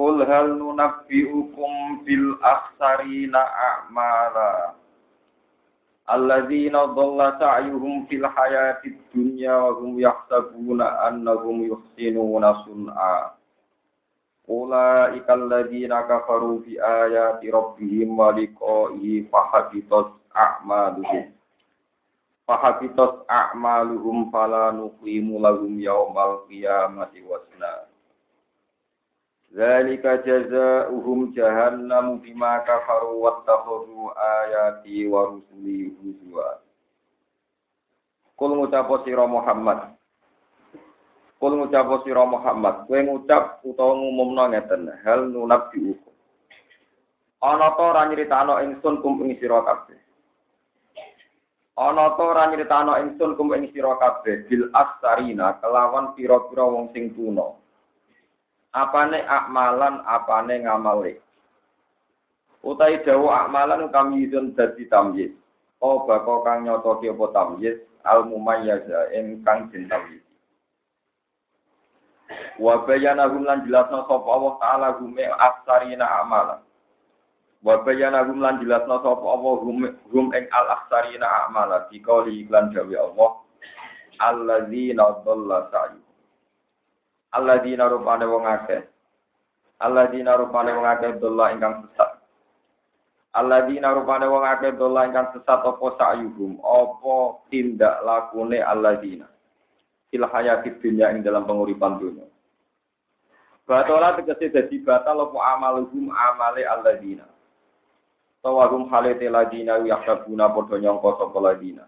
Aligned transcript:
Qul 0.00 0.24
hal 0.24 0.56
nunabbi'ukum 0.56 2.08
bil 2.08 2.32
akhsarina 2.40 3.36
a'mala. 3.36 4.72
Alladzina 6.08 6.88
dhalla 6.96 7.36
sa'yuhum 7.36 8.08
fil 8.08 8.24
hayatid 8.24 8.96
dunya 9.12 9.60
wa 9.60 9.76
hum 9.76 10.00
yahsabuna 10.00 11.04
annahum 11.04 11.68
yuhsinuna 11.68 12.64
sun'a. 12.64 13.36
Ulaika 14.48 15.36
alladzina 15.36 16.08
kafaru 16.08 16.64
bi 16.64 16.80
ayati 16.80 17.52
rabbihim 17.52 18.16
wa 18.16 18.32
liqa'ihi 18.32 19.28
fahabitat 19.28 20.16
a'maluhum. 20.32 21.28
Fahabitat 22.48 23.28
a'maluhum 23.28 24.32
fala 24.32 24.72
nuqimu 24.72 25.44
lahum 25.44 25.76
yawmal 25.76 26.48
qiyamati 26.48 27.20
wasna 27.20 27.89
Zalika 29.50 30.22
jazaohum 30.22 31.34
jahannam 31.34 32.22
bima 32.22 32.62
kafaru 32.62 33.18
wattakhadhu 33.18 34.14
ayati 34.14 35.10
wa 35.10 35.26
rusuli 35.26 35.90
huzwa. 35.90 36.62
Kul 38.38 38.54
ngucap 38.54 38.86
sira 39.02 39.26
Muhammad. 39.26 39.98
Kul 41.42 41.58
ngucap 41.58 41.90
sira 42.06 42.22
Muhammad, 42.30 42.86
kowe 42.86 43.00
ngucap 43.02 43.58
utawa 43.66 43.98
ngumumno 43.98 44.54
ngeten, 44.54 44.86
hal 45.02 45.26
nunabbi 45.26 45.98
ukum. 45.98 46.14
Ana 47.42 47.74
ta 47.74 47.82
ora 47.82 48.06
nyritakno 48.06 48.54
ingsun 48.62 49.02
kum 49.02 49.18
ing 49.26 49.34
sira 49.42 49.66
kabeh. 49.66 49.98
Ana 51.74 52.14
ta 52.14 52.22
ora 52.22 52.54
nyritakno 52.54 53.02
ingsun 53.02 53.34
kum 53.34 53.50
ing 53.58 53.66
sira 53.74 53.98
kabeh 53.98 54.46
bil 54.46 54.70
astarina 54.78 55.58
kelawan 55.58 56.14
pira-pira 56.14 56.70
wong 56.70 56.94
sing 56.94 57.10
tuna 57.18 57.59
apane 58.72 59.18
akmalan 59.26 60.02
apane 60.06 60.62
ngamale 60.62 61.18
utai 62.62 63.00
dawa 63.04 63.46
akmalan 63.46 63.88
kami 63.88 64.28
yudun 64.28 64.52
dadi 64.54 64.84
tamyiz. 64.86 65.32
Oh 65.80 66.04
bako 66.04 66.44
kang 66.44 66.68
nyotoki 66.68 67.08
apa 67.08 67.26
tamyiz? 67.32 67.80
Al 68.04 68.24
mumayyaza 68.28 69.08
kang 69.44 69.72
den 69.72 69.88
tamyiz. 69.88 70.22
Wa 72.60 72.84
bayana 72.84 73.26
hum 73.32 73.42
lan 73.48 73.64
jelasna 73.64 74.04
sapa 74.06 74.28
Allah 74.28 74.54
taala 74.60 74.88
gume 75.00 75.24
aksarina 75.24 76.06
amalan 76.22 76.60
wa 77.64 77.74
bayana 77.82 78.22
hum 78.28 78.38
lan 78.44 78.60
jelasna 78.60 79.00
sapa 79.02 79.24
Allah 79.24 79.54
hum 79.64 80.26
ing 80.30 80.44
al 80.52 80.66
aksarina 80.78 81.26
amala 81.48 81.88
dikauli 81.90 82.44
iklan 82.44 82.70
dawe 82.70 82.94
Allah 83.00 83.30
alladzina 84.20 85.24
dhalla 85.24 85.58
sa'yu 85.72 85.98
alladzina 87.34 87.86
rupane 87.90 88.26
wong 88.26 88.44
akeh. 88.46 88.82
Alladzina 89.80 90.36
rupane 90.36 90.70
wong 90.74 90.86
akeh 90.86 91.10
dolla 91.22 91.54
ingkang 91.54 91.86
sesat. 91.86 92.10
Alladzina 93.34 93.94
rupane 93.94 94.26
wong 94.26 94.44
akeh 94.44 94.74
dolla 94.74 95.06
ingkang 95.06 95.30
sesat 95.34 95.60
apa 95.62 95.86
sa'yuhum? 95.98 96.58
Apa 96.60 97.46
tindak 97.48 98.02
lakune 98.02 98.58
alladzina? 98.58 99.26
Fil 100.10 100.26
hayatid 100.26 100.82
dunya 100.82 101.14
ing 101.14 101.22
dalam 101.22 101.46
penguripan 101.46 102.02
dunia 102.02 102.26
Batola 103.62 104.18
tegese 104.18 104.50
dadi 104.50 104.82
batal 104.82 105.30
apa 105.30 105.38
amaluhum? 105.54 106.10
Amale 106.10 106.66
alladzina. 106.66 107.22
Tawahum 108.42 108.90
halete 108.90 109.30
ladina 109.30 109.78
yaksabuna 109.84 110.50
padha 110.50 110.80
nyangka 110.80 111.10
sapa 111.20 111.38
ladina 111.38 111.84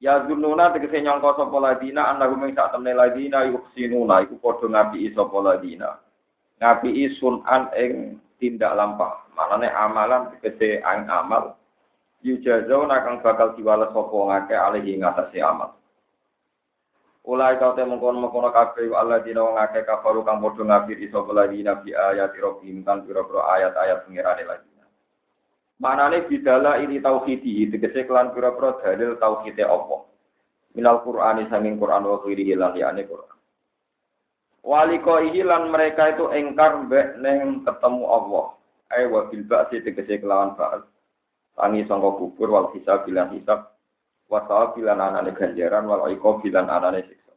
Ya 0.00 0.24
zununa 0.24 0.72
tegese 0.72 1.04
nyangka 1.04 1.36
sapa 1.36 1.60
ladina 1.60 2.08
annahum 2.08 2.48
ing 2.48 2.56
sak 2.56 2.72
temne 2.72 2.96
ladina 2.96 3.44
yuhsinuna 3.44 4.24
iku 4.24 4.40
padha 4.40 4.64
ngapiki 4.64 5.12
sapa 5.12 5.38
ladina. 5.44 6.00
Ngapiki 6.56 7.20
sunan 7.20 7.68
ing 7.76 8.16
tindak 8.40 8.72
lampah. 8.72 9.28
Manane 9.36 9.68
amalan 9.68 10.32
tegese 10.32 10.80
ang 10.80 11.04
amal 11.12 11.52
yujazuna 12.24 13.04
kang 13.04 13.20
bakal 13.20 13.52
diwales 13.52 13.92
sapa 13.92 14.16
ngake 14.16 14.56
alihi 14.56 15.04
ngatasi 15.04 15.44
amal. 15.44 15.76
Ulai 17.28 17.60
kau 17.60 17.76
te 17.76 17.84
mengkono 17.84 18.24
mengkono 18.24 18.48
kabeh 18.48 18.88
Allah 18.96 19.20
dina 19.20 19.44
wong 19.44 19.60
akeh 19.60 19.84
kafaru 19.84 20.24
kang 20.24 20.40
padha 20.40 20.64
ngapiri 20.64 21.12
sapa 21.12 21.28
ladina 21.36 21.76
bi 21.76 21.92
ayat 21.92 22.32
rabbihim 22.32 22.88
kan 22.88 23.04
ayat-ayat 23.04 24.08
pengirane 24.08 24.48
lagi. 24.48 24.69
Manane 25.80 26.28
bidala 26.28 26.76
ini 26.84 27.00
tauhidi, 27.00 27.64
tegese 27.72 28.04
kelan 28.04 28.36
pira-pira 28.36 28.76
dalil 28.84 29.16
tauhide 29.16 29.64
apa. 29.64 30.04
Minal 30.76 31.00
Qur'ani 31.00 31.48
sanging 31.48 31.80
Qur'an 31.80 32.04
wa 32.04 32.20
lan 32.20 32.70
liyane 32.76 33.02
Qur'an. 33.08 33.36
Waliko 34.60 35.16
lan 35.24 35.72
mereka 35.72 36.12
itu 36.12 36.28
engkar 36.28 36.84
mbek 36.84 37.16
neng 37.24 37.64
ketemu 37.64 38.04
Allah. 38.12 38.46
Ai 38.92 39.08
wa 39.08 39.24
bil 39.32 39.40
ba'si 39.48 39.80
tegese 39.80 40.20
kelawan 40.20 40.52
ba'al. 40.52 40.84
Tangi 41.56 41.88
sangka 41.88 42.12
kubur 42.12 42.52
wal 42.52 42.68
hisab 42.76 43.08
bilan 43.08 43.32
hisab. 43.32 43.72
Wa 44.28 44.44
bilan 44.76 45.00
anane 45.00 45.32
ganjaran 45.32 45.88
wal 45.88 46.12
iqab 46.12 46.44
bilan 46.44 46.68
anane 46.68 47.08
siksa. 47.08 47.32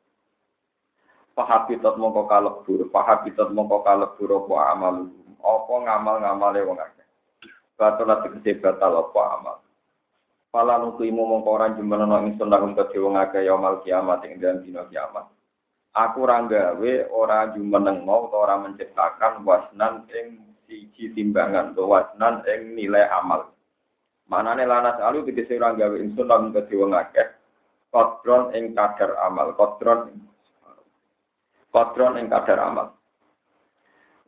Fahabitat 1.31 1.95
mongko 1.95 2.27
kalebur, 2.27 2.91
fahabitat 2.91 3.55
mongko 3.55 3.87
kalebur 3.87 4.29
apa 4.43 4.55
amal. 4.75 4.95
Apa 5.43 5.73
ngamal-ngamale 5.79 6.59
wong 6.67 6.77
akeh. 6.79 7.02
Batal 7.73 8.09
ati 8.13 8.27
gede 8.39 8.61
batal 8.61 8.93
apa 9.01 9.21
amal. 9.37 9.57
Pala 10.53 10.77
nukimu 10.77 11.25
mongkoran 11.25 11.73
jumlah 11.81 12.05
ingsun 12.29 12.53
lahum 12.53 12.77
kedhe 12.77 13.01
wong 13.01 13.17
akeh 13.17 13.41
yaumul 13.41 13.81
kiamat 13.81 14.21
ing 14.29 14.37
dalem 14.37 14.61
dina 14.61 14.85
kiamat. 14.85 15.25
Aku 15.93 16.25
ora 16.25 16.45
gawe 16.45 16.93
ora 17.09 17.49
jumenengo 17.53 18.29
utawa 18.29 18.49
ora 18.49 18.55
menciptakan 18.61 19.41
wasnan 19.45 20.05
ing 20.13 20.41
siji 20.69 21.09
timbangan 21.17 21.73
utawa 21.73 22.05
wasnan 22.05 22.45
ing 22.45 22.77
nilai 22.77 23.09
amal. 23.09 23.49
Manane 24.29 24.69
lanas 24.69 25.01
alu 25.01 25.25
tegese 25.25 25.57
ora 25.57 25.73
gawe 25.73 25.97
ingsun 25.97 26.29
lahum 26.29 26.53
kedhe 26.53 26.77
wong 26.77 26.93
akeh 26.93 27.33
kodron 27.93 28.53
ing 28.57 28.73
kadar 28.73 29.17
amal, 29.21 29.53
kodron 29.53 30.17
kodron 31.69 32.17
ing 32.17 32.29
kadar 32.29 32.61
amal. 32.61 32.93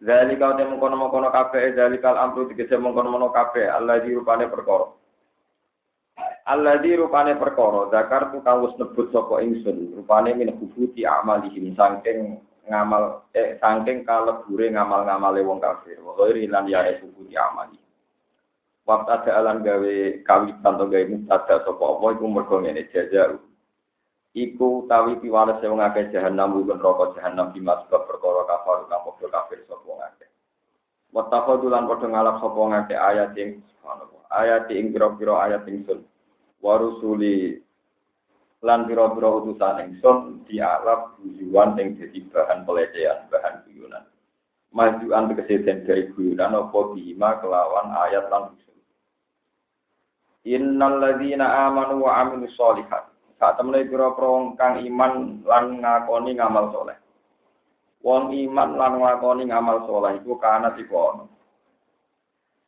Zalika 0.03 0.59
te 0.59 0.67
mengkono-mengkono 0.67 1.31
kabeh 1.31 1.72
zalikal 1.72 2.19
amru 2.19 2.51
tegese 2.51 2.75
mengkono-mengkono 2.75 3.31
kabeh 3.31 3.72
Allah 3.72 4.03
di 4.03 4.11
rupane 4.11 4.51
perkara. 4.51 4.91
Allah 6.45 6.75
di 6.83 6.91
rupane 7.00 7.39
perkara 7.39 7.88
zakar 7.89 8.35
tu 8.35 8.44
kang 8.44 8.67
wis 8.67 8.75
nebut 8.75 9.07
sapa 9.16 9.39
ingsun 9.39 9.95
rupane 9.95 10.35
min 10.35 10.51
hubuti 10.59 11.07
amalihim 11.07 11.72
saking 11.79 12.44
ngamal 12.67 13.23
eh 13.31 13.55
saking 13.63 14.03
kalebure 14.03 14.67
ngamal-ngamale 14.67 15.39
wong 15.47 15.63
kafir. 15.63 15.95
Wa 16.03 16.11
ghairi 16.19 16.51
lan 16.51 16.67
ya 16.67 16.84
hubuti 17.00 17.39
amali. 17.39 17.79
Waktu 18.85 19.09
ada 19.09 19.31
alam 19.41 19.66
gawe 19.66 19.95
kawitan 20.22 20.78
atau 20.78 20.85
gawe 20.85 21.05
mustada 21.09 21.55
sapa 21.66 21.84
apa 21.88 22.05
iku 22.13 22.25
mergo 22.29 22.61
ngene 22.61 22.85
jajar 22.94 23.41
iku 24.35 24.84
tawi 24.91 25.16
piwales 25.23 25.63
wong 25.63 25.79
akeh 25.79 26.12
jahanam 26.12 26.59
bukan 26.59 26.78
rokok 26.84 27.16
jahanam 27.16 27.56
di 27.56 27.63
sebab 27.63 28.03
perkara 28.03 28.44
kafir 28.44 28.84
kang 28.91 29.01
padha 29.07 29.28
kafir 29.31 29.59
sapa 29.63 29.84
wong 29.88 30.03
akeh. 30.03 30.29
Wattaqadu 31.16 31.72
lan 31.72 31.87
padha 31.87 32.08
ngalap 32.11 32.43
sapa 32.43 32.58
wong 32.59 32.76
akeh 32.76 32.99
ayat 32.99 33.32
ing 33.40 33.64
ayat 34.35 34.67
ing 34.76 34.91
pira-pira 34.91 35.40
ayat 35.47 35.64
ingsun. 35.72 36.03
Warusuli 36.59 37.64
lan 38.59 38.84
pira-pira 38.91 39.40
utusan 39.40 39.87
ingsun 39.87 40.43
dialap 40.52 41.16
tujuan 41.23 41.79
ing 41.79 41.96
dadi 41.96 42.20
bahan 42.28 42.67
pelecehan, 42.67 43.32
bahan 43.32 43.64
guyonan. 43.64 44.03
Majuan 44.76 45.32
tegese 45.32 45.64
gawe 45.64 46.02
guyonan 46.11 46.59
apa 46.59 46.79
bima 46.91 47.40
kelawan 47.40 47.87
ayat 48.03 48.28
lan. 48.28 48.52
Innal 50.46 51.02
ladzina 51.02 51.72
amanu 51.72 52.05
wa 52.05 52.22
amilus 52.22 52.53
solihat 52.53 53.15
Saat 53.35 53.59
temene 53.59 53.87
pira-pira 53.87 54.55
kang 54.55 54.79
iman 54.79 55.43
lan 55.43 55.66
ngakoni 55.84 56.40
ngamal 56.40 56.72
soleh. 56.72 56.97
Wong 58.05 58.32
iman 58.32 58.70
lan 58.79 58.93
ngakoni 59.02 59.43
ngamal 59.49 59.84
soleh 59.90 60.20
iku 60.22 60.40
kana 60.40 60.72
iku 60.78 60.96
ono. 60.96 61.26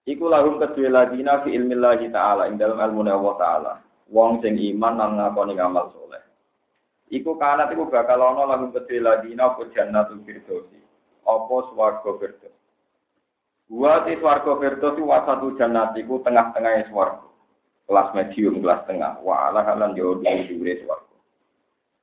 Iku 0.08 0.26
lahum 0.32 0.60
kedue 0.60 0.88
ladina 0.88 1.44
fi 1.44 1.52
ilmillahi 1.52 2.08
ta'ala 2.12 2.48
ing 2.48 2.56
dalem 2.56 2.80
ilmu 2.80 3.08
Allah 3.08 3.36
ta'ala. 3.40 3.74
Wong 4.12 4.40
sing 4.44 4.56
iman 4.56 4.94
lan 5.00 5.12
ngakoni 5.20 5.56
ngamal 5.56 5.92
soleh. 5.96 6.24
Iku 7.12 7.40
kana 7.40 7.72
iku 7.72 7.88
bakal 7.88 8.20
ono 8.24 8.44
lahum 8.48 8.70
kedue 8.76 9.00
ladina 9.00 9.56
apa 9.56 9.68
jannatul 9.72 10.24
firdausi. 10.28 10.78
apa 11.28 11.56
swarga 11.72 12.12
firdaus. 12.18 12.56
Wa 13.68 14.08
ti 14.08 14.16
swarga 14.18 14.52
firdaus 14.58 14.96
wa 15.04 15.20
satu 15.28 15.60
jannatiku 15.60 16.24
tengah-tengahnya 16.24 16.88
swarga. 16.88 17.28
Kelas 17.88 18.12
medium, 18.12 18.60
kelas 18.60 18.84
tengah. 18.84 19.24
Wa 19.24 19.48
ala 19.48 19.64
halan 19.64 19.96
yo 19.96 20.20
dhuwure 20.20 20.84
swarga. 20.84 21.16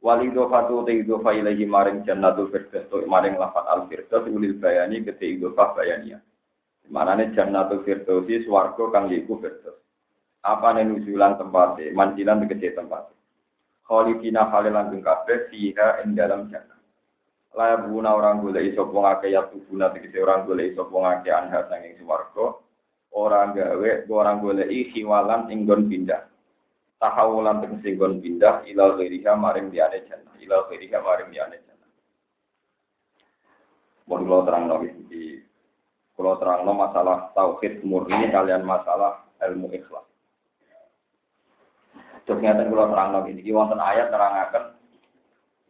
Wal 0.00 0.25
idhofatu 0.25 0.84
te 0.88 1.04
idhofa 1.04 1.36
ilahi 1.36 1.64
maring 1.69 2.08
jannatul 2.08 2.48
firdaus 2.48 2.88
to 2.88 3.04
maring 3.04 3.36
lafat 3.36 3.69
al 3.69 3.84
firdaus 3.88 4.25
ulil 4.28 4.56
bayani 4.56 5.04
kete 5.04 5.36
idhofah 5.36 5.76
bayaniya. 5.76 6.20
Manane 6.88 7.36
jannatul 7.36 7.84
firdaus 7.84 8.25
swarga 8.25 8.84
kang 8.92 9.12
yiku 9.12 9.36
firdaus. 9.40 9.76
Apa 10.44 10.76
nujulan 10.76 11.40
tempatnya, 11.40 11.92
manjilan 11.96 12.44
tegese 12.44 12.76
tempatnya. 12.76 13.16
Khalidina 13.84 14.48
halilan 14.48 14.92
ing 14.92 15.00
kabeh 15.04 15.48
fiha 15.48 16.04
ing 16.04 16.16
dalam 16.16 16.48
jannah. 16.48 16.80
La 17.56 17.76
buna 17.80 18.16
orang 18.16 18.40
golek 18.40 18.72
iso 18.72 18.88
wong 18.88 19.04
akeh 19.08 19.32
ya 19.32 19.48
tubuna 19.48 19.92
tegese 19.92 20.20
orang 20.20 20.48
golek 20.48 20.72
iso 20.72 20.88
wong 20.88 21.04
akeh 21.04 21.32
anha 21.32 21.64
sanging. 21.69 21.96
Orang 23.14 23.55
gawe 23.55 23.90
orang 24.11 24.43
golek 24.43 24.75
hiwalan 24.90 25.46
ing 25.46 25.70
gon 25.70 25.87
pindah. 25.87 26.26
Tahawulan 26.99 27.62
tegese 27.62 27.94
gon 27.94 28.19
pindah 28.19 28.66
ilal 28.66 28.99
ghairiha 28.99 29.38
maring 29.38 29.70
diane 29.70 30.02
jannah. 30.11 30.34
Ilal 30.43 30.66
ghairiha 30.66 30.99
maring 30.99 31.31
diane 31.31 31.56
jannah. 31.62 31.90
Mau 34.11 34.19
kula 34.19 34.43
terang 34.43 34.66
lagi 34.66 34.90
di 35.06 35.38
kula 36.19 36.43
terang 36.43 36.66
masalah 36.66 37.31
tauhid 37.38 37.87
murni 37.87 38.34
kalian 38.34 38.66
masalah 38.66 39.25
ilmu 39.46 39.70
ikhlas. 39.70 40.05
Terus 42.25 42.40
ngeten 42.40 42.72
kula 42.72 42.88
terangno 42.88 43.25
iki 43.31 43.52
wonten 43.52 43.81
ayat 43.81 44.08
nerangaken 44.08 44.75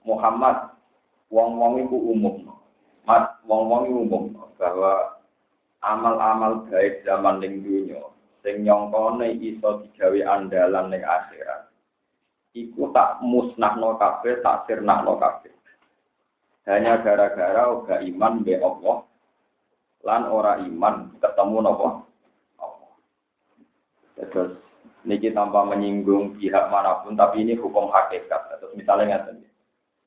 Muhammad 0.07 0.75
wong-wong 1.29 1.83
iku 1.83 1.97
umum. 1.99 2.37
Mat 3.05 3.37
wong-wong 3.45 3.91
umum 3.91 4.23
bahwa 4.57 5.14
amal-amal 5.85 6.65
baik 6.73 7.05
zaman 7.05 7.45
ning 7.45 7.61
dunya 7.61 8.01
sing 8.45 8.61
nyongkone 8.65 9.41
iso 9.41 9.85
digawe 9.85 10.21
andalan 10.29 10.93
ning 10.93 11.01
akhirat. 11.01 11.73
Iku 12.55 12.95
tak 12.95 13.19
musnahno 13.25 13.99
kabeh, 13.99 14.39
tak 14.45 14.69
sirnahno 14.71 15.19
kabeh. 15.19 15.51
Hanya 16.69 17.03
gara-gara 17.03 17.69
uga 17.73 17.99
iman 18.01 18.41
be 18.41 18.57
Allah 18.57 19.05
lan 20.05 20.23
ora 20.29 20.61
iman 20.61 21.17
ketemu 21.19 21.57
nopo 21.61 21.87
Allah. 22.61 22.93
Terus 24.17 24.53
niki 25.05 25.35
tanpa 25.35 25.67
menyinggung 25.67 26.41
pihak 26.41 26.73
mana 26.73 27.05
pun, 27.05 27.19
tapi 27.19 27.43
ini 27.43 27.59
hukum 27.59 27.91
hakikat. 27.91 28.61
Terus 28.61 28.73
misalnya 28.77 29.25
nggak 29.25 29.45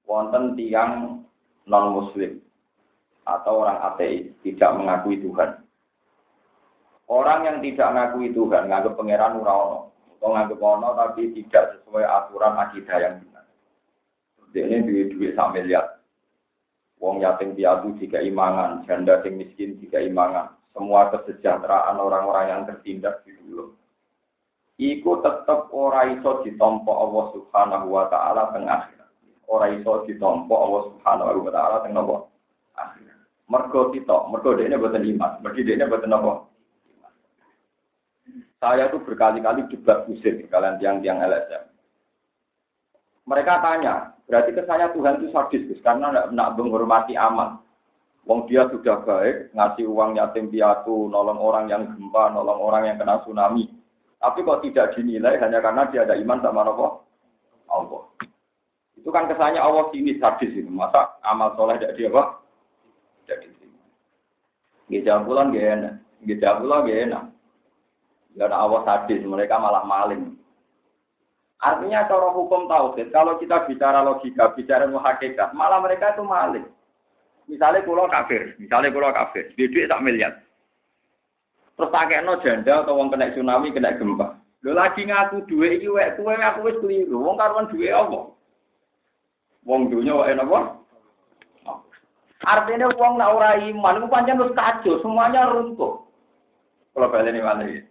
wonten 0.07 0.55
tiang 0.55 1.21
non 1.67 1.85
muslim 1.93 2.39
atau 3.27 3.67
orang 3.67 3.83
ateis 3.93 4.31
tidak 4.39 4.71
mengakui 4.71 5.19
Tuhan. 5.19 5.66
Orang 7.07 7.47
yang 7.47 7.57
tidak 7.63 7.87
mengakui 7.95 8.35
Tuhan, 8.35 8.67
nganggap 8.67 8.99
pangeran 8.99 9.39
uraono, 9.39 9.95
atau 10.19 10.27
nganggap 10.35 10.59
ono 10.59 10.89
tapi 10.95 11.31
tidak 11.31 11.79
sesuai 11.79 12.03
aturan 12.03 12.59
akidah 12.59 12.97
yang 12.99 13.13
benar. 13.23 13.45
Ini 14.51 14.83
duit-duit 14.83 15.31
sampai 15.35 15.63
lihat. 15.63 16.03
Wong 16.99 17.23
yatim 17.23 17.55
piatu 17.55 17.95
jika 18.01 18.19
imangan, 18.19 18.83
janda 18.89 19.23
sing 19.23 19.39
miskin 19.39 19.79
jika 19.79 20.03
imangan. 20.03 20.51
Semua 20.75 21.13
kesejahteraan 21.13 21.95
orang-orang 21.95 22.45
yang 22.51 22.61
tertindas 22.67 23.21
di 23.23 23.37
dulu 23.37 23.77
iku 24.77 25.19
tetep 25.25 25.73
ora 25.73 26.05
iso 26.13 26.45
ditampa 26.45 26.93
Allah 26.93 27.25
Subhanahu 27.33 27.87
wa 27.89 28.05
taala 28.13 28.53
teng 28.53 28.69
akhirat. 28.69 29.09
Ora 29.49 29.73
iso 29.73 30.05
ditampa 30.05 30.53
Allah 30.53 30.81
Subhanahu 30.93 31.45
wa 31.49 31.51
taala 31.51 31.77
teng 31.81 31.93
napa? 31.97 32.29
Akhirat. 32.77 33.17
Mergo 33.49 33.81
kita, 33.91 34.29
mergo 34.29 34.53
dekne 34.53 34.77
boten 34.77 35.03
iman, 35.03 35.41
mergo 35.41 35.61
dekne 35.65 35.85
boten 35.89 36.09
napa? 36.13 36.45
Saya 38.57 38.89
tuh 38.89 39.05
berkali-kali 39.05 39.69
debat 39.69 40.09
usir 40.09 40.41
kalian 40.49 40.81
tiang-tiang 40.81 41.21
LSM. 41.21 41.63
Mereka 43.27 43.53
tanya, 43.61 44.17
berarti 44.25 44.55
kesannya 44.55 44.87
Tuhan 44.97 45.19
itu 45.19 45.27
sadis, 45.29 45.77
karena 45.83 46.09
tidak 46.09 46.27
nak 46.33 46.53
menghormati 46.57 47.13
amal. 47.13 47.61
Wong 48.25 48.49
dia 48.49 48.65
sudah 48.71 49.03
baik, 49.03 49.53
ngasih 49.53 49.85
uang 49.87 50.17
yatim 50.17 50.49
piatu, 50.49 51.11
nolong 51.11 51.37
orang 51.37 51.69
yang 51.69 51.85
gempa, 51.85 52.33
nolong 52.33 52.59
orang 52.59 52.89
yang 52.89 52.97
kena 52.99 53.21
tsunami 53.23 53.77
tapi 54.17 54.41
kok 54.41 54.61
tidak 54.65 54.97
dinilai 54.97 55.37
hanya 55.37 55.61
karena 55.61 55.85
dia 55.93 56.01
ada 56.01 56.17
iman 56.17 56.41
sama 56.41 56.65
Allah? 56.65 56.91
Allah. 57.69 58.03
Itu 58.97 59.13
kan 59.13 59.29
kesannya 59.29 59.61
Allah 59.61 59.85
sini 59.93 60.17
sadis 60.17 60.49
itu. 60.57 60.69
Masa 60.73 61.21
amal 61.21 61.53
soleh 61.53 61.77
tidak 61.77 61.95
dia 62.01 62.09
apa? 62.09 62.41
Tidak 63.23 63.37
diterima. 63.45 63.81
Gejala 64.89 65.21
bulan 65.21 65.53
gak 65.53 65.67
enak. 65.69 65.93
Gejala 66.25 66.59
bulan 66.65 66.79
gak 66.89 66.99
enak. 67.05 67.23
Ya 68.37 68.45
Allah 68.53 68.85
sadis, 68.85 69.25
mereka 69.25 69.57
malah 69.57 69.81
maling. 69.81 70.37
Artinya 71.57 72.05
cara 72.05 72.29
hukum 72.29 72.69
tauhid, 72.69 73.09
kalau 73.09 73.41
kita 73.41 73.65
bicara 73.65 74.05
logika, 74.05 74.53
bicara 74.53 74.85
muhakikat, 74.85 75.57
malah 75.57 75.81
mereka 75.81 76.13
itu 76.13 76.21
maling. 76.21 76.69
Misalnya 77.49 77.81
pulau 77.81 78.05
kafir, 78.05 78.53
misalnya 78.61 78.93
pulau 78.93 79.09
kafir, 79.09 79.49
duit 79.57 79.89
tak 79.89 80.03
miliar. 80.05 80.37
Terus 81.73 81.93
no 82.21 82.37
janda 82.45 82.85
atau 82.85 82.93
wong 82.93 83.09
kena 83.09 83.33
tsunami, 83.33 83.73
kena 83.73 83.97
gempa. 83.97 84.37
Lho 84.65 84.73
lagi 84.73 85.05
ngaku 85.05 85.45
duwe 85.45 85.77
iki 85.77 85.89
wek 85.89 86.17
kuwe 86.17 86.33
aku 86.33 86.65
wis 86.65 86.77
keliru. 86.81 87.21
Wong 87.21 87.37
karuan 87.37 87.69
duwe 87.69 87.93
apa? 87.93 88.33
Wong 89.65 89.81
dunya 89.93 90.17
wae 90.17 90.33
napa? 90.33 90.81
Artinya 92.41 92.89
wong 92.97 93.21
ora 93.21 93.61
iman 93.61 93.97
iku 94.01 94.07
pancen 94.09 94.41
wis 94.41 94.53
kacau, 94.57 94.97
semuanya 95.05 95.49
runtuh. 95.53 96.01
Kalau 96.97 97.13
balik 97.13 97.33
ini 97.33 97.85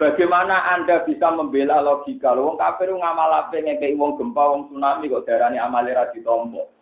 Bagaimana 0.00 0.64
Anda 0.72 1.04
bisa 1.04 1.28
membela 1.28 1.84
logika? 1.84 2.32
Wong 2.32 2.56
kafir 2.56 2.88
ngamal 2.88 3.36
apa 3.36 3.52
ngekei 3.52 3.92
wong 4.00 4.16
gempa, 4.16 4.48
wong 4.48 4.72
tsunami 4.72 5.12
kok 5.12 5.28
darani 5.28 5.60
amale 5.60 5.92
ra 5.92 6.08
ditompo. 6.08 6.72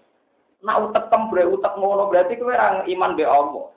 Nak 0.62 0.78
utek 0.86 1.10
tembre 1.10 1.42
utek 1.42 1.74
ngono 1.74 2.06
berarti 2.06 2.38
kowe 2.38 2.54
ora 2.54 2.86
iman 2.86 3.18
be 3.18 3.26
Allah. 3.26 3.74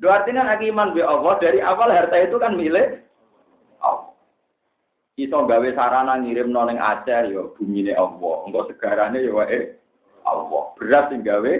Itu 0.00 0.08
artinya 0.08 0.48
nak 0.48 0.64
iman 0.64 0.96
be 0.96 1.04
Allah 1.04 1.32
dari 1.44 1.60
awal 1.60 1.92
harta 1.92 2.16
itu 2.24 2.40
kan 2.40 2.56
milik 2.56 3.04
Allah. 3.84 4.16
Iso 5.20 5.36
gawe 5.44 5.68
sarana 5.76 6.16
ngirim 6.16 6.48
noneng 6.48 6.80
Aceh 6.80 7.28
yo 7.28 7.52
bumi 7.60 7.84
ini 7.84 7.92
Allah. 7.92 8.48
Enggak 8.48 8.72
segarane 8.72 9.20
yo 9.20 9.44
wae 9.44 9.76
Allah. 10.24 10.72
Berat 10.80 11.12
sing 11.12 11.20
gawe 11.20 11.52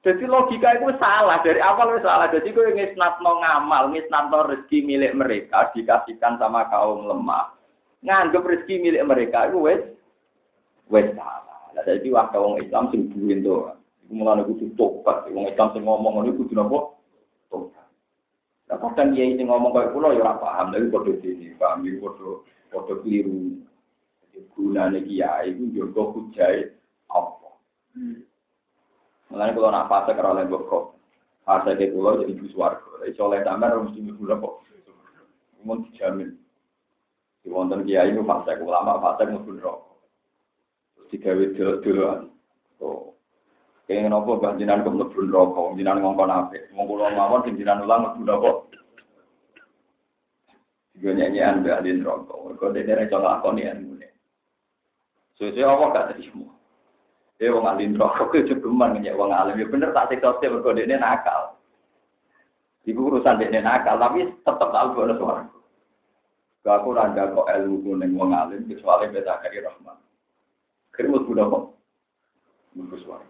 Jadi 0.00 0.24
logika 0.24 0.80
itu 0.80 0.96
salah 0.96 1.44
dari 1.44 1.60
awal 1.60 1.92
itu 1.92 2.08
salah. 2.08 2.32
Jadi 2.32 2.56
gue 2.56 2.72
ngisnatno 2.72 3.36
ngamal, 3.44 3.92
ngisnatno 3.92 4.48
rezeki 4.48 4.88
milik 4.88 5.12
mereka 5.12 5.68
dikasihkan 5.76 6.40
sama 6.40 6.64
kaum 6.72 7.04
lemah. 7.04 7.52
Nganggep 8.00 8.40
rezeki 8.40 8.80
milik 8.80 9.04
mereka 9.04 9.52
itu 9.52 9.60
wes 9.60 9.84
wes 10.88 11.12
salah. 11.12 11.68
Nah, 11.76 11.84
jadi 11.84 12.08
waktu 12.16 12.36
orang 12.40 12.64
Islam 12.64 12.84
sing 12.88 13.12
tuh. 13.44 13.76
Mulane 14.10 14.42
kudu 14.42 14.74
tobat. 14.74 15.28
Wong 15.30 15.46
Islam 15.46 15.70
sing 15.70 15.86
ngomong 15.86 16.18
ngono 16.18 16.34
kudu 16.34 16.56
napa? 16.56 16.96
Tobat. 17.52 17.86
Lah 18.66 18.78
kadang 18.80 19.14
kiai 19.14 19.38
ngomong 19.38 19.70
kaya 19.70 19.92
kula 19.94 20.16
ya 20.16 20.24
ora 20.24 20.34
paham, 20.40 20.74
lha 20.74 20.90
padha 20.90 21.12
dene, 21.22 21.54
paham 21.60 21.86
iki 21.86 22.02
padha 22.02 22.30
padha 22.72 22.94
keliru. 23.04 23.62
Jadi 24.24 24.38
gunane 24.56 24.98
kiai 25.06 25.54
iku 25.54 25.62
njogo 25.68 26.02
hujae 26.16 26.74
apa. 27.06 27.50
Mulane 29.30 29.54
kula 29.54 29.70
nak 29.70 29.86
fase 29.86 30.10
karo 30.18 30.34
oleh 30.34 30.46
boko. 30.50 30.98
Fase 31.46 31.78
ke 31.78 31.94
kula 31.94 32.18
jadi 32.20 32.34
ibu 32.34 32.46
swarga. 32.50 33.06
Iso 33.06 33.30
oleh 33.30 33.46
sampean 33.46 33.70
harus 33.70 33.94
mesti 33.94 34.12
kula 34.18 34.34
kok. 34.42 34.54
Mun 35.62 35.86
dijamin. 35.86 36.34
Di 37.40 37.48
wonten 37.48 37.86
kiai 37.86 38.10
itu 38.10 38.26
fase 38.26 38.58
ulama 38.58 38.98
fase 38.98 39.30
mlebu. 39.30 39.54
Terus 39.62 41.08
digawe 41.14 41.44
dulu-duluan. 41.54 42.20
Oh, 42.82 43.14
Kayak 43.86 44.06
nopo 44.10 44.38
banjinan 44.38 44.86
ke 44.86 44.90
mlebu 44.90 45.18
neraka, 45.26 45.62
jinan 45.74 45.98
ngongkon 46.02 46.30
apik. 46.30 46.70
Wong 46.74 46.86
kula 46.90 47.14
mawon 47.14 47.42
sing 47.46 47.54
ulang 47.58 47.86
mlebu 47.86 48.20
neraka. 48.26 48.50
Juga 50.98 51.10
nyanyian 51.16 51.62
mbak 51.62 51.80
ahli 51.80 51.90
neraka. 52.02 52.34
Mergo 52.34 52.66
dene 52.74 52.92
ra 52.98 53.06
iso 53.06 53.16
nglakoni 53.16 53.62
ilmune. 53.62 54.08
Sesuai 55.38 55.64
apa 55.64 55.84
gak 55.96 56.08
terima. 56.12 56.59
Eh 57.40 57.48
wong 57.48 57.64
ahli 57.64 57.88
neraka 57.88 58.28
ku 58.30 58.36
cegeman 58.36 59.00
nyek 59.00 59.16
wong 59.16 59.32
alim. 59.32 59.56
Ya 59.56 59.64
bener 59.64 59.96
tak 59.96 60.12
siksa 60.12 60.36
sih 60.38 60.52
mergo 60.52 60.76
dene 60.76 61.00
nakal. 61.00 61.56
Ibu 62.84 63.00
urusan 63.00 63.40
dene 63.40 63.64
nakal, 63.64 63.96
tapi 63.96 64.28
tetep 64.28 64.68
tak 64.68 64.92
ono 64.92 65.14
suara. 65.16 65.44
Gak 66.60 66.76
aku 66.84 66.92
randa 66.92 67.32
kok 67.32 67.48
ilmu 67.48 67.80
kuning 67.80 68.12
wong 68.12 68.36
alim 68.36 68.68
kecuali 68.68 69.08
beda 69.08 69.40
kari 69.40 69.64
rahmat. 69.64 69.96
Kerimus 70.92 71.24
budak 71.24 71.48
kok. 71.48 71.64
Mlebu 72.76 72.96
suara. 73.00 73.26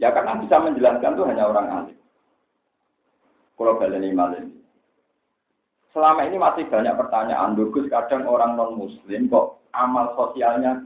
Ya 0.00 0.08
karena 0.08 0.40
bisa 0.40 0.56
menjelaskan 0.56 1.12
itu 1.12 1.28
hanya 1.28 1.44
orang 1.52 1.68
alim. 1.68 1.98
Kalau 3.60 3.76
baleni 3.76 4.16
malim. 4.16 4.48
Selama 5.92 6.24
ini 6.24 6.40
masih 6.40 6.64
banyak 6.72 6.96
pertanyaan. 6.96 7.52
Dugus 7.52 7.84
kadang 7.92 8.24
orang 8.24 8.56
non 8.56 8.80
muslim 8.80 9.28
kok 9.28 9.60
amal 9.76 10.16
sosialnya 10.16 10.80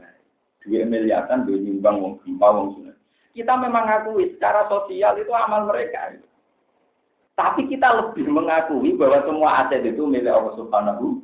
dua 0.67 0.83
miliaran 0.83 1.47
dua 1.47 1.57
nyumbang 1.57 1.95
wong 2.03 2.13
gempa 2.21 2.47
wong 2.51 2.67
sunat. 2.75 2.97
Kita 3.31 3.53
memang 3.55 3.87
ngakui 3.87 4.35
secara 4.35 4.67
sosial 4.67 5.15
itu 5.15 5.31
amal 5.31 5.65
mereka. 5.65 6.19
Tapi 7.37 7.69
kita 7.71 7.93
lebih 7.93 8.27
mengakui 8.27 8.97
bahwa 8.97 9.21
semua 9.23 9.49
aset 9.63 9.85
itu 9.85 10.03
milik 10.03 10.33
Allah 10.33 10.57
Subhanahu. 10.57 11.21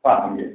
Paham 0.00 0.38
ya? 0.40 0.48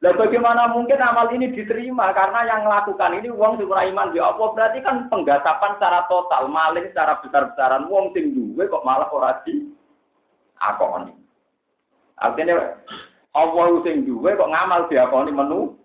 Bagaimana 0.00 0.72
mungkin 0.72 0.96
amal 0.96 1.28
ini 1.28 1.52
diterima 1.52 2.08
karena 2.16 2.48
yang 2.48 2.64
melakukan 2.64 3.20
ini 3.20 3.28
uang 3.28 3.60
sing 3.60 3.68
iman 3.68 4.16
ya 4.16 4.32
Allah 4.32 4.48
berarti 4.56 4.80
kan 4.80 5.12
penggasapan 5.12 5.76
secara 5.76 6.08
total, 6.08 6.48
maling 6.48 6.88
secara 6.88 7.20
besar-besaran 7.20 7.84
uang 7.84 8.16
sing 8.16 8.32
duwe 8.32 8.64
kok 8.64 8.80
malah 8.80 9.12
ora 9.12 9.44
di 9.44 9.68
akoni. 10.56 11.12
Artinya 12.16 12.80
Allah 13.36 13.66
sing 13.84 14.08
duwe 14.08 14.40
kok 14.40 14.48
ngamal 14.48 14.88
diakoni 14.88 15.36
menu. 15.36 15.76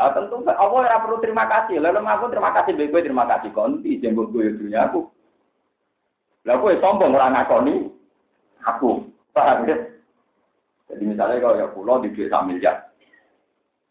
Lah 0.00 0.16
tentu 0.16 0.40
Allah 0.48 0.80
ora 0.88 1.04
perlu 1.04 1.20
terima 1.20 1.44
kasih. 1.44 1.76
Lalu 1.76 2.00
aku 2.08 2.32
terima 2.32 2.56
kasih 2.56 2.72
baik 2.72 3.04
terima 3.04 3.28
kasih 3.28 3.52
konti 3.52 4.00
jembuk 4.00 4.32
gue 4.32 4.56
dunia 4.56 4.88
aku. 4.88 5.04
Lah 6.48 6.56
kowe 6.56 6.72
sombong 6.80 7.12
ora 7.12 7.28
ngakoni 7.28 7.84
aku. 8.64 9.04
Paham 9.36 9.68
ya? 9.68 9.76
Jadi 10.88 11.04
misalnya 11.04 11.36
kalau 11.44 11.60
ya 11.60 11.66
pulau 11.70 12.00
di 12.00 12.10
desa 12.16 12.40
miliar, 12.42 12.90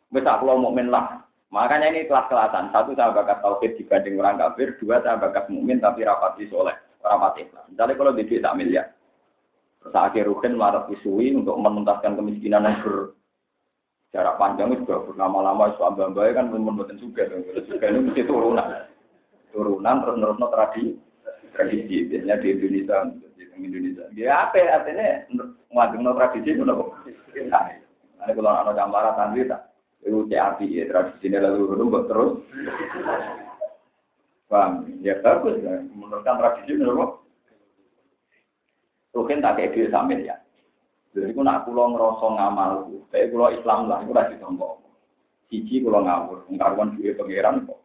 bisa 0.09 0.41
pulau 0.41 0.57
mukmin 0.57 0.89
lah. 0.89 1.21
Makanya 1.53 1.93
ini 1.93 2.09
kelas-kelasan. 2.09 2.73
Satu 2.73 2.91
saya 2.97 3.15
bakat 3.15 3.39
tauhid 3.39 3.77
dibanding 3.79 4.19
orang 4.19 4.41
kafir, 4.41 4.75
dua 4.81 4.99
saya 5.05 5.15
bakat 5.15 5.47
mukmin 5.47 5.79
tapi 5.79 6.03
rapati 6.03 6.49
soleh, 6.51 6.75
rapati 7.05 7.47
ikhlas. 7.47 7.69
Misalnya 7.71 7.95
kalau 7.95 8.17
di 8.17 8.27
desa 8.27 8.51
miliar, 8.51 8.91
terus 9.79 9.95
akhir 9.95 10.27
rukin 10.27 10.59
marah 10.59 10.89
isui 10.91 11.31
untuk 11.31 11.55
menuntaskan 11.55 12.17
kemiskinan 12.19 12.67
yang 12.67 12.81
berjarak 14.09 14.41
panjang 14.41 14.73
itu 14.73 14.89
juga 14.89 15.05
berlama-lama 15.05 15.69
isu 15.69 15.85
ambang 15.85 16.17
kan 16.17 16.49
membuatkan 16.49 16.97
juga. 16.97 17.29
Juga 17.29 17.85
ini 17.93 18.09
mesti 18.09 18.25
turunan. 18.25 18.89
Turunan 19.53 20.01
terus 20.01 20.17
terus 20.17 20.49
tradisi. 20.49 20.91
Tradisi 21.53 21.97
biasanya 22.09 22.41
di 22.41 22.47
Indonesia 22.57 22.97
Indonesia. 23.53 24.09
Ya 24.17 24.49
apa 24.49 24.65
artinya 24.65 25.29
no 25.69 26.11
tradisi 26.17 26.57
itu 26.57 26.65
nopo. 26.65 26.97
Nah, 27.53 28.33
kalau 28.33 28.49
anak 28.49 28.73
gambaran 28.73 29.13
santri 29.13 29.45
tak, 29.45 29.69
itu 30.01 30.25
CAP 30.25 30.59
ya 30.65 30.89
tradisi 30.89 31.29
ini 31.29 31.37
lalu 31.37 31.69
dulu 31.77 31.99
terus. 32.09 32.33
Bang, 34.49 34.89
ya 35.05 35.21
bagus. 35.21 35.61
Menurutkan 35.93 36.41
tradisi 36.41 36.73
itu 36.73 36.81
nopo. 36.81 37.21
Rukin 39.13 39.45
tak 39.45 39.61
kayak 39.61 39.77
dia 39.77 39.93
sambil 39.93 40.17
ya. 40.17 40.37
Jadi 41.09 41.33
aku 41.33 41.41
nak 41.41 41.65
pulau 41.65 41.89
ngerasa 41.89 42.25
ngamal, 42.37 42.71
kayak 43.09 43.33
pulau 43.33 43.49
Islam 43.49 43.89
lah, 43.89 44.05
aku 44.05 44.13
rasa 44.13 44.37
tombol. 44.37 44.77
Siji 45.49 45.81
pulau 45.81 46.05
ngawur, 46.05 46.45
ngkaruan 46.53 46.93
duit 46.93 47.17
pangeran 47.17 47.65
kok. 47.65 47.81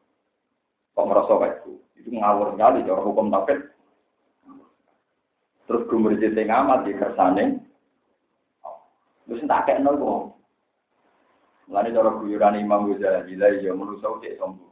Kok 0.92 1.06
ngerasa 1.08 1.32
kayak 1.40 1.56
itu, 1.64 1.72
itu 1.96 2.08
ngawur 2.12 2.52
sekali, 2.52 2.84
cara 2.84 3.00
hukum 3.00 3.32
tafsir. 3.32 3.58
Terus 5.64 5.88
gumurjit 5.88 6.36
sing 6.36 6.52
amat 6.52 6.84
di 6.84 6.92
kersane. 6.92 7.44
Terus 9.24 9.40
tak 9.48 9.64
kayak 9.64 9.80
nol 9.80 9.96
kok. 9.96 10.22
Mulane 11.72 11.96
cara 11.96 12.10
guyuran 12.20 12.60
Imam 12.60 12.92
Ghazali 12.92 13.40
lah 13.40 13.56
ya 13.56 13.72
manusa 13.72 14.20
cek 14.20 14.36
sombong. 14.36 14.68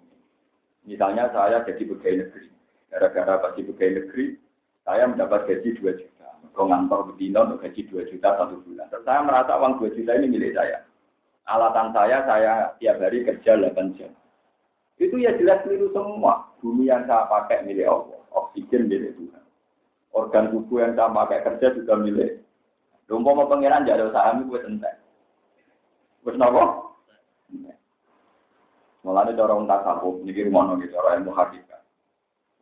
Misalnya 0.84 1.32
saya 1.32 1.64
jadi 1.64 1.88
pegawai 1.88 2.28
negeri. 2.28 2.48
Gara-gara 2.92 3.40
pasti 3.40 3.64
pegawai 3.64 3.96
negeri, 4.04 4.36
saya 4.84 5.08
mendapat 5.08 5.48
gaji 5.48 5.68
2 5.80 5.96
juta. 5.96 6.11
Kalau 6.52 6.68
ngantor 6.68 7.12
betina 7.12 7.48
untuk 7.48 7.64
gaji 7.64 7.80
2 7.88 8.10
juta 8.12 8.28
satu 8.36 8.60
bulan. 8.60 8.86
Terus 8.92 9.04
saya 9.08 9.20
merasa 9.24 9.56
uang 9.56 9.80
2 9.80 9.96
juta 9.96 10.12
ini 10.20 10.26
milik 10.28 10.52
saya. 10.52 10.84
Alatan 11.48 11.96
saya, 11.96 12.22
saya 12.28 12.52
tiap 12.76 13.00
hari 13.00 13.24
kerja 13.24 13.56
8 13.56 13.96
jam. 13.96 14.12
Itu 15.00 15.16
ya 15.16 15.32
jelas 15.40 15.64
keliru 15.64 15.88
semua. 15.96 16.52
Bumi 16.60 16.92
yang 16.92 17.08
saya 17.08 17.24
pakai 17.26 17.64
milik 17.64 17.88
Allah. 17.88 18.20
Oksigen 18.36 18.86
milik 18.86 19.16
Tuhan. 19.16 19.44
Organ 20.12 20.52
tubuh 20.52 20.84
yang 20.84 20.92
sama 20.92 21.24
kayak 21.24 21.48
kerja 21.48 21.72
juga 21.72 21.96
milik. 21.96 22.44
Lumpuh 23.08 23.32
mau 23.32 23.48
pangeran 23.48 23.88
jadi 23.88 24.08
saham 24.12 24.44
itu 24.44 24.60
entek. 24.60 25.00
Wes 26.24 26.36
nopo? 26.36 26.92
Mulane 29.02 29.34
cara 29.34 29.52
wong 29.58 29.66
tasawuf 29.66 30.22
niki 30.22 30.46
rumono 30.46 30.78
gitu 30.78 30.94
cara 30.94 31.18
ilmu. 31.18 31.34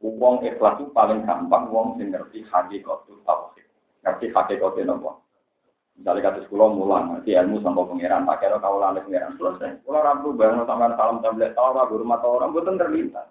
Wong 0.01 0.41
ikhlas 0.41 0.81
itu 0.81 0.89
paling 0.97 1.29
gampang 1.29 1.69
wong 1.69 2.01
sing 2.01 2.09
ngerti 2.09 2.41
hakikat 2.49 2.99
itu 3.05 3.21
tauhid. 3.29 3.60
Ngerti 4.01 4.33
itu 4.33 4.83
nopo? 4.85 5.21
Misalnya 6.01 6.33
kata 6.33 6.41
sekolah 6.49 6.69
mulang, 6.73 7.05
ngerti 7.13 7.37
ilmu 7.37 7.61
sampai 7.61 7.85
pangeran, 7.85 8.25
pakai 8.25 8.49
lo 8.49 8.57
kaulah 8.57 8.97
pangeran 8.97 9.37
selesai. 9.37 9.85
Kalau 9.85 10.17
tuh 10.25 10.33
bangun 10.33 10.65
sama 10.65 10.97
salam 10.97 11.21
tablet 11.21 11.53
tahu 11.53 11.77
lah, 11.77 11.85
guru 11.93 12.05
mata 12.09 12.25
orang 12.25 12.57
betul 12.57 12.81
terlintas. 12.81 13.29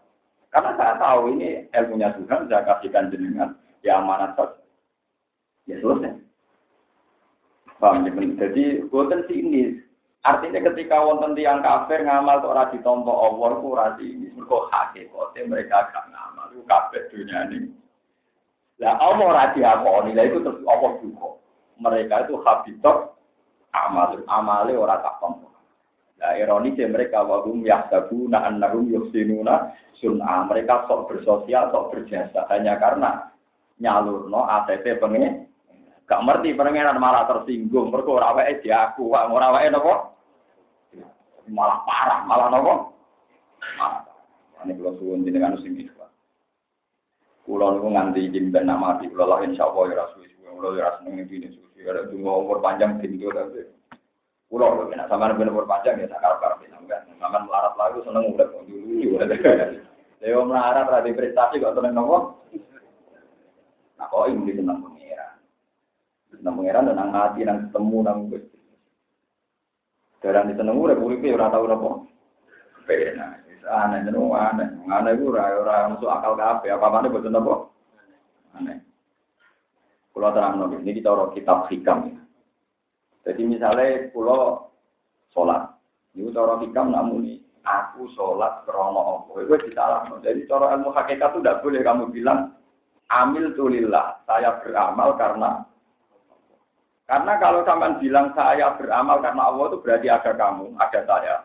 Karena 0.53 0.77
saya 0.77 0.93
tahu 1.01 1.33
ini 1.33 1.65
ilmunya 1.73 2.13
Tuhan, 2.13 2.45
saya 2.45 2.61
kasihkan 2.69 3.09
jenengan 3.09 3.57
ya 3.81 3.97
amanat 3.97 4.37
saja. 4.37 4.61
Ya 5.65 5.81
selesai. 5.81 6.13
Paham 7.81 8.05
ya? 8.05 8.11
Jadi, 8.37 8.85
buatan 8.93 9.25
sini. 9.25 9.81
Artinya 10.21 10.59
ketika 10.69 10.99
wonten 10.99 11.31
tiang 11.31 11.63
kafir 11.63 12.03
ngamal 12.03 12.43
kok 12.43 12.51
ora 12.51 12.69
ditampa 12.69 13.07
Allah 13.07 13.49
ku 13.63 13.67
ora 13.71 13.97
ini. 13.97 14.29
Mergo 14.35 14.67
hakikate 14.67 15.47
mereka 15.47 15.89
gak 15.89 16.05
ngamal 16.11 16.53
kafir 16.67 17.07
dunia 17.07 17.49
ini. 17.49 17.71
Lah 18.79 18.95
Allah 18.99 19.25
ora 19.27 19.43
diakoni, 19.51 20.15
lah 20.15 20.25
itu 20.27 20.39
terus 20.39 20.63
Allah 20.63 20.91
juga. 21.03 21.35
Mereka 21.79 22.27
itu 22.27 22.39
habitat 22.43 23.15
amal 23.75 24.19
amale 24.27 24.73
ora 24.75 24.99
tak 25.03 25.19
tampa. 25.19 25.47
Nah, 26.19 26.35
ironis 26.35 26.75
ya 26.75 26.87
mereka 26.91 27.23
wahum 27.23 27.63
yahsabuna 27.63 28.43
annahum 28.43 28.87
yuhsinuna 28.91 29.71
sun'a. 29.99 30.47
Mereka 30.47 30.87
sok 30.87 31.07
bersosial, 31.11 31.71
sok 31.71 31.95
berjasa. 31.95 32.43
Hanya 32.51 32.75
karena 32.75 33.31
nyalurno 33.79 34.43
ATP 34.43 34.99
pengen. 34.99 35.47
Gak 36.07 36.23
ngerti 36.23 36.55
pengen 36.55 36.99
malah 36.99 37.23
tersinggung. 37.27 37.91
Mergo 37.91 38.19
ora 38.19 38.35
wae 38.35 38.59
aku 38.59 39.11
wae 39.11 39.27
ora 39.31 39.47
wae 39.55 39.71
napa 39.71 40.19
malah 41.49 41.81
parah 41.85 42.19
malah 42.29 42.47
napa 42.53 42.73
ini 44.67 44.75
kalau 44.75 44.93
suwun 44.99 45.23
jenengan 45.23 45.55
sing 45.63 45.87
Kulo 47.49 47.65
niku 47.73 47.89
nganti 47.89 48.29
izin 48.29 48.53
ben 48.53 48.69
nak 48.69 48.77
mati, 48.77 49.09
kulo 49.09 49.25
lah 49.25 49.41
insyaallah 49.41 49.89
ya 49.89 50.05
rasul 50.05 50.21
suwe, 50.21 50.53
kulo 50.53 50.77
ya 50.77 51.01
seneng 51.01 51.25
iki 51.25 51.49
suwe, 51.49 51.81
ada 51.81 52.05
dungo 52.05 52.45
umur 52.45 52.61
panjang 52.61 53.01
pintu 53.01 53.25
tapi. 53.33 53.65
Kulo 54.45 54.65
lho 54.69 54.93
nek 54.93 55.09
sampean 55.09 55.33
ben 55.33 55.49
umur 55.49 55.65
panjang 55.65 55.97
ya 55.97 56.05
tak 56.13 56.21
karep-karep 56.21 56.69
sampean. 56.69 57.09
Sampean 57.17 57.49
melarat 57.49 57.73
lagu 57.73 58.05
seneng 58.05 58.37
urip 58.37 58.53
dulu. 58.69 59.17
Leo 60.21 60.45
melarat 60.45 60.93
ra 60.93 61.01
prestasi 61.01 61.57
kok 61.57 61.73
seneng 61.73 61.97
nopo? 61.97 62.45
Nah, 63.97 64.05
kok 64.13 64.29
ini 64.29 64.53
senang 64.53 64.85
pengiran. 64.85 65.33
Senang 66.29 66.53
pengiran 66.53 66.85
dan 66.85 66.95
nang 67.01 67.09
hati, 67.17 67.41
nang 67.41 67.65
ketemu, 67.65 67.97
gusti. 68.29 68.57
Darah 70.21 70.45
di 70.45 70.53
seneng 70.53 70.77
udah 70.77 71.01
uripe 71.01 71.33
ora 71.33 71.49
tau 71.49 71.65
napa. 71.65 71.89
Pena. 72.85 73.48
Aneh 73.67 74.05
jeneng 74.07 74.31
aneh. 74.31 74.67
Aneh 74.87 75.11
ku 75.19 75.33
ora 75.33 75.51
ora 75.55 75.75
masuk 75.91 76.07
akal 76.07 76.37
kabeh. 76.39 76.71
Apa-apane 76.71 77.11
boten 77.11 77.33
napa. 77.33 77.67
Aneh. 78.55 78.79
Kulo 80.15 80.35
terangno 80.35 80.67
ini 80.73 80.91
kita 80.99 81.15
orang 81.15 81.31
kitab 81.31 81.69
hikam. 81.71 82.19
Jadi 83.23 83.41
misalnya 83.45 84.09
kulo 84.09 84.71
sholat, 85.29 85.69
itu 86.17 86.33
cara 86.33 86.57
hikam 86.59 86.89
namun 86.89 87.39
aku 87.61 88.09
sholat 88.17 88.65
krono 88.65 89.29
apa, 89.29 89.45
itu 89.45 89.69
disalah. 89.69 90.09
Jadi 90.25 90.49
cara 90.49 90.73
ilmu 90.73 90.89
hakikat 90.89 91.29
itu 91.35 91.39
tidak 91.43 91.61
boleh 91.61 91.81
kamu 91.85 92.03
bilang 92.09 92.57
amil 93.09 93.53
tulillah, 93.53 94.21
saya 94.25 94.57
beramal 94.61 95.13
karena 95.17 95.65
karena 97.09 97.33
kalau 97.41 97.65
sampean 97.65 97.97
bilang 97.97 98.29
saya 98.37 98.77
beramal 98.77 99.17
karena 99.17 99.49
Allah 99.49 99.65
itu 99.73 99.77
berarti 99.81 100.07
ada 100.13 100.31
kamu, 100.37 100.77
ada 100.77 100.99
saya. 101.09 101.35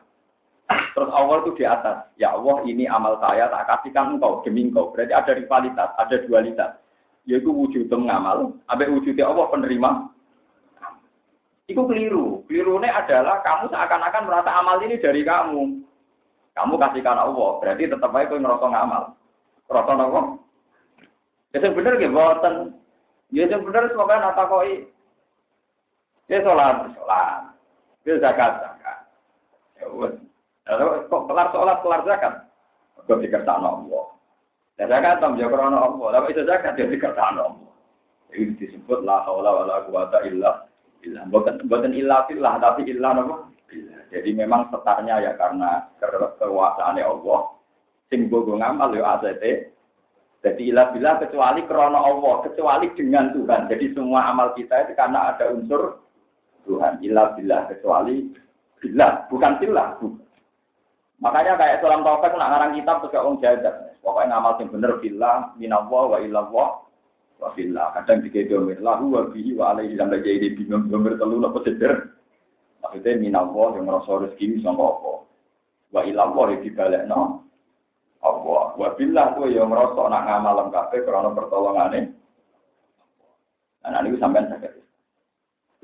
Terus 0.95 1.11
Allah 1.11 1.43
itu 1.43 1.51
di 1.59 1.65
atas. 1.67 2.07
Ya 2.15 2.31
Allah 2.31 2.63
ini 2.63 2.87
amal 2.87 3.19
saya 3.19 3.51
tak 3.51 3.67
kasihkan 3.67 4.15
engkau 4.15 4.47
demi 4.47 4.71
engkau. 4.71 4.95
Berarti 4.95 5.11
ada 5.11 5.33
rivalitas, 5.35 5.91
ada 5.99 6.17
dualitas. 6.23 6.71
Yaitu 7.27 7.51
wujud 7.51 7.91
ngamal, 7.91 8.55
abe 8.71 8.87
wujudnya 8.87 9.27
Allah 9.27 9.51
penerima. 9.51 9.91
Itu 11.67 11.83
keliru. 11.89 12.45
Kelirunya 12.47 12.95
adalah 12.95 13.41
kamu 13.43 13.73
seakan-akan 13.73 14.23
merasa 14.29 14.51
amal 14.55 14.77
ini 14.85 15.01
dari 15.01 15.25
kamu. 15.25 15.83
Kamu 16.55 16.75
kasihkan 16.79 17.19
Allah, 17.19 17.59
berarti 17.59 17.91
tetap 17.91 18.15
baik 18.15 18.31
kau 18.31 18.39
ngerasa 18.39 18.67
ngamal. 18.71 19.03
Ngerasa 19.67 19.93
Allah. 19.99 20.25
Ya 21.51 21.59
sing 21.59 21.75
bener 21.75 21.99
nggih 21.99 22.13
mboten. 22.15 22.55
Ya 23.35 23.51
sing 23.51 23.67
bener 23.67 23.91
semoga 23.91 24.47
koi. 24.47 24.87
Ya 26.31 26.39
sholat, 26.45 26.93
sholat. 26.95 27.51
Ya 28.07 28.15
zakat, 28.21 28.53
zakat. 28.63 28.99
Ya. 29.81 30.24
Kok 30.65 31.23
kelar 31.29 31.53
sholat, 31.53 31.79
kelar 31.85 32.01
zakat? 32.09 32.35
Kok 33.05 33.21
dikersakno 33.21 33.69
Allah. 33.85 34.05
Ya 34.81 34.85
zakat 34.89 35.21
tam 35.21 35.37
ya 35.37 35.47
Allah. 35.53 36.09
Lah 36.09 36.25
itu 36.27 36.43
zakat 36.49 36.81
ya 36.81 36.89
dikersakno 36.89 37.43
Allah. 37.45 37.73
Ini 38.35 38.59
disebut 38.59 39.07
la 39.07 39.23
haula 39.29 39.63
wala 39.63 39.85
quwata 39.87 40.25
illa 40.27 40.67
billah. 41.05 41.25
Bukan 41.29 41.69
bukan 41.69 41.93
illa 41.95 42.25
billah, 42.27 42.59
tapi 42.59 42.89
illa 42.89 43.15
napa? 43.15 43.53
Jadi 44.09 44.31
memang 44.33 44.73
setarnya 44.73 45.21
ya 45.21 45.33
karena 45.37 45.93
kekuasaannya 46.01 47.05
Allah. 47.05 47.41
Sing 48.09 48.33
bogo 48.33 48.57
ngamal 48.57 48.97
yo 48.97 49.05
ACT. 49.05 49.75
Jadi 50.45 50.69
ilah 50.69 50.93
bila 50.93 51.17
kecuali 51.17 51.65
krono 51.65 52.05
Allah, 52.05 52.35
kecuali 52.45 52.93
dengan 52.93 53.33
Tuhan. 53.33 53.65
Jadi 53.65 53.97
semua 53.97 54.29
amal 54.29 54.53
kita 54.53 54.85
itu 54.85 54.93
karena 54.93 55.33
ada 55.33 55.49
unsur 55.49 56.05
Tuhan. 56.69 57.01
Ilah 57.01 57.33
bila 57.33 57.65
kecuali 57.65 58.29
bila, 58.77 59.25
bukan 59.33 59.53
bila. 59.57 59.97
Makanya 61.23 61.55
kayak 61.55 61.79
salam 61.79 62.03
taufik 62.03 62.35
nak 62.35 62.51
ngarang 62.51 62.73
kitab 62.75 62.97
terus 63.05 63.15
orang 63.15 63.39
jahat. 63.39 63.95
Pokoknya 64.03 64.37
ngamal 64.37 64.59
yang 64.61 64.69
bener 64.69 64.93
bila, 65.01 65.33
minallah 65.57 66.03
wa 66.11 66.19
ilallah 66.21 66.69
wa 67.41 67.49
bila. 67.55 67.95
Kadang 67.97 68.27
domir 68.27 68.79
lahu 68.83 69.15
wa 69.15 69.23
bihi 69.31 69.57
wa 69.57 69.73
alaihi 69.73 69.97
sampai 69.97 70.21
jadi 70.21 70.53
bingung 70.59 70.91
domir 70.91 71.17
telu 71.17 71.39
nopo 71.41 71.63
seder. 71.63 72.13
Maksudnya 72.83 73.17
minallah 73.17 73.79
yang 73.79 73.89
merasa 73.89 74.29
rezeki 74.29 74.61
sama 74.61 74.93
apa. 74.93 75.13
Wa 75.95 76.01
ilallah 76.05 76.45
yang 76.53 76.61
dibalik 76.67 77.03
no. 77.09 77.47
Allah. 78.25 78.65
Wa 78.77 78.89
billah 78.97 79.37
kuwi 79.37 79.57
ya 79.57 79.65
ngrasa 79.65 80.03
nak 80.09 80.25
ngamal 80.29 80.59
kabeh 80.73 81.01
krana 81.05 81.31
pertolongane. 81.33 82.01
Nah, 83.85 84.01
niku 84.01 84.17
sampean 84.17 84.49
saged. 84.49 84.81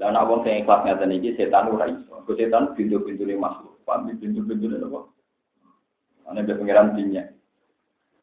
Lah 0.01 0.09
nek 0.09 0.25
wong 0.25 0.41
sing 0.41 0.65
ikhlas 0.65 0.81
ngaten 0.89 1.13
iki 1.21 1.37
setan 1.37 1.69
ora 1.69 1.85
iso. 1.85 2.25
Kok 2.25 2.33
setan 2.33 2.73
pintu-pintune 2.73 3.37
makhluk. 3.37 3.77
Pamit 3.85 4.17
pintu-pintune 4.17 4.81
apa? 4.81 5.05
Ana 6.29 6.45
be 6.45 6.53
pengiran 6.59 6.93
dinya. 6.99 7.25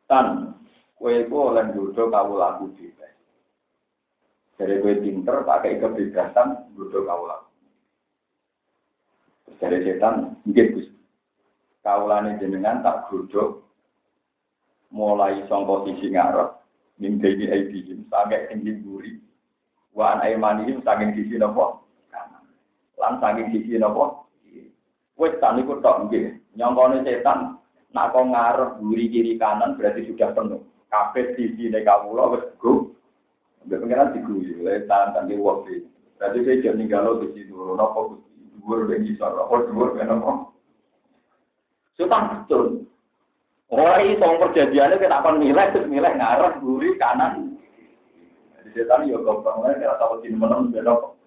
Tan, 0.06 0.54
kowe 1.00 1.12
iku 1.12 1.54
oleh 1.54 1.72
nggodho 1.72 2.12
kawulaku 2.12 2.70
dhewe. 2.78 3.08
Dari 4.60 4.82
kowe 4.82 4.94
pinter 5.00 5.46
pakai 5.48 5.82
kebebasan 5.82 6.74
nggodho 6.74 7.00
kawulaku. 7.08 7.50
Dari 9.58 9.78
setan, 9.82 10.38
nggih 10.46 10.68
Gus. 10.76 10.88
Kawulane 11.82 12.36
jenengan 12.38 12.84
tak 12.84 13.08
godhok 13.08 13.64
mulai 14.92 15.44
sangka 15.52 15.84
sisi 15.88 16.16
ngarep 16.16 16.64
min 16.98 17.20
bayi 17.20 17.52
aidihim 17.52 18.08
sampai 18.08 18.48
tinggi 18.48 18.80
buri 18.82 19.20
wa 19.92 20.16
an 20.16 20.24
aymanihim 20.24 20.80
saking 20.82 21.14
sisi 21.14 21.36
napa 21.36 21.84
lan 22.98 23.20
saking 23.20 23.52
sisi 23.52 23.76
napa 23.78 24.24
wis 25.20 25.34
tak 25.44 25.60
niku 25.60 25.78
tok 25.84 26.08
nggih 26.08 26.40
nyongkone 26.56 27.04
setan 27.04 27.60
nak 27.96 28.12
kok 28.12 28.28
ngarep 28.28 28.72
buri 28.84 29.06
kiri 29.08 29.34
kanan 29.40 29.76
berarti 29.80 30.08
sudah 30.12 30.32
penuh 30.36 30.62
kabeh 30.92 31.36
sisi 31.36 31.72
nek 31.72 31.86
kawula 31.88 32.36
wis 32.36 32.46
go 32.60 32.92
Mbak 33.68 33.84
pengiran 33.84 34.16
diguyu, 34.16 34.64
lewat 34.64 34.88
tangan 34.88 35.12
tadi 35.12 35.36
waktu 35.36 35.84
Berarti 36.16 36.40
saya 36.48 36.64
jangan 36.64 36.78
ninggalo 36.82 37.12
di 37.20 37.28
situ, 37.36 37.54
nopo 37.54 38.24
dhuwur 38.58 38.90
ben 38.90 39.06
iso, 39.06 39.28
nopo 39.28 39.70
dhuwur 39.70 39.94
ben 39.94 40.10
nopo. 40.10 40.56
Sultan 41.94 42.48
betul, 42.48 42.88
Oh, 43.68 44.00
itu 44.00 44.24
perjanjiannya 44.24 44.96
kita 44.96 45.20
akan 45.20 45.44
nilai, 45.44 45.76
terus 45.76 45.92
nilai 45.92 46.16
ngarah, 46.16 46.56
gurih, 46.64 46.96
kanan. 46.96 47.60
Jadi 48.56 48.70
setan 48.72 49.12
ya 49.12 49.20
gampang 49.20 49.60
lah, 49.60 49.76
kita 49.76 50.00
tahu 50.00 50.24
sini 50.24 50.40
menang, 50.40 50.72
belok. 50.72 51.20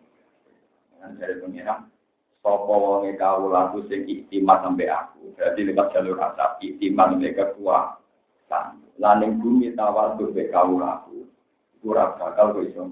Dengan 0.96 1.20
dari 1.20 1.36
pengiram, 1.36 1.78
sopo 2.40 2.74
wonge 2.76 3.16
kau 3.20 3.48
laku 3.52 3.84
sing 3.88 4.08
iktimat 4.08 4.64
sampai 4.64 4.88
aku. 4.88 5.36
Berarti 5.36 5.60
lewat 5.64 5.86
jalur 5.92 6.16
asap, 6.20 6.50
iktimat 6.64 7.12
mereka 7.16 7.52
kekuatan. 7.52 8.80
Laning 9.00 9.40
bumi 9.40 9.72
tawar 9.76 10.16
tuh 10.16 10.32
be 10.32 10.48
laku. 10.52 11.28
Kurang 11.80 12.16
bakal 12.20 12.60
iso. 12.64 12.88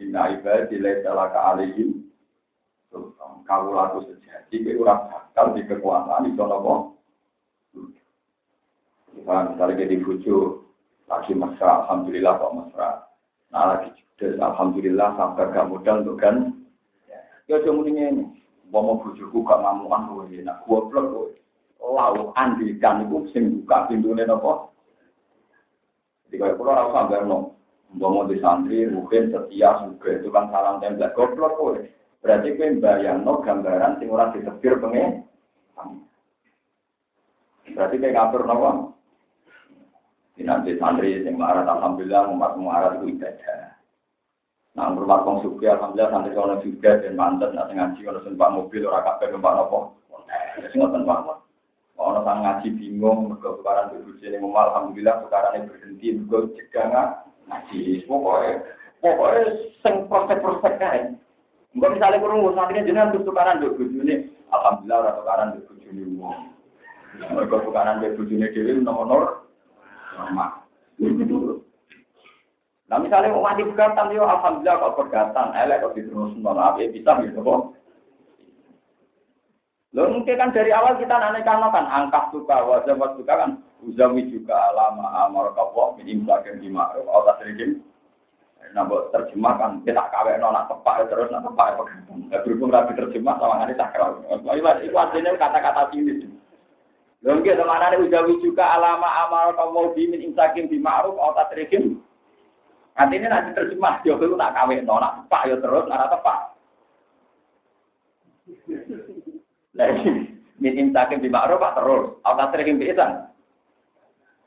Inna 0.00 0.32
ibadi 0.32 0.80
salah 1.04 1.28
ke 1.28 1.40
alihim. 1.40 1.90
Kau 3.44 3.72
laku 3.74 4.06
sejati, 4.06 4.62
kurang 4.64 5.10
bakal 5.10 5.52
di 5.52 5.66
kekuasaan, 5.68 6.30
iso 6.32 6.44
nopo. 6.46 6.74
Misalnya, 9.10 9.52
misalnya 9.52 9.80
jadi 9.84 9.96
bucu, 10.00 10.36
lagi 11.10 11.32
mesra, 11.34 11.84
Alhamdulillah 11.84 12.32
kok 12.38 12.54
mesra. 12.56 12.90
Nah 13.50 13.64
lagi 13.74 13.90
judes, 13.98 14.38
Alhamdulillah 14.38 15.18
sampai 15.18 15.50
gak 15.50 15.68
modal 15.68 16.06
untuk 16.06 16.16
kan. 16.22 16.54
Ya 17.50 17.58
cuma 17.66 17.82
ini, 17.82 18.30
mau 18.70 18.86
mau 18.86 19.02
bujuku 19.02 19.42
gak 19.42 19.60
ngamuan 19.60 20.06
gue, 20.14 20.46
nak 20.46 20.62
gue 20.62 20.78
blok 20.88 21.06
gue. 21.10 21.30
Lau 21.82 22.30
andikan 22.38 23.02
itu 23.02 23.26
sing 23.34 23.62
buka 23.62 23.90
pintunya 23.90 24.22
nopo. 24.24 24.70
Jadi 26.30 26.38
kalau 26.38 26.54
pulau 26.54 26.78
rasa 26.78 27.10
berno, 27.10 27.38
mau 27.98 28.14
mau 28.14 28.30
di 28.30 28.38
santri, 28.38 28.86
mungkin 28.86 29.34
setia, 29.34 29.82
juga 29.82 30.08
itu 30.14 30.30
kan 30.30 30.46
salam 30.54 30.78
tembak 30.78 31.18
goblok 31.18 31.58
gue. 31.58 31.90
Berarti 32.22 32.54
gue 32.54 32.78
bayang 32.78 33.26
no 33.26 33.42
gambaran 33.42 33.98
sing 33.98 34.08
orang 34.12 34.38
ditebir 34.38 34.78
pengen. 34.78 35.26
Berarti 37.74 37.96
kayak 37.98 38.14
ngatur 38.14 38.42
nopo. 38.46 38.70
nanti 40.40 40.72
santri 40.80 41.20
yang 41.20 41.36
marah 41.36 41.68
alhamdulillah 41.68 42.32
umat 42.32 42.56
marah 42.56 42.96
itu 42.96 43.12
ibadah. 43.12 43.79
Nah, 44.78 44.94
rumah 44.94 45.26
kong 45.26 45.42
suki 45.42 45.66
alhamdulillah 45.66 46.14
santri 46.14 46.30
kalau 46.30 46.62
juga 46.62 47.02
dan 47.02 47.18
mantan 47.18 47.58
nanti 47.58 47.74
ngaji 47.74 48.00
kalau 48.06 48.22
sempat 48.22 48.54
mobil 48.54 48.86
orang 48.86 49.02
kafe 49.02 49.26
numpak 49.34 49.54
nopo. 49.58 49.98
Ya 50.62 50.66
sing 50.70 50.78
ngoten 50.78 51.02
Pak. 51.02 51.42
Ono 51.98 52.22
sang 52.22 52.46
ngaji 52.46 52.78
bingung 52.78 53.34
mergo 53.34 53.58
tukaran 53.58 53.90
bojone 53.90 54.36
ngomong 54.38 54.62
alhamdulillah 54.62 55.26
tukarane 55.26 55.66
berhenti 55.66 56.14
mergo 56.14 56.54
cegah 56.54 56.86
ngaji. 56.86 58.06
Pokoke 58.06 58.50
pokoke 59.02 59.40
sing 59.82 60.06
prospek-prospek 60.06 60.74
kae. 60.78 61.00
Engko 61.74 61.86
misale 61.90 62.22
kurung 62.22 62.54
santri 62.54 62.86
jenengan 62.86 63.10
tukaran 63.10 63.58
mbek 63.58 63.74
bojone 63.74 64.14
alhamdulillah 64.54 64.98
ora 65.02 65.18
tukaran 65.18 65.48
mbek 65.50 65.66
bojone 65.66 66.02
wong. 66.14 66.38
Mergo 67.34 67.56
tukaran 67.66 67.98
mbek 67.98 68.14
bojone 68.14 68.46
dhewe 68.54 68.70
nomor 68.78 69.42
normal. 70.14 70.62
Nah 72.90 72.98
misalnya 72.98 73.30
mau 73.30 73.46
mati 73.46 73.62
pegatan, 73.62 74.10
yo 74.10 74.26
alhamdulillah 74.26 74.76
kalau 74.82 74.98
pegatan, 74.98 75.54
elek 75.54 75.78
kok 75.78 75.94
diterus 75.94 76.34
nolak, 76.42 76.82
ya 76.82 76.90
bisa 76.90 77.22
gitu 77.22 77.38
kok. 77.38 77.78
Lo 79.94 80.10
mungkin 80.10 80.34
kan 80.34 80.50
dari 80.50 80.74
awal 80.74 80.98
kita 80.98 81.14
nanya 81.14 81.38
kan 81.46 81.86
angkat 81.86 82.34
suka, 82.34 82.66
wajah 82.66 82.98
suka 83.14 83.34
kan, 83.34 83.62
uzami 83.86 84.26
juga 84.26 84.58
lama 84.74 85.06
amar 85.22 85.54
kapok, 85.54 86.02
minim 86.02 86.26
sakit 86.26 86.58
di 86.58 86.66
ma'ruf, 86.66 87.06
sedikit. 87.38 87.78
Nah, 88.70 88.86
terjemah 88.86 89.54
kan 89.58 89.82
kita 89.82 89.98
kawin 90.14 90.38
nona 90.38 90.62
tepak 90.70 91.10
terus 91.10 91.26
nona 91.30 91.46
tepak 91.46 91.74
pegatan. 91.74 92.26
Nah, 92.30 92.38
berhubung 92.42 92.70
rapi 92.70 92.94
terjemah 92.94 93.34
sama 93.38 93.66
ini 93.66 93.74
sakral. 93.74 94.22
Itu 94.82 94.94
artinya 94.94 95.34
kata-kata 95.34 95.90
ini. 95.94 96.26
Lagi 97.20 97.52
ke 97.52 97.64
mana 97.66 97.90
nih 97.90 98.00
ujawi 98.06 98.38
juga 98.40 98.64
alama 98.78 99.10
amal 99.26 99.52
kamu 99.58 99.92
bimin 99.98 100.22
insakim 100.22 100.70
di 100.70 100.78
ma'ruf 100.78 101.18
atau 101.18 101.50
tatrihim. 102.94 102.98
Artinya 102.98 103.28
nanti 103.30 103.50
terjemah 103.54 104.02
jauh 104.02 104.18
itu 104.18 104.36
tak 104.36 104.54
kawin 104.54 104.84
nona 104.84 105.08
tepak 105.22 105.42
ya 105.46 105.56
terus 105.58 105.88
nara 105.88 106.06
tepak. 106.10 106.38
Lagi 109.78 110.10
min 110.60 110.76
insakim 110.76 111.22
di 111.22 111.30
ma'ruf 111.30 111.62
terus 111.62 112.18
atau 112.24 112.36
tatrihim 112.36 112.80
bisa. 112.82 113.30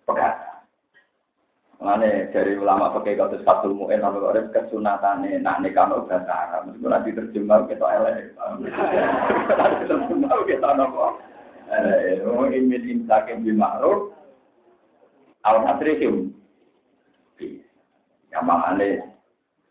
Pekat. 0.03 0.36
Mana 1.84 2.32
dari 2.32 2.56
ulama 2.56 2.95
pakai 2.95 3.19
kata 3.19 3.43
satu 3.43 3.75
mu'en 3.75 3.99
lalu 3.99 4.23
ada 4.32 4.47
kesunatane 4.56 5.36
nak 5.43 5.60
nikah 5.60 5.84
no 5.91 6.08
bahasa 6.08 6.32
Arab. 6.32 6.71
Meskipun 6.71 6.91
nanti 6.95 7.12
terjemah 7.12 7.67
kita 7.67 7.84
elek. 7.84 8.32
Nanti 8.39 9.84
terjemah 9.91 10.47
kita 10.47 10.69
nopo. 10.79 11.19
Oh, 12.23 12.47
imin 12.47 12.84
imsakim 12.88 13.43
bima'ruf. 13.43 14.15
Al-Nasrihim. 15.43 16.42
Yang 18.33 18.45
mana 18.49 18.89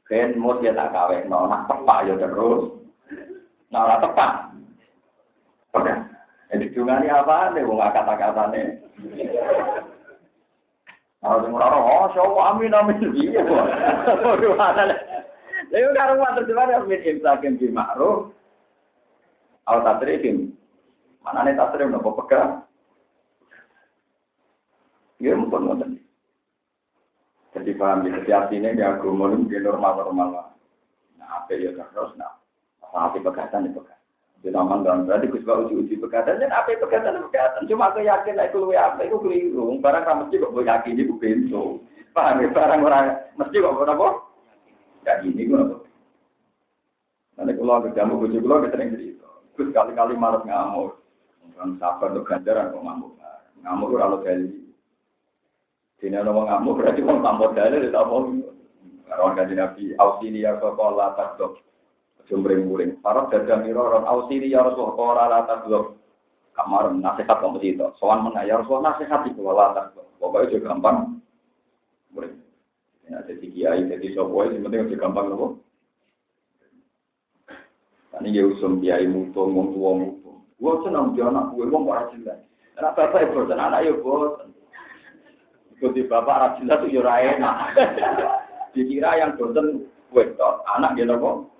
Ken 0.06 0.36
mut 0.36 0.60
ya 0.60 0.76
tak 0.76 0.92
kawin, 0.92 1.30
no, 1.30 1.46
nak 1.46 1.70
tepak 1.70 2.04
ya 2.04 2.14
terus. 2.18 2.74
Nah, 3.72 3.88
ora 3.88 3.96
tepak. 4.02 4.32
Oke. 5.72 5.94
Jadi 6.52 6.68
dungani 6.76 7.08
apa 7.08 7.54
nih, 7.56 7.64
wong 7.64 7.80
kata-kata 7.80 8.52
nih. 8.52 8.76
Kalau 11.22 11.38
sing 11.40 11.54
ora 11.54 11.66
oh, 11.70 12.10
syawa 12.12 12.52
amin 12.52 12.76
amin 12.76 13.14
iya. 13.14 13.40
Waduh, 14.20 14.58
ana. 14.58 14.90
Lha 15.72 15.88
karo 15.96 16.20
wae 16.20 16.36
terjemah 16.36 16.84
min 16.84 17.00
imsakim 17.00 17.56
bima'ruf. 17.56 18.34
Al-Tasrihim. 19.70 20.52
Mana 21.22 21.46
nih 21.46 21.54
tasrif 21.54 21.86
nopo 21.86 22.18
pegang? 22.18 22.66
Ya 25.22 25.38
mumpun 25.38 25.70
ngoten. 25.70 25.91
Jadi 27.52 27.76
paham 27.76 28.08
ya, 28.08 28.16
setiap 28.16 28.48
ini 28.48 28.72
di 28.72 28.80
agama 28.80 29.28
ini 29.36 29.60
normal-normal. 29.60 30.56
Nah, 31.20 31.28
apa 31.44 31.52
ya 31.52 31.68
terus, 31.76 32.16
nah, 32.16 32.40
apa 32.80 33.20
pegatan 33.20 33.68
itu 33.68 33.84
kan. 33.84 33.98
Di 34.42 34.50
taman 34.50 34.82
dan 34.82 35.06
berarti 35.06 35.30
gue 35.30 35.38
suka 35.44 35.68
uji-uji 35.68 36.02
pegatan, 36.02 36.40
dan 36.40 36.50
apa 36.50 36.74
pegatan 36.74 37.22
pegatan. 37.28 37.68
Cuma 37.68 37.92
aku 37.92 38.02
yakin, 38.02 38.40
aku 38.40 38.66
lebih 38.66 38.80
apa, 38.80 39.00
itu 39.06 39.16
keliru. 39.20 39.78
Barang 39.78 40.02
kamu 40.02 40.18
mesti 40.26 40.42
kok 40.42 40.52
gue 40.56 40.64
yakin, 40.66 40.98
itu 40.98 41.14
pintu. 41.20 41.64
Paham 42.16 42.42
ya, 42.42 42.48
barang 42.50 42.80
orang 42.82 43.06
mesti 43.36 43.56
kok 43.60 43.74
gue 43.76 43.86
apa? 43.86 44.08
Ya 45.06 45.12
gini 45.20 45.42
gue 45.46 45.60
apa. 45.60 45.76
Nanti 47.36 47.52
kalau 47.54 47.74
aku 47.78 47.88
jamu 47.92 48.12
gue 48.24 48.34
juga, 48.34 48.64
gue 48.64 48.72
sering 48.72 48.90
cerita. 48.96 49.28
Terus 49.54 49.70
kali-kali 49.76 50.16
malas 50.16 50.42
ngamuk. 50.48 50.98
Kan 51.52 51.76
sabar 51.76 52.16
untuk 52.16 52.26
ganjaran 52.32 52.72
kok 52.72 52.80
ngamuk. 52.80 53.12
Ngamuk 53.60 53.88
kalau 53.94 54.24
dari 54.24 54.61
Dene 56.02 56.18
ana 56.18 56.34
wong 56.34 56.50
ngamuk 56.50 56.82
berarti 56.82 57.00
wong 57.06 57.22
tak 57.22 57.38
modale 57.38 57.78
tak 57.86 58.06
mau. 58.10 58.26
Kawan 59.06 59.36
kanjeng 59.38 59.60
Nabi, 59.60 59.94
ausili 60.02 60.42
ya 60.42 60.58
Rasulullah 60.58 61.14
tak 61.14 61.38
dok. 61.38 61.62
Jumring-muring. 62.26 62.98
Para 62.98 63.30
dadah 63.30 63.62
mira 63.62 63.78
ron 63.78 64.08
ausili 64.08 64.50
ya 64.50 64.66
Rasulullah 64.66 65.46
la. 65.46 65.62
Kamar 66.58 66.90
nasihat 66.90 67.38
kamu 67.38 67.62
itu. 67.62 67.86
Soal 68.02 68.18
mana 68.18 68.42
ya 68.42 68.58
Rasulullah 68.58 68.98
nasihat 68.98 69.30
itu 69.30 69.46
la 69.46 69.78
tak. 69.78 69.94
Pokoknya 70.18 70.50
juga 70.58 70.74
gampang. 70.74 71.22
Muring. 72.10 72.34
Ya, 73.10 73.18
jadi 73.26 73.46
kiai, 73.50 73.80
jadi 73.90 74.06
sopo, 74.14 74.46
yang 74.46 74.62
penting 74.62 74.86
juga 74.90 75.06
gampang 75.06 75.26
loh. 75.34 75.58
Ini 78.22 78.38
ya 78.38 78.42
usum 78.46 78.78
kiai 78.78 79.06
mutung, 79.10 79.54
wong 79.54 79.74
mutung. 79.74 80.46
Gue 80.62 80.74
senang 80.86 81.18
dia 81.18 81.26
anak 81.26 81.50
gue, 81.58 81.66
wong 81.66 81.90
kok 81.90 82.14
jelas. 82.14 82.38
Anak 82.78 82.94
bapak 82.94 83.26
ya 83.26 83.34
bosan, 83.34 83.58
anak 83.58 83.82
ya 83.82 83.92
bosan. 83.98 84.51
Ikuti 85.82 86.06
bapak 86.06 86.62
rajin 86.62 86.70
itu 86.70 87.02
ya 87.02 87.34
enak. 87.34 87.74
Dikira 88.72 89.18
yang 89.18 89.34
bosan 89.34 89.82
wedok, 90.14 90.62
anak 90.78 90.94
dia 90.94 91.10
nopo. 91.10 91.50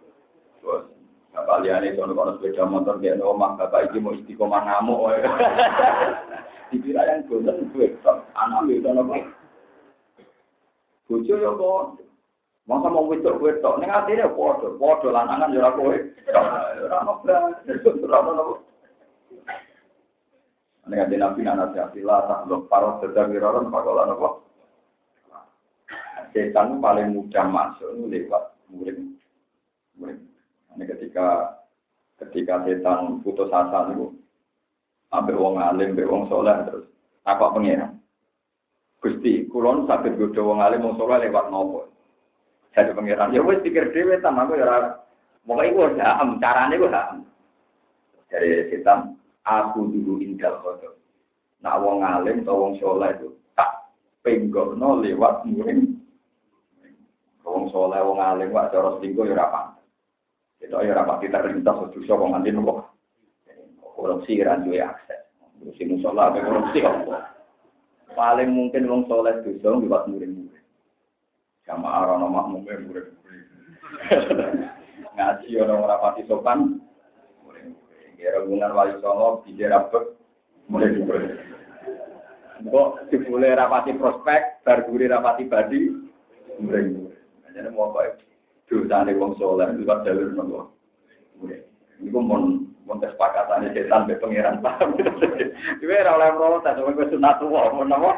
Bosan. 0.62 0.94
Bapak 1.34 1.66
liane 1.66 1.90
sono 1.98 2.14
kono 2.14 2.38
sepeda 2.38 2.62
motor 2.62 3.02
dia 3.02 3.18
nopo 3.18 3.34
mak 3.34 3.58
bapak 3.58 3.90
iki 3.90 3.98
mau 3.98 4.14
istiqomah 4.14 4.62
ngamuk. 4.62 5.10
Dikira 6.70 7.02
yang 7.02 7.26
bosan 7.26 7.66
wedok, 7.74 8.22
anak 8.38 8.62
dia 8.70 8.94
nopo. 8.94 9.18
Bojo 11.10 11.34
ya 11.42 11.50
kok. 11.58 11.98
Masa 12.70 12.94
mau 12.94 13.10
wedok 13.10 13.42
wedok 13.42 13.82
ning 13.82 13.90
atine 13.90 14.22
padha, 14.38 14.70
padha 14.78 15.08
lanangan 15.10 15.50
ya 15.50 15.66
ora 15.66 15.70
kowe. 15.74 15.96
Ora 16.86 17.02
ono 17.02 17.26
ora 17.26 18.18
ono. 18.22 18.70
Nek 20.82 21.06
ade 21.06 21.14
nabi 21.14 21.46
anak 21.46 21.78
siapila 21.78 22.26
tak 22.26 22.50
lo 22.50 22.66
paro 22.66 22.98
sedang 22.98 23.30
wiroron 23.30 23.70
pakolan 23.70 24.18
apa? 24.18 24.28
Setan 26.34 26.82
paling 26.82 27.14
mudah 27.14 27.46
masuk 27.46 28.10
lewat 28.10 28.56
murid. 28.72 28.98
Murid. 30.00 30.18
Ini 30.74 30.84
ketika 30.88 31.54
ketika 32.18 32.66
setan 32.66 33.22
putus 33.22 33.52
asa 33.52 33.94
itu, 33.94 34.10
ambil 35.12 35.36
wong 35.38 35.54
alim, 35.60 35.94
ambil 35.94 36.10
wong 36.10 36.22
soleh 36.26 36.56
terus 36.66 36.88
apa 37.28 37.52
pengiran? 37.52 38.00
Gusti, 38.98 39.46
kulon 39.50 39.86
sakit 39.86 40.18
godho 40.18 40.50
wong 40.50 40.64
alim 40.64 40.82
wong 40.82 40.96
soleh 40.98 41.20
lewat 41.22 41.46
nopo? 41.52 41.92
Jadi 42.72 42.96
pengiran, 42.96 43.36
ya 43.36 43.44
wes 43.44 43.60
pikir 43.60 43.92
dhewe 43.92 44.16
ta 44.18 44.32
aku 44.32 44.56
ya 44.56 44.98
Moga 45.42 45.66
iku 45.66 45.90
ham, 45.98 46.38
carane 46.38 46.78
iku 46.78 46.86
ham. 46.88 47.26
Dari 48.30 48.70
setan, 48.70 49.18
aku 49.46 49.90
dulu 49.90 50.22
indal 50.22 50.62
kodo. 50.62 50.98
Nak 51.62 51.78
wong 51.78 52.02
alim 52.02 52.42
atau 52.42 52.58
wong 52.58 52.72
soleh 52.82 53.14
itu 53.14 53.30
tak 53.54 53.94
penggono 54.26 54.98
lewat 54.98 55.46
muring. 55.46 55.98
Wong 57.46 57.70
soleh, 57.70 58.02
wong 58.02 58.18
alim, 58.18 58.54
wak 58.54 58.70
cara 58.74 58.98
selingkuh 58.98 59.26
ya 59.30 59.38
rapat. 59.38 59.78
Itu 60.62 60.78
ya 60.78 60.94
rapat 60.94 61.26
kita 61.26 61.42
terlintas, 61.42 61.90
susah 61.94 62.16
wong 62.18 62.34
alim 62.34 62.66
kok. 62.66 62.90
Korupsi 63.82 64.42
kan 64.42 64.66
juga 64.66 64.94
akses. 64.94 65.30
Korupsi 65.62 65.82
musola, 65.86 66.34
korupsi 66.34 66.82
apa? 66.82 67.38
Paling 68.18 68.50
mungkin 68.50 68.90
wong 68.90 69.02
soleh 69.06 69.38
dosa 69.46 69.78
lewat 69.78 70.10
muring-muring. 70.10 70.66
Sama 71.62 71.86
arana 71.86 72.26
makmumnya 72.26 72.82
muring-muring. 72.82 73.18
Ngaji 75.14 75.50
orang 75.60 75.86
rapati 75.86 76.22
sopan, 76.26 76.82
Ya 78.22 78.38
hubungan 78.38 78.70
wali 78.70 78.94
songo 79.02 79.42
di 79.42 79.66
rapet 79.66 80.14
mulai 80.70 80.94
dibeli. 80.94 81.26
Kok 82.62 83.10
dibule 83.10 83.50
rapati 83.58 83.98
prospek, 83.98 84.62
barguri 84.62 85.10
rapati 85.10 85.50
badi, 85.50 85.90
mulai 86.62 86.86
Jadi 87.52 87.68
mau 87.74 87.90
apa? 87.90 88.14
Dosa 88.70 89.04
nih 89.04 89.18
wong 89.18 89.36
soleh 89.36 89.68
itu 89.74 89.84
kan 89.84 90.06
jalur 90.06 90.32
nopo. 90.32 90.60
Ini 91.44 92.08
mon 92.08 92.64
mon 92.88 93.02
kesepakatan 93.02 93.74
setan 93.76 94.08
be 94.08 94.16
pangeran 94.16 94.64
paham. 94.64 94.96
Iku 95.82 95.92
ora 95.92 96.16
oleh 96.16 96.32
protes, 96.32 96.80
wong 96.80 96.96
wis 96.96 97.10
sunat 97.12 97.36
tuwa, 97.42 97.74
mon 97.76 97.90
nopo? 97.90 98.10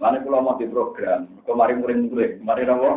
Mana 0.00 0.18
kalau 0.24 0.40
mau 0.40 0.56
di 0.56 0.64
program, 0.66 1.28
kemarin 1.44 1.84
muring-muring, 1.84 2.40
kemarin 2.40 2.72
apa? 2.72 2.90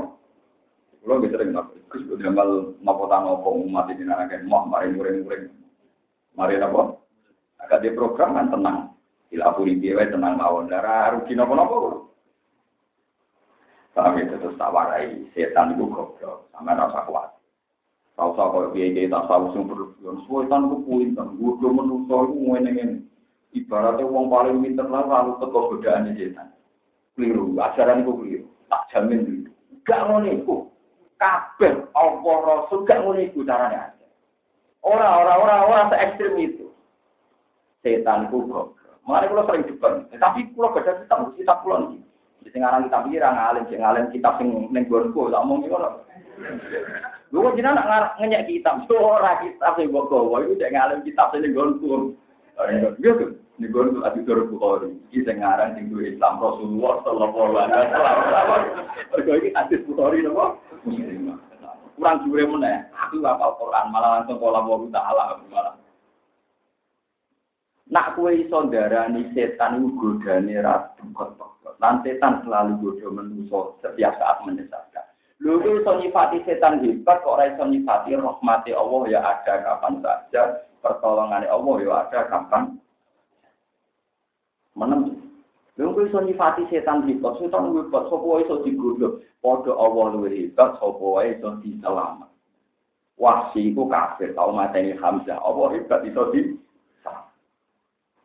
Kulo 1.04 1.20
bisa 1.20 1.36
sering 1.36 1.52
napa? 1.52 1.76
Gus 1.92 2.08
udah 2.08 2.32
ngamal 2.32 2.80
napa 2.80 3.04
ta 3.12 3.20
napa 3.20 3.50
umat 3.52 3.92
ini 3.92 4.08
nang 4.08 4.24
mau 4.48 4.64
mari 4.64 4.88
muring-muring. 4.96 5.52
Mari 6.40 6.56
napa? 6.56 6.96
Agak 7.60 7.84
di 7.84 7.92
program 7.92 8.40
kan 8.40 8.48
tenang. 8.48 8.96
Dilapuri 9.28 9.84
piye 9.84 10.00
wae 10.00 10.08
tenang 10.08 10.40
mawon. 10.40 10.72
Ora 10.72 11.12
rugi 11.12 11.36
napa-napa. 11.36 12.08
Paham 13.94 14.16
itu 14.16 14.40
terus 14.40 14.58
tak 14.58 14.74
setan 15.38 15.78
itu 15.78 15.86
goblok, 15.86 16.50
sama 16.50 16.74
rasa 16.74 17.06
kuat. 17.06 17.30
Tahu 18.18 18.34
tahu 18.34 18.50
kalau 18.56 18.72
piye 18.72 18.96
piye 18.96 19.12
tak 19.12 19.28
tahu 19.28 19.52
sing 19.52 19.68
berlebihan. 19.68 20.24
Setan 20.24 20.72
itu 20.72 20.78
pinter, 20.88 21.28
gue 21.36 21.70
menungso 21.70 22.16
itu 22.32 22.36
ngene. 22.48 23.06
Ibaratnya 23.54 24.08
uang 24.08 24.34
paling 24.34 24.66
pinter 24.66 24.88
lah 24.90 25.04
lalu 25.06 25.38
teko 25.38 25.78
godaan 25.78 26.16
setan. 26.16 26.56
Keliru, 27.14 27.54
ajaran 27.60 28.02
itu 28.02 28.12
keliru. 28.18 28.48
Tak 28.66 28.82
jamin 28.90 29.20
keliru. 29.28 29.52
Gak 29.86 30.02
ngono 30.10 30.28
iku. 30.32 30.73
Kabeh 31.18 31.90
Allah 31.94 32.38
Rasul 32.46 32.86
gak 32.86 33.02
ngono 33.02 33.22
iku 33.22 33.46
carane. 33.46 33.94
Ora 34.84 35.24
ora 35.24 35.34
ora 35.40 35.56
ora 35.68 35.82
se 35.92 35.96
ekstrem 35.98 36.36
itu. 36.40 36.68
Setan 37.84 38.28
ku 38.32 38.48
kok. 38.48 38.76
Mari 39.04 39.28
kula 39.28 39.44
sering 39.44 39.68
depan, 39.68 40.08
tapi 40.16 40.48
kula 40.56 40.72
gak 40.80 41.04
kitab 41.04 41.36
kitab 41.36 41.58
kula 41.68 41.92
niki. 41.92 42.00
Sing 42.52 42.64
aran 42.64 42.88
kitab 42.88 43.08
iki 43.08 43.20
ra 43.20 43.32
ngalim, 43.36 43.64
sing 43.68 43.80
ngalim 43.84 44.12
kitab 44.16 44.40
sing 44.40 44.72
ning 44.72 44.84
gonku, 44.88 45.32
tak 45.32 45.44
omong 45.44 45.68
ngono. 45.68 46.04
Lho 47.32 47.40
kok 47.40 47.56
jenengan 47.60 47.84
nak 47.84 48.16
ngenyek 48.20 48.48
kitab, 48.48 48.88
ora 48.88 49.44
kitab 49.44 49.76
sing 49.76 49.92
mbok 49.92 50.08
gawa 50.08 50.44
iku 50.44 50.56
sing 50.56 50.72
ngalim 50.72 51.00
kitab 51.04 51.32
sing 51.32 51.44
ning 51.44 51.52
gonku. 51.56 52.16
Yo 53.04 53.12
tuh, 53.64 53.72
ning 53.72 53.72
gonku 53.72 54.00
Abi 54.04 54.20
Tur 54.28 54.44
Bukhari. 54.52 54.92
Iki 55.08 55.24
sing 55.24 55.40
ngaran 55.40 55.80
sing 55.80 55.88
Islam 55.96 56.44
Rasulullah 56.44 56.94
sallallahu 57.08 57.56
alaihi 57.56 57.88
wasallam. 57.96 58.62
Mergo 59.16 59.32
iki 59.40 59.50
hadis 59.56 59.80
Bukhari 59.88 60.20
napa? 60.20 60.60
kurang 62.04 62.26
jure 62.28 62.44
meneh. 62.50 62.90
Aku 63.08 63.22
hafal 63.24 63.56
Quran 63.62 63.86
malah 63.94 64.10
langsung 64.20 64.42
pola 64.42 64.60
wa 64.66 64.82
taala 64.92 65.40
malah. 65.48 65.76
Nak 67.94 68.18
kue 68.18 68.44
iso 68.44 68.66
darani 68.68 69.30
setan 69.38 69.80
godane 69.96 70.58
ra 70.60 70.92
bekot-bekot. 70.98 71.78
Lan 71.78 72.02
setan 72.02 72.42
selalu 72.42 72.82
godo 72.82 73.08
menungso 73.14 73.60
setiap 73.86 74.18
saat 74.18 74.42
menyesatkan. 74.44 75.06
Lho 75.44 75.62
iso 75.62 75.92
nyifati 76.02 76.42
setan 76.48 76.82
hebat 76.82 77.22
kok 77.22 77.38
ora 77.38 77.54
iso 77.54 77.64
nyifati 77.68 78.18
rahmati 78.18 78.72
Allah 78.74 79.02
ya 79.12 79.20
ada 79.22 79.54
kapan 79.62 80.02
saja, 80.02 80.66
pertolongan 80.82 81.46
Allah 81.46 81.76
ya 81.84 81.92
ada 82.08 82.20
kapan. 82.32 82.83
Menem 84.74 85.24
Lha 85.74 85.90
kok 85.90 86.06
iso 86.06 86.22
nyifati 86.22 86.70
setan 86.70 87.10
hebat, 87.10 87.34
setan 87.42 87.74
hebat, 87.74 88.06
sapa 88.06 88.22
wae 88.22 88.46
iso 88.46 88.62
digodhog. 88.62 89.26
Padha 89.42 89.74
Allah 89.74 90.06
luwih 90.14 90.30
hebat, 90.30 90.78
sapa 90.78 91.02
wae 91.02 91.34
iso 91.34 91.50
diselamat. 91.66 92.30
Wahsi 93.18 93.74
iku 93.74 93.90
kafir, 93.90 94.38
tau 94.38 94.54
mateni 94.54 94.94
Hamzah. 94.94 95.42
Allah 95.42 95.74
hebat 95.74 96.06
iso 96.06 96.30
di 96.30 96.54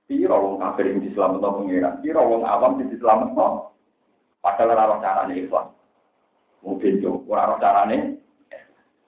Piro 0.09 0.41
wong 0.41 0.57
kafir 0.57 0.89
yang 0.89 1.05
diselametno 1.05 1.53
pengiran, 1.61 2.01
piro 2.01 2.25
wong 2.25 2.41
awam 2.49 2.81
yang 2.81 2.89
diselametno. 2.89 3.77
Padahal 4.41 4.73
ora 4.73 4.97
carane 5.05 5.37
ikhlas. 5.37 5.69
Mungkin 6.65 7.05
yo 7.05 7.21
ora 7.29 7.61
carane. 7.61 8.17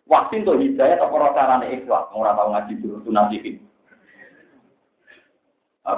Wahsi 0.04 0.44
untuk 0.44 0.60
hidayah 0.60 1.00
apa 1.00 1.08
ora 1.08 1.32
carane 1.32 1.72
ikhlas, 1.72 2.04
ora 2.12 2.36
tau 2.36 2.52
ngaji 2.52 2.84
dulu 2.84 3.00
tunasikin. 3.00 3.64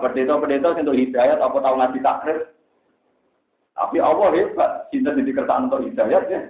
Pendeta-pendeta 0.01 0.73
untuk 0.73 0.97
hidayat 0.97 1.37
apa 1.43 1.57
tahu 1.59 1.75
ngaji 1.77 1.99
takrif. 2.01 2.39
Tapi 3.73 3.97
Allah 3.99 4.29
hebat, 4.33 4.71
cinta 4.93 5.13
di 5.13 5.33
kertaan 5.33 5.69
untuk 5.69 5.85
hidayat 5.85 6.25
ya. 6.29 6.41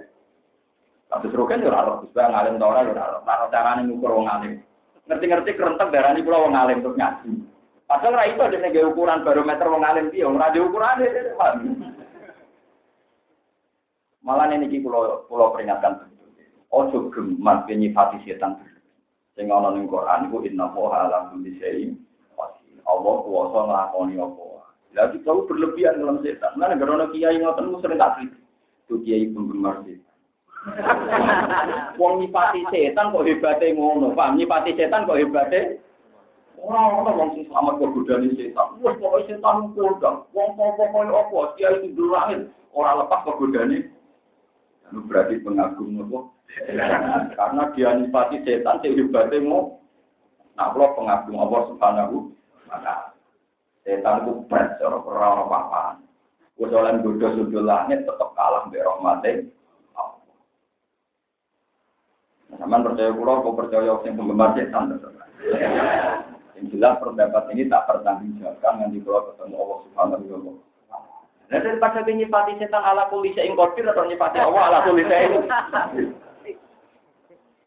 Tapi 1.11 1.29
seru 1.29 1.45
kan 1.45 1.61
ya 1.61 1.69
harus 1.69 2.09
bisa 2.09 2.25
ngalim 2.25 2.57
tau 2.57 2.73
orang 2.73 2.89
ya 2.89 3.03
harus 3.05 3.51
cara 3.53 3.77
nih 3.77 3.83
ngukur 3.85 4.11
wong 4.17 4.25
alim. 4.25 4.65
Ngerti-ngerti 5.05 5.53
kerentek 5.53 5.91
darah 5.93 6.15
ini 6.15 6.25
pulau 6.25 6.49
wong 6.49 6.55
alim 6.57 6.81
terus 6.81 6.97
ngaji. 6.97 7.31
Padahal 7.85 8.17
ra 8.17 8.23
itu 8.25 8.41
ada 8.41 8.81
ukuran 8.87 9.21
barometer 9.21 9.67
wong 9.69 9.83
alim 9.85 10.09
dia, 10.09 10.25
ora 10.25 10.49
ada 10.49 10.59
ukuran 10.63 10.99
dia. 11.05 11.91
Malah 14.25 14.49
ini 14.55 14.81
pulau 14.81 15.27
pulau 15.29 15.53
peringatkan 15.53 16.01
betul. 16.01 16.31
Ojo 16.73 16.97
gemas 17.13 17.67
nyifati 17.69 18.17
setan. 18.25 18.57
Sing 19.37 19.51
ana 19.53 19.69
ning 19.73 19.85
Quran 19.85 20.29
iku 20.29 20.41
inna 20.47 20.71
wa 20.73 20.97
ala 20.97 21.29
kulli 21.29 21.57
syai'in 21.61 21.93
Allah 22.83 23.15
kuasa 23.23 23.59
ngelakoni 23.63 24.15
apa. 24.19 24.43
Lah 24.93 25.07
kita 25.09 25.31
berlebihan 25.49 25.99
dalam 25.99 26.21
setan. 26.21 26.53
Nah, 26.55 26.69
negara 26.69 26.95
ono 26.99 27.09
kiai 27.09 27.41
ngoten 27.41 27.81
sering 27.81 27.97
tak 27.97 28.13
kritik. 28.21 28.41
Tuh 28.85 29.01
kiai 29.01 29.31
penggemar 29.33 29.81
setan. 29.81 30.15
Wong 31.99 32.23
nyipati 32.23 32.63
setan 32.71 33.11
kok 33.11 33.25
hebate 33.27 33.73
ngono, 33.75 34.15
paham? 34.15 34.39
Nyipati 34.39 34.77
setan 34.79 35.03
kok 35.09 35.19
hebate 35.19 35.83
Ora 36.63 36.79
ana 37.03 37.11
wong 37.11 37.35
sing 37.35 37.43
selamat 37.51 37.75
kok 37.75 37.91
godani 37.91 38.39
setan. 38.39 38.79
Wes 38.79 38.95
pokoke 38.95 39.27
setan 39.27 39.75
kondang. 39.75 40.23
Wong 40.31 40.55
pokoke 40.55 41.11
apa 41.11 41.39
dia 41.59 41.75
itu 41.75 41.91
durangin 41.91 42.47
ora 42.71 43.03
lepas 43.03 43.27
kok 43.27 43.35
godani. 43.35 43.91
Anu 44.87 45.03
berarti 45.03 45.43
pengagum 45.43 45.99
nopo? 45.99 46.31
Karena 47.37 47.63
dia 47.75 47.99
nipati 47.99 48.47
setan 48.47 48.79
sing 48.79 48.95
hebate 48.95 49.43
mau 49.43 49.83
Nah, 50.53 50.69
kalau 50.69 50.93
pengagum 50.93 51.41
Allah 51.41 51.61
Subhanahu 51.73 52.29
taala. 52.73 52.95
Setan 53.83 54.23
itu 54.23 54.31
berat 54.49 54.79
cara 54.79 54.97
ora 54.97 55.27
ono 55.37 55.43
apa-apa. 55.45 55.83
Wes 56.57 56.71
oleh 56.71 56.97
godho 57.03 57.27
sudul 57.35 57.67
tetep 57.67 58.29
kalah 58.33 58.65
mbek 58.71 58.81
rahmate. 58.81 59.31
Sama 62.53 62.85
percaya 62.85 63.09
pulau, 63.11 63.41
kau 63.41 63.57
percaya 63.57 63.91
yang 63.91 64.15
penggemar 64.15 64.53
setan. 64.55 64.95
Yang 66.53 66.65
jelas 66.71 67.01
pendapat 67.01 67.43
ini 67.51 67.67
tak 67.67 67.89
pertanggungjawabkan 67.89 68.73
nanti 68.79 69.01
kalau 69.03 69.27
ketemu 69.33 69.55
Allah 69.57 69.77
Subhanahu 69.83 70.23
wa 70.23 70.37
taala. 70.37 70.53
Nah, 71.51 71.59
daripada 71.59 71.99
setan 72.07 72.81
ala 72.81 73.11
kulisa 73.11 73.41
ing 73.43 73.53
atau 73.59 74.05
nyipati 74.07 74.37
Allah 74.39 74.61
ala 74.71 74.79
kulisa 74.87 75.15
ing. 75.17 75.33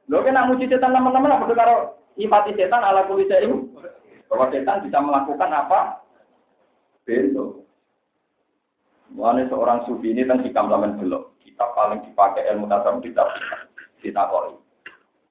Lo 0.07 0.23
kena 0.23 0.49
muji 0.49 0.71
setan 0.71 0.95
teman-teman 0.95 1.35
apa 1.35 1.51
karo 1.53 1.77
nyipati 2.16 2.57
setan 2.57 2.81
ala 2.81 3.05
kulisa 3.05 3.37
ing. 3.42 3.69
Bahwa 4.26 4.50
setan 4.50 4.82
bisa 4.82 4.98
melakukan 4.98 5.50
apa? 5.50 5.80
Bento. 7.06 7.62
Mulanya 9.14 9.46
seorang 9.46 9.86
sufi 9.86 10.10
ini 10.10 10.26
kan 10.26 10.42
hikam 10.42 10.66
lamen 10.66 10.98
belok. 10.98 11.38
Kita 11.40 11.72
paling 11.72 12.02
dipakai 12.02 12.50
ilmu 12.50 12.66
tasawuf 12.66 13.00
kita 13.00 13.22
kita 14.02 14.22
koi. 14.28 14.58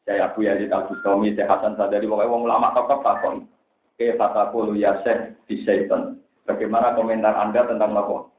Saya 0.05 0.29
Abu 0.29 0.45
Yazid 0.45 0.69
Al 0.69 0.86
Bustami, 0.86 1.34
saya 1.34 1.49
Hasan 1.49 1.75
Sadari, 1.75 2.05
pokoknya 2.05 2.29
wong 2.29 2.45
ulama 2.45 2.71
tetap 2.77 3.01
takon. 3.01 3.49
Ke 3.97 4.13
fatakulu 4.19 4.77
ya 4.77 5.01
syekh 5.01 5.34
di 5.49 5.65
syaitan. 5.65 6.21
Bagaimana 6.45 6.93
komentar 6.93 7.34
Anda 7.34 7.65
tentang 7.65 7.95
lapor? 7.95 8.29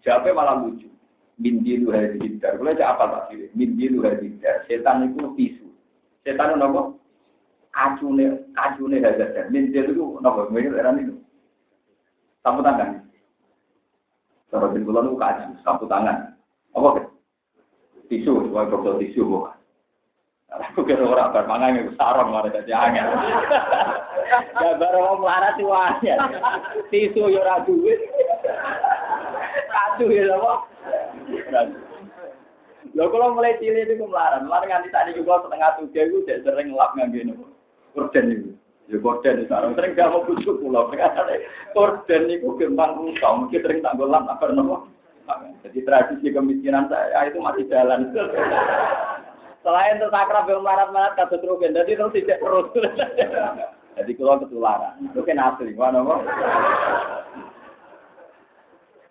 Jawabnya 0.00 0.32
malah 0.32 0.56
lucu. 0.62 0.88
Mindi 1.36 1.82
lu 1.82 1.92
hari 1.92 2.16
hidar. 2.16 2.56
Boleh 2.56 2.78
apa 2.80 3.04
tak 3.12 3.22
sih? 3.28 3.52
Mindi 3.52 3.92
lu 3.92 4.06
hari 4.06 4.32
hidar. 4.32 4.64
Setan 4.64 5.12
itu 5.12 5.36
tisu. 5.36 5.68
Setan 6.24 6.56
itu 6.56 6.64
apa? 6.64 6.82
Acune, 7.76 8.48
acune 8.56 8.96
hidar. 8.96 9.52
Mindi 9.52 9.76
itu 9.76 10.16
apa? 10.24 10.48
Mirip 10.48 10.72
era 10.72 10.96
itu. 10.96 11.20
Sapu 12.40 12.64
tangan. 12.64 13.04
Cara 14.48 14.72
di 14.72 14.80
bulan 14.80 15.12
itu 15.12 15.20
kaji, 15.20 15.44
sapu 15.60 15.84
tangan. 15.84 16.32
Apa? 16.72 17.04
Tisu, 18.06 18.48
sebagai 18.48 18.72
dokter 18.72 19.02
tisu 19.02 19.28
bukan. 19.28 19.56
Aku 20.46 20.86
kira 20.86 21.02
ora 21.02 21.34
bar 21.34 21.44
mangan 21.50 21.74
iku 21.74 21.92
sarong 21.98 22.30
malah 22.32 22.48
dadi 22.48 22.72
angel. 22.72 23.08
Ya 24.26 24.74
baru 24.74 25.06
wong 25.06 25.22
melarat 25.22 25.54
wae. 25.62 26.10
Tisu 26.90 27.30
yo 27.30 27.42
ora 27.42 27.62
duwe. 27.62 27.94
Kadu 29.70 30.10
ya 30.10 30.34
apa? 30.34 30.52
Lho 32.94 33.04
kalau 33.12 33.36
mulai 33.38 33.58
cilik 33.62 33.86
itu 33.86 34.02
melarat, 34.02 34.42
melarat 34.42 34.66
nganti 34.66 34.88
tadi 34.90 35.14
juga 35.14 35.44
setengah 35.46 35.70
tujuh 35.78 36.04
itu 36.10 36.18
sering 36.42 36.74
ngelap 36.74 36.96
ngangge 36.98 37.22
nopo. 37.22 37.55
Korden 37.96 38.26
itu. 38.28 38.50
Ya 38.86 39.00
korden 39.00 39.42
itu 39.42 39.48
sarong 39.48 39.74
sering 39.74 39.96
gak 39.96 40.12
mau 40.12 40.28
busuk 40.28 40.60
pulau. 40.60 40.92
Korden 41.72 42.22
itu 42.28 42.48
gampang 42.60 43.00
rusak, 43.00 43.32
mungkin 43.32 43.62
sering 43.64 43.80
tak 43.80 43.96
golap 43.96 44.28
apa 44.28 44.52
nopo. 44.52 44.92
Jadi 45.66 45.82
tradisi 45.82 46.30
kemiskinan 46.30 46.86
saya 46.86 47.26
itu 47.26 47.40
masih 47.42 47.66
jalan. 47.66 48.14
Selain 49.66 49.98
itu 49.98 50.06
sakrab 50.14 50.46
yang 50.46 50.62
marat-marat 50.62 51.18
kasus 51.18 51.42
rugen, 51.42 51.74
jadi 51.74 51.98
terus 51.98 52.14
tidak 52.14 52.38
terus. 52.38 52.70
jadi 53.98 54.12
kalau 54.14 54.38
ketularan, 54.38 54.94
itu 55.02 55.20
kan 55.26 55.42
asli, 55.42 55.74
mana 55.74 56.06
mau? 56.06 56.22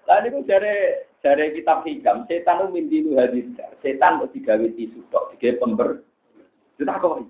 Lalu 0.07 0.27
itu 0.31 0.39
dari 0.47 0.75
dari 1.19 1.45
kitab 1.59 1.83
hikam, 1.83 2.23
setan 2.31 2.63
itu 2.63 2.71
mimpi 2.71 3.03
lu 3.03 3.19
hadis, 3.19 3.51
setan 3.83 4.23
itu 4.23 4.39
digawe 4.39 4.67
tisu 4.79 5.03
tok, 5.11 5.35
digawe 5.35 5.59
pember. 5.59 5.89
Kita 6.79 7.03
kok 7.03 7.27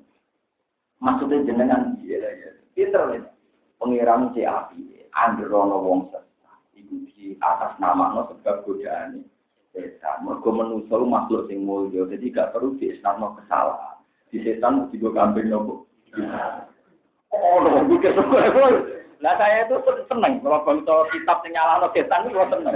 maksudnya 1.06 1.46
jenengan 1.46 1.94
dia 2.02 2.18
ya, 2.18 2.50
pinter 2.74 3.04
ya. 3.14 3.22
Pengiran 3.78 4.34
si 4.34 4.42
api, 4.42 5.06
androno 5.14 5.78
wong 5.86 6.00
itu 6.74 7.06
di 7.14 7.38
atas 7.38 7.78
nama 7.78 8.18
no 8.18 8.26
sebab 8.34 8.66
godaan 8.66 9.22
setan. 9.70 10.26
Mergo 10.26 10.50
manusa 10.50 10.98
makhluk 10.98 11.46
sing 11.46 11.62
mulya, 11.68 12.10
jadi 12.10 12.26
gak 12.34 12.52
perlu 12.58 12.74
diislamno 12.82 13.38
kesalahan. 13.38 14.02
Di 14.34 14.42
setan 14.42 14.90
juga 14.90 15.22
kambing 15.22 15.54
nopo. 15.54 15.86
Oh, 17.36 17.60
lho, 17.62 17.84
pikir 17.92 18.16
Lah 19.24 19.34
saya 19.40 19.68
itu 19.68 19.76
seneng 20.12 20.44
kalau 20.44 20.64
bangsa 20.64 20.96
kitab 21.12 21.44
sing 21.44 21.52
nyalahno 21.54 21.88
setan 21.94 22.26
itu 22.32 22.42
seneng. 22.50 22.76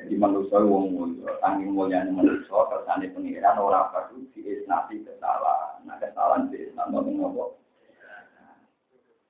Jadi 0.00 0.14
manusia 0.16 0.56
wong 0.64 0.96
mulya, 0.96 1.28
tanging 1.44 1.76
mulyane 1.76 2.08
manusia 2.08 2.56
kersane 2.72 3.12
pengiran 3.12 3.60
ora 3.60 3.92
perlu 3.92 4.24
diisnati 4.32 5.04
kesalahan. 5.04 5.69
Nah, 6.00 6.08
kesalahan 6.08 6.48
diisnati 6.48 7.12
nopo. 7.12 7.60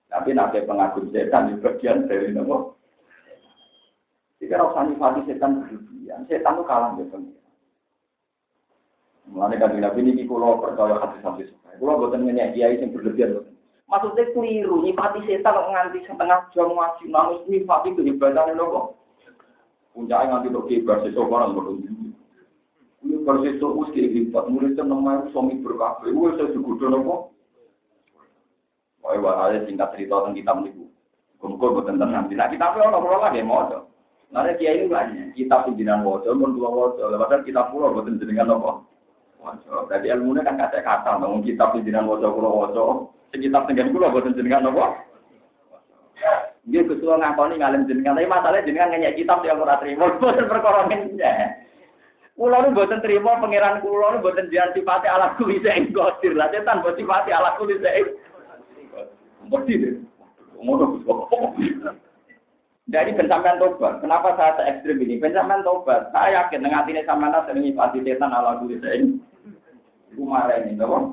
Tapi 0.06 0.30
nanti 0.35 0.62
pengagum 0.62 1.11
setan 1.11 1.50
di 1.50 1.54
bagian 1.59 2.06
dari 2.06 2.30
nopo. 2.30 2.78
Jika 4.38 4.56
rasa 4.56 4.87
nifati 4.87 5.26
setan 5.26 5.66
berlebihan, 5.66 6.24
setan 6.30 6.54
itu 6.56 6.64
kalah 6.64 6.94
dengan 6.94 7.11
pengiran. 7.11 7.48
Mulanya 9.30 9.56
kan 9.62 9.78
nabi 9.78 10.00
ini 10.02 10.24
kalau 10.26 10.62
percaya 10.62 10.96
hadis-hadis. 10.96 11.50
Kalau 11.76 11.98
buatan 12.02 12.26
nanya 12.26 12.54
kiai 12.54 12.78
yang 12.78 12.94
berlebihan. 12.94 13.50
Maksudnya 13.90 14.30
keliru, 14.30 14.87
nifati 14.87 15.26
setan 15.26 15.59
nganti 15.74 16.06
setengah 16.06 16.46
jam 16.54 16.70
ngaji 16.70 17.04
nangis 17.11 17.42
nifati 17.50 17.98
kehebatan 17.98 18.54
itu 18.54 18.64
kok. 18.64 18.87
Puncaknya 19.90 20.26
nganti 20.30 20.48
untuk 20.54 20.66
kehebat 20.70 21.02
sesok 21.02 21.26
orang 21.26 21.59
berdua. 21.59 21.99
Ini 23.00 23.16
bersesok 23.24 23.80
us 23.80 23.90
kehebat, 23.96 24.44
muridnya 24.52 24.84
namanya 24.84 25.32
suami 25.32 25.56
berkabeh. 25.56 26.12
Wah 26.12 26.36
saya 26.36 26.52
nopo. 26.52 27.32
Wah, 29.00 29.16
wah, 29.16 29.48
ada 29.48 29.64
singkat 29.64 29.96
cerita 29.96 30.20
tentang 30.20 30.36
kitab 30.36 30.56
ini. 30.68 30.84
Kumpul 31.40 31.80
buatan 31.80 31.96
tenang. 31.96 32.28
Nah, 32.28 32.48
kita 32.52 32.76
pun 32.76 32.84
orang-orang 32.84 33.32
lagi 33.32 33.40
mau 33.40 33.64
Nanti 34.30 34.62
kiai 34.62 34.78
ini 34.78 34.86
banyak, 34.86 35.34
kitab 35.34 35.66
pimpinan 35.66 36.06
wajah, 36.06 36.30
pun 36.30 36.54
dua 36.54 36.70
wajah, 36.70 37.18
padahal 37.18 37.42
kitab 37.42 37.74
pulau 37.74 37.90
buatan 37.90 38.14
jenengan 38.22 38.54
apa? 38.54 38.78
Wajah. 39.42 39.90
Jadi 39.90 40.06
ilmunya 40.06 40.46
kan 40.46 40.54
kata 40.54 40.86
kata, 40.86 41.18
namun 41.18 41.42
kitab 41.42 41.74
pimpinan 41.74 42.06
wajah 42.06 42.30
pulau 42.30 42.62
wajah, 42.62 43.10
sekitar 43.34 43.66
tengah 43.66 43.90
pulau 43.90 44.14
buatan 44.14 44.38
jenengan 44.38 44.70
apa? 44.70 45.02
Dia 46.70 46.86
kesuwa 46.86 47.18
ngakoni 47.18 47.58
ngalim 47.58 47.90
jenengan, 47.90 48.14
tapi 48.14 48.30
masalahnya 48.30 48.66
jenengan 48.70 48.90
nanya 48.94 49.18
kitab 49.18 49.42
yang 49.42 49.58
ora 49.58 49.82
terima, 49.82 50.06
buatan 50.22 50.46
perkorongnya. 50.46 51.66
Kulo 52.40 52.57
nu 52.57 52.72
buatan 52.72 53.05
terima 53.05 53.37
pangeran 53.37 53.85
kulo 53.85 54.16
nu 54.16 54.24
buatan 54.24 54.48
jangan 54.48 54.72
sifati 54.72 55.12
ala 55.12 55.37
kuli 55.37 55.61
saya 55.64 55.85
gotir 55.92 56.33
lah, 56.33 56.48
setan 56.48 56.81
buat 56.81 56.96
sifati 56.96 57.37
ala 57.37 57.53
kuli 57.61 57.76
saya. 57.85 58.00
Mesti 59.44 59.76
deh. 59.76 60.00
Ngono 60.57 61.05
Jadi 62.88 63.11
pencaman 63.12 63.61
tobat. 63.61 64.00
Kenapa 64.00 64.40
saya 64.40 64.57
se 64.57 64.62
ekstrim 64.72 65.05
ini? 65.05 65.20
Pencaman 65.20 65.61
tobat. 65.68 66.09
Saya 66.16 66.48
yakin 66.48 66.64
dengan 66.64 66.88
sama 67.05 67.29
nasi 67.29 67.53
sering 67.53 67.61
nyifati 67.61 68.09
setan 68.09 68.33
ala 68.33 68.57
ini. 68.64 69.20
Ibu 70.16 70.24
marah 70.24 70.64
ini, 70.64 70.81
tahu? 70.81 71.12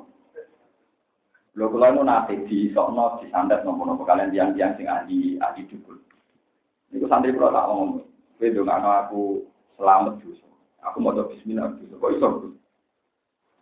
Lo 1.60 1.74
kalau 1.74 2.02
mau 2.02 2.08
nanti 2.08 2.40
di 2.48 2.72
sokno 2.72 3.20
di 3.20 3.28
sandat 3.34 3.68
nopo 3.68 3.84
nopo 3.84 4.08
kalian 4.08 4.32
tiang-tiang 4.32 4.80
sing 4.80 4.88
ahli 4.88 5.36
ahli 5.44 5.68
dukun. 5.68 6.00
Itu 6.96 7.10
santri 7.12 7.36
pro 7.36 7.52
tak 7.52 7.68
ngomong. 7.68 8.06
Bedo 8.40 8.64
nggak 8.64 9.10
aku 9.10 9.44
selamat 9.76 10.22
justru. 10.24 10.57
Aku 10.86 11.02
mau 11.02 11.14
coba 11.14 11.34
Bismillah 11.34 11.74
justru. 11.82 11.98
Kok 11.98 12.12
iso? 12.14 12.28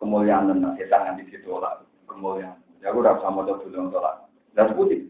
Kemuliaan 0.01 0.51
dan 0.51 0.75
setan 0.75 1.07
yang 1.07 1.15
di 1.19 1.31
situ 1.31 1.47
lah. 1.55 1.79
Kemuliaan. 2.11 2.59
Ya 2.83 2.91
aku 2.91 2.99
udah 2.99 3.17
sama 3.23 3.47
coba 3.47 3.63
untuk 3.63 4.03
lah. 4.03 4.27
Dan 4.55 4.75
putih. 4.75 5.07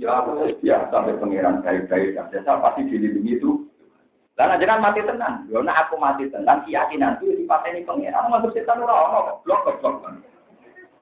Ya 0.00 0.22
aku 0.22 0.38
ya 0.64 0.88
sampai 0.88 1.18
pangeran 1.20 1.60
baik-baik 1.60 2.16
saja 2.16 2.38
saya 2.40 2.62
pasti 2.64 2.88
dilindungi 2.88 3.36
itu. 3.36 3.68
Karena 4.32 4.56
jangan 4.56 4.80
mati 4.80 5.04
tenang. 5.04 5.44
Karena 5.44 5.72
aku 5.84 5.94
mati 6.00 6.24
tenang, 6.32 6.64
keyakinan 6.64 7.20
itu 7.20 7.44
dipateni 7.44 7.84
pangeran. 7.84 8.32
Masuk 8.32 8.56
setan 8.56 8.80
ora 8.80 8.94
ono 8.96 9.44
blok 9.44 9.68
blok. 9.78 10.08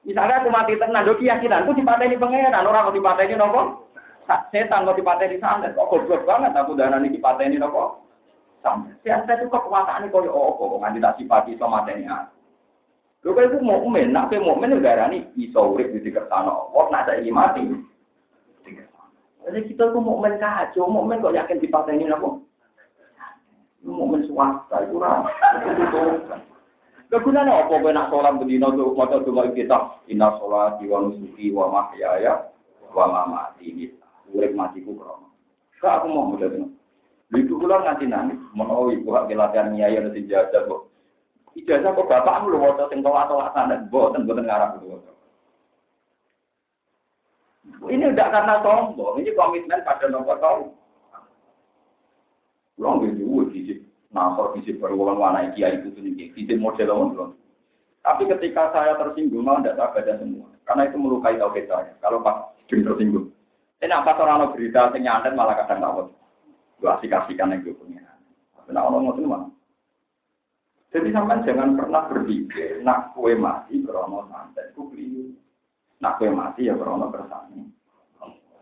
Misalnya 0.03 0.41
aku 0.43 0.49
mati 0.51 0.75
tenang, 0.75 1.07
do 1.07 1.15
keyakinan 1.15 1.63
itu 1.63 1.79
dipateni 1.79 2.19
pangeran, 2.19 2.67
ora 2.67 2.89
kok 2.89 2.97
dipateni 2.97 3.39
nopo? 3.39 3.87
Setan 4.51 4.83
kok 4.83 4.99
dipateni 4.99 5.39
santet. 5.39 5.71
Kok 5.77 5.87
goblok 5.87 6.27
banget 6.27 6.51
aku 6.57 6.75
darani 6.75 7.07
dipateni 7.07 7.55
nopo? 7.55 8.03
Santet. 8.61 8.95
Setan 9.01 9.41
itu 9.41 9.49
kok 9.49 10.25
yo 10.25 10.31
opo 10.31 10.77
kok 10.77 10.81
nganti 10.85 11.01
tak 11.01 11.17
sifati 11.17 11.57
mateni 11.57 12.05
aku. 12.05 12.37
Lho 13.21 13.37
kok 13.37 13.45
iku 13.49 13.57
mukmin, 13.61 14.13
nek 14.13 14.33
mukmin 14.41 14.81
darani 14.81 15.25
iso 15.37 15.73
urip 15.73 15.93
di 15.93 16.09
kertano. 16.09 16.73
Kok 16.73 16.89
nak 16.89 17.05
saiki 17.09 17.29
mati. 17.29 17.61
Jadi 19.41 19.59
kita 19.73 19.89
tuh 19.89 20.01
mukmin 20.01 20.37
kacau, 20.37 20.85
mukmin 20.85 21.21
kok 21.21 21.33
yakin 21.33 21.61
dipateni 21.61 22.09
apa? 22.09 22.29
Mukmin 23.81 24.25
swasta 24.29 24.85
itu 24.85 25.01
lah. 25.01 25.25
Kegunaan 27.11 27.51
apa 27.51 27.75
kowe 27.75 27.91
nak 27.91 28.07
sholat 28.07 28.39
bendina 28.39 28.71
tuh 28.71 28.95
maca 28.95 29.19
doa 29.19 29.51
kita 29.51 29.99
inna 30.07 30.31
sholati 30.39 30.87
wa 30.87 31.03
nusuki 31.03 31.51
wa 31.51 31.67
mahyaya 31.67 32.47
wa 32.95 33.27
mati 33.27 33.67
ini 33.67 33.85
urip 34.31 34.55
matiku. 34.55 34.95
Kak 35.81 36.05
aku 36.05 36.07
mau 36.07 36.29
modal 36.29 36.71
itu. 37.35 37.53
Kula 37.55 37.83
nganti 37.83 38.05
nangis, 38.07 38.39
menawa 38.51 38.91
ibu 38.91 39.09
hak 39.15 39.31
latihan 39.31 39.71
nyai 39.71 39.99
ana 39.99 40.11
sing 40.11 40.27
kok. 40.27 40.91
Ijazah 41.51 41.91
kok 41.91 42.07
bapakmu 42.07 42.47
lho 42.51 42.63
waca 42.63 42.87
sing 42.87 43.03
tolak-tolak 43.03 43.51
sanad, 43.51 43.87
mboten 43.91 44.23
mboten 44.23 44.47
ngarap 44.47 44.79
itu. 44.79 44.99
Ini 47.91 48.13
tidak 48.13 48.31
karena 48.31 48.55
sombong, 48.63 49.19
ini 49.19 49.35
komitmen 49.35 49.83
pada 49.83 50.05
nomor 50.07 50.37
tahu. 50.39 50.61
Belum 52.79 53.03
gitu, 53.05 53.51
fisik 53.53 53.83
nasor, 54.09 54.55
fisik 54.57 54.79
berulang 54.81 55.19
warna 55.19 55.51
kiai 55.53 55.77
itu 55.77 55.93
sendiri, 55.93 56.33
fisik 56.33 56.57
model 56.57 57.11
belum. 57.13 57.29
Tapi 58.01 58.25
ketika 58.25 58.73
saya 58.73 58.97
tersinggung, 58.97 59.45
malah 59.45 59.61
tidak 59.61 59.93
saya 59.93 60.17
semua. 60.17 60.49
Karena 60.65 60.89
itu 60.89 60.97
melukai 60.97 61.37
tauhid 61.37 61.69
saya. 61.69 61.93
Kalau 62.01 62.25
pas 62.25 62.49
jeng 62.65 62.81
tersinggung. 62.81 63.29
Ini 63.77 63.93
apa 63.93 64.17
orang 64.17 64.53
berita 64.53 64.89
yang 64.93 65.21
nyantet 65.21 65.37
malah 65.37 65.57
kadang 65.61 65.81
takut. 65.85 66.07
Gua 66.81 66.97
asik-asikan 66.97 67.53
yang 67.53 67.61
gue 67.61 67.77
punya. 67.77 68.01
Tapi 68.57 68.73
nak 68.73 68.89
orang 68.89 69.13
ngomong 69.13 69.29
mana? 69.29 69.47
Jadi 70.91 71.07
sampai 71.13 71.45
jangan 71.47 71.79
pernah 71.79 72.03
berpikir, 72.09 72.83
nak 72.83 73.15
kue 73.15 73.31
mati 73.37 73.79
krono 73.79 74.27
santet, 74.27 74.75
ku 74.75 74.91
beli. 74.91 75.31
Nak 76.03 76.19
kue 76.19 76.27
mati 76.33 76.67
ya 76.67 76.75
krono 76.75 77.07
kersane. 77.13 77.69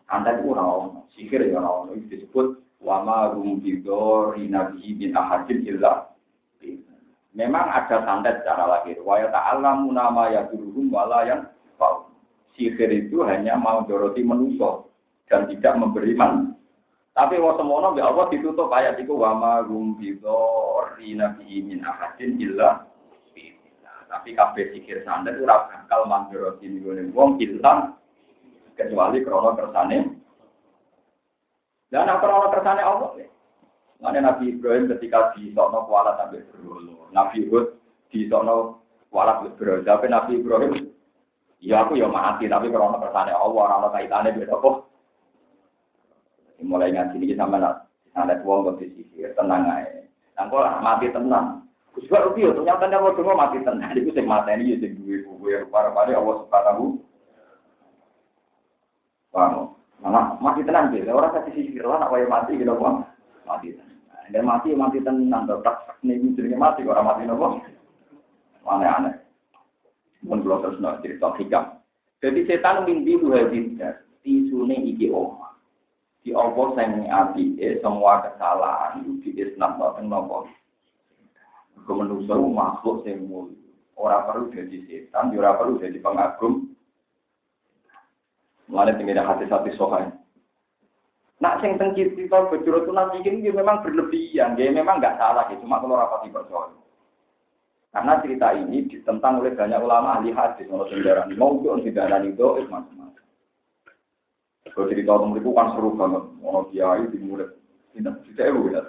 Santet 0.06 0.46
ku 0.46 0.54
rawon, 0.54 1.10
sihir 1.16 1.48
ya 1.50 1.58
rawon. 1.58 1.98
Itu 1.98 2.06
disebut 2.12 2.60
wama 2.84 3.34
rumbidor 3.34 4.38
inabi 4.38 4.94
bin 4.94 5.18
ahadin 5.18 5.66
illa 5.66 6.12
Memang 7.34 7.72
ada 7.72 8.04
santet 8.04 8.44
secara 8.44 8.68
lahir. 8.68 9.00
Wa 9.00 9.22
ta'alamu 9.24 9.96
nama 9.96 10.28
ya 10.28 10.42
duruhum 10.52 10.92
wala 10.92 11.24
yang 11.24 11.48
Sihir 12.60 12.92
itu 12.92 13.24
hanya 13.24 13.56
mau 13.56 13.88
doroti 13.88 14.20
menuso 14.20 14.92
dan 15.32 15.48
tidak 15.48 15.80
memberi 15.80 16.12
man. 16.12 16.59
Tapi 17.20 17.36
wa 17.36 17.52
semono 17.60 17.92
ya 18.00 18.08
Allah 18.08 18.32
ditutup 18.32 18.72
ayat 18.72 18.96
itu 18.96 19.12
wa 19.12 19.36
ma 19.36 19.54
rum 19.60 20.00
bidorina 20.00 21.36
bihi 21.36 21.68
min 21.68 21.84
ahadin 21.84 22.40
illa 22.40 22.88
tapi 24.10 24.34
kabeh 24.34 24.74
sihir 24.74 25.06
santet 25.06 25.38
ora 25.38 25.70
bakal 25.70 26.10
mandoroti 26.10 26.66
nggone 26.66 27.14
wong 27.14 27.38
illa 27.44 27.94
kecuali 28.74 29.22
krono 29.22 29.54
kersane. 29.54 29.98
Dan 31.94 32.10
apa 32.10 32.24
krono 32.24 32.48
kersane 32.50 32.82
Allah? 32.82 33.10
Mana 34.00 34.20
Nabi 34.24 34.56
Ibrahim 34.56 34.90
ketika 34.96 35.36
di 35.36 35.54
Sokno 35.54 35.86
kuala 35.86 36.18
sampai 36.18 36.42
berulu. 36.50 37.12
Nabi 37.14 37.46
Hud 37.52 37.78
di 38.10 38.26
Sokno 38.26 38.82
kuala 39.14 39.44
berulu. 39.44 39.86
Tapi 39.86 40.08
Nabi 40.10 40.42
Ibrahim, 40.42 40.90
ya 41.62 41.86
aku 41.86 42.00
ya 42.00 42.10
mati, 42.10 42.50
tapi 42.50 42.72
kalau 42.74 42.98
kersane 42.98 43.30
Allah, 43.36 43.62
orang 43.62 43.94
kaitannya 43.94 44.38
beda 44.40 44.58
kok. 44.58 44.89
Mulai 46.60 46.92
ngaji 46.92 47.24
ini 47.24 47.40
sama 47.40 47.56
nak, 47.56 47.88
ada 48.12 48.36
uang 48.44 48.68
kondisi 48.68 49.08
tenang 49.16 49.64
aja. 49.72 50.04
Nangko 50.36 50.60
mati 50.84 51.08
tenang. 51.08 51.64
Kusbah 51.96 52.22
rugi 52.28 52.46
ya, 52.46 52.54
ternyata 52.54 52.86
dia 52.92 53.00
mau 53.00 53.16
cuma 53.16 53.34
mati 53.34 53.64
tenang. 53.64 53.96
Itu 53.96 54.12
sing 54.12 54.28
mati 54.28 54.54
ini, 54.60 54.76
sing 54.78 55.00
duwe 55.00 55.24
buku 55.24 55.56
yang 55.56 55.72
para-para 55.72 56.12
Allah 56.12 56.36
subhanahu. 56.44 56.86
Paham? 59.32 59.74
Mana 60.04 60.36
mati 60.44 60.62
tenang 60.68 60.92
sih, 60.92 61.04
orang 61.08 61.32
kasih 61.32 61.54
sisir 61.56 61.84
lah, 61.84 62.00
nak 62.04 62.12
mati 62.28 62.60
gitu, 62.60 62.76
bang. 62.76 62.96
Mati 63.48 63.68
tenang. 63.74 64.00
Dan 64.30 64.44
mati 64.46 64.70
mati 64.78 65.00
tenang, 65.02 65.44
tetap 65.50 65.98
nih 66.06 66.22
jenenge 66.38 66.56
mati 66.60 66.86
orang 66.86 67.08
mati 67.08 67.24
nopo. 67.26 67.58
Aneh-aneh. 68.70 69.16
Mun 70.22 70.46
kula 70.46 70.62
terus 70.62 70.84
cerita 71.02 71.34
hikam. 71.40 71.82
Jadi 72.22 72.46
setan 72.46 72.84
mimpi 72.84 73.18
dua 73.18 73.48
bidar, 73.48 74.04
tisune 74.22 74.76
iki 74.86 75.10
oma. 75.10 75.49
Di 76.20 76.36
Allah 76.36 76.68
sing 76.76 77.08
api, 77.08 77.44
semua 77.80 78.20
kesalahan 78.28 79.00
itu 79.02 79.12
di 79.24 79.30
Islam 79.40 79.80
boten 79.80 80.12
nopo. 80.12 80.46
Kemenusa 81.88 82.36
makhluk 82.36 83.08
sing 83.08 83.26
mulia. 83.26 83.56
Ora 84.00 84.24
perlu 84.28 84.52
jadi 84.52 84.80
setan, 84.88 85.36
ora 85.36 85.60
perlu 85.60 85.80
jadi 85.80 86.00
pengagum. 86.00 86.72
Mulane 88.72 88.96
tinggal 88.96 89.26
hati-hati 89.26 89.76
sohain. 89.76 90.16
Nak 91.40 91.64
sing 91.64 91.80
teng 91.80 91.96
cerita 91.96 92.52
bojoro 92.52 92.84
tunas 92.84 93.16
ini 93.16 93.40
dia 93.40 93.56
memang 93.56 93.80
berlebihan, 93.80 94.60
dia 94.60 94.76
memang 94.76 95.00
nggak 95.00 95.16
salah, 95.16 95.48
ya. 95.48 95.56
cuma 95.64 95.80
kalau 95.80 95.96
rapat 95.96 96.28
percaya. 96.28 96.76
Karena 97.96 98.20
cerita 98.22 98.48
ini 98.54 98.86
ditentang 98.92 99.40
oleh 99.40 99.56
banyak 99.56 99.80
ulama 99.80 100.20
ahli 100.20 100.36
hadis, 100.36 100.68
kalau 100.68 100.86
sendaran 100.92 101.32
mau 101.40 101.58
itu, 101.58 101.74
itu 101.80 102.70
macam-macam. 102.70 103.24
Kalau 104.80 104.96
cerita 104.96 105.12
tentang 105.12 105.36
itu 105.36 105.52
kan 105.52 105.76
seru 105.76 105.92
banget, 105.92 106.24
mau 106.40 106.64
kiai 106.72 107.04
di 107.12 107.20
murid, 107.20 107.52
tidak 107.92 108.24
tidak 108.32 108.48
ewu 108.48 108.72
ya 108.72 108.80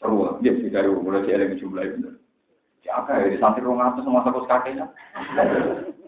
seru 0.00 0.24
lah, 0.24 0.40
dia 0.40 0.56
tidak 0.64 0.88
ewu, 0.88 1.04
mulai 1.04 1.28
si 1.28 1.36
eleng 1.36 1.60
jumlah 1.60 1.84
itu. 1.84 2.16
Siapa 2.80 3.20
ya 3.20 3.28
di 3.28 3.36
santri 3.36 3.60
rumah 3.68 3.92
itu 3.92 4.00
semua 4.00 4.24
satu 4.24 4.48
kakeknya. 4.48 4.88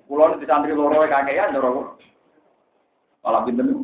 Pulau 0.09 0.33
di 0.41 0.49
santri 0.49 0.73
loro 0.73 0.97
kakeknya, 1.05 1.53
dorong. 1.53 1.93
Malah 3.21 3.45
pinter 3.45 3.69
nih 3.69 3.77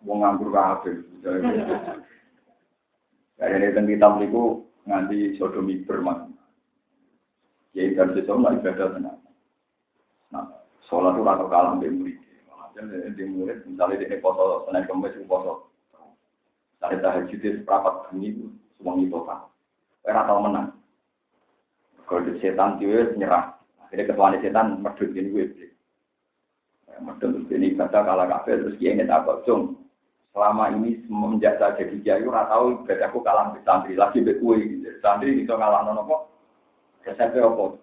wong 0.00 0.18
nganggur 0.24 0.48
kabeh. 0.48 1.04
Dari 3.36 3.52
ini 3.52 3.68
tentang 3.68 3.84
kitab 3.84 4.12
niku 4.16 4.64
nganti 4.88 5.36
sodomi 5.36 5.84
bermak. 5.84 6.24
Ya 7.76 7.84
sesuk 8.16 8.40
lah 8.40 8.56
ibadah 8.56 8.96
tenang. 8.96 9.20
Nah, 10.32 10.56
sholat 10.88 11.20
itu 11.20 11.22
rata 11.22 11.44
kalah 11.52 11.76
di 11.76 11.92
murid. 11.92 12.17
Hasil 12.78 13.18
di 13.18 13.26
murid, 13.26 13.66
misalnya 13.66 14.06
di 14.06 14.22
poso 14.22 14.62
senin 14.70 14.86
kemis 14.86 15.10
itu 15.18 15.26
poso. 15.26 15.66
Misalnya 16.78 17.10
tahajud 17.10 17.34
itu 17.34 17.58
seperempat 17.58 17.94
bunyi 18.06 18.28
itu 18.30 18.46
semua 18.78 18.94
itu 19.02 19.18
kan. 19.26 19.40
Era 20.06 20.22
tahu 20.30 20.38
menang. 20.46 20.78
Kalau 22.06 22.22
setan 22.38 22.78
dia 22.78 23.10
nyerah. 23.18 23.58
Akhirnya 23.82 24.14
ketuaan 24.14 24.38
setan 24.38 24.78
medut 24.78 25.10
ini 25.10 25.26
gue. 25.34 25.74
Medut 27.02 27.50
ini 27.50 27.74
ibadah 27.74 28.00
kalah 28.06 28.30
kafe 28.30 28.62
terus 28.62 28.78
dia 28.78 28.94
ingin 28.94 29.10
apa? 29.10 29.42
Cung, 29.42 29.74
selama 30.30 30.70
ini 30.78 31.02
semenjak 31.10 31.58
saya 31.58 31.74
jadi 31.82 31.98
kiai 31.98 32.22
ora 32.22 32.46
tahu 32.46 32.86
ibadahku 32.86 33.18
kalah 33.26 33.58
di 33.58 33.60
santri 33.66 33.98
lagi 33.98 34.22
be 34.22 34.38
kue. 34.38 34.86
Santri 35.02 35.34
itu 35.34 35.50
ngalah 35.50 35.82
nono 35.82 36.06
kok. 36.06 36.22
SMP 37.10 37.42
apa? 37.42 37.74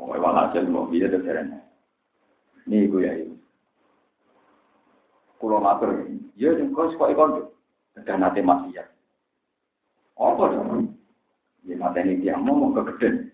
Pokoknya 0.00 0.24
malah 0.24 0.44
aja 0.48 0.64
mau 0.64 0.88
dia 0.88 1.12
terserahnya. 1.12 1.69
Ini 2.66 2.90
gue 2.90 3.04
ya 3.04 3.12
itu. 3.16 3.34
Kulo 5.40 5.56
matur, 5.56 6.04
ya 6.36 6.52
sing 6.52 6.76
kok 6.76 6.92
kok 7.00 7.10
ikon 7.12 7.48
udah 7.96 8.16
nate 8.20 8.44
masih 8.44 8.76
ya. 8.76 8.84
Apa 10.20 10.52
dong? 10.52 10.92
Ya 11.64 11.76
mata 11.80 12.00
ini 12.04 12.20
dia 12.20 12.36
mau 12.36 12.56
mau 12.56 12.76
kegeden. 12.76 13.32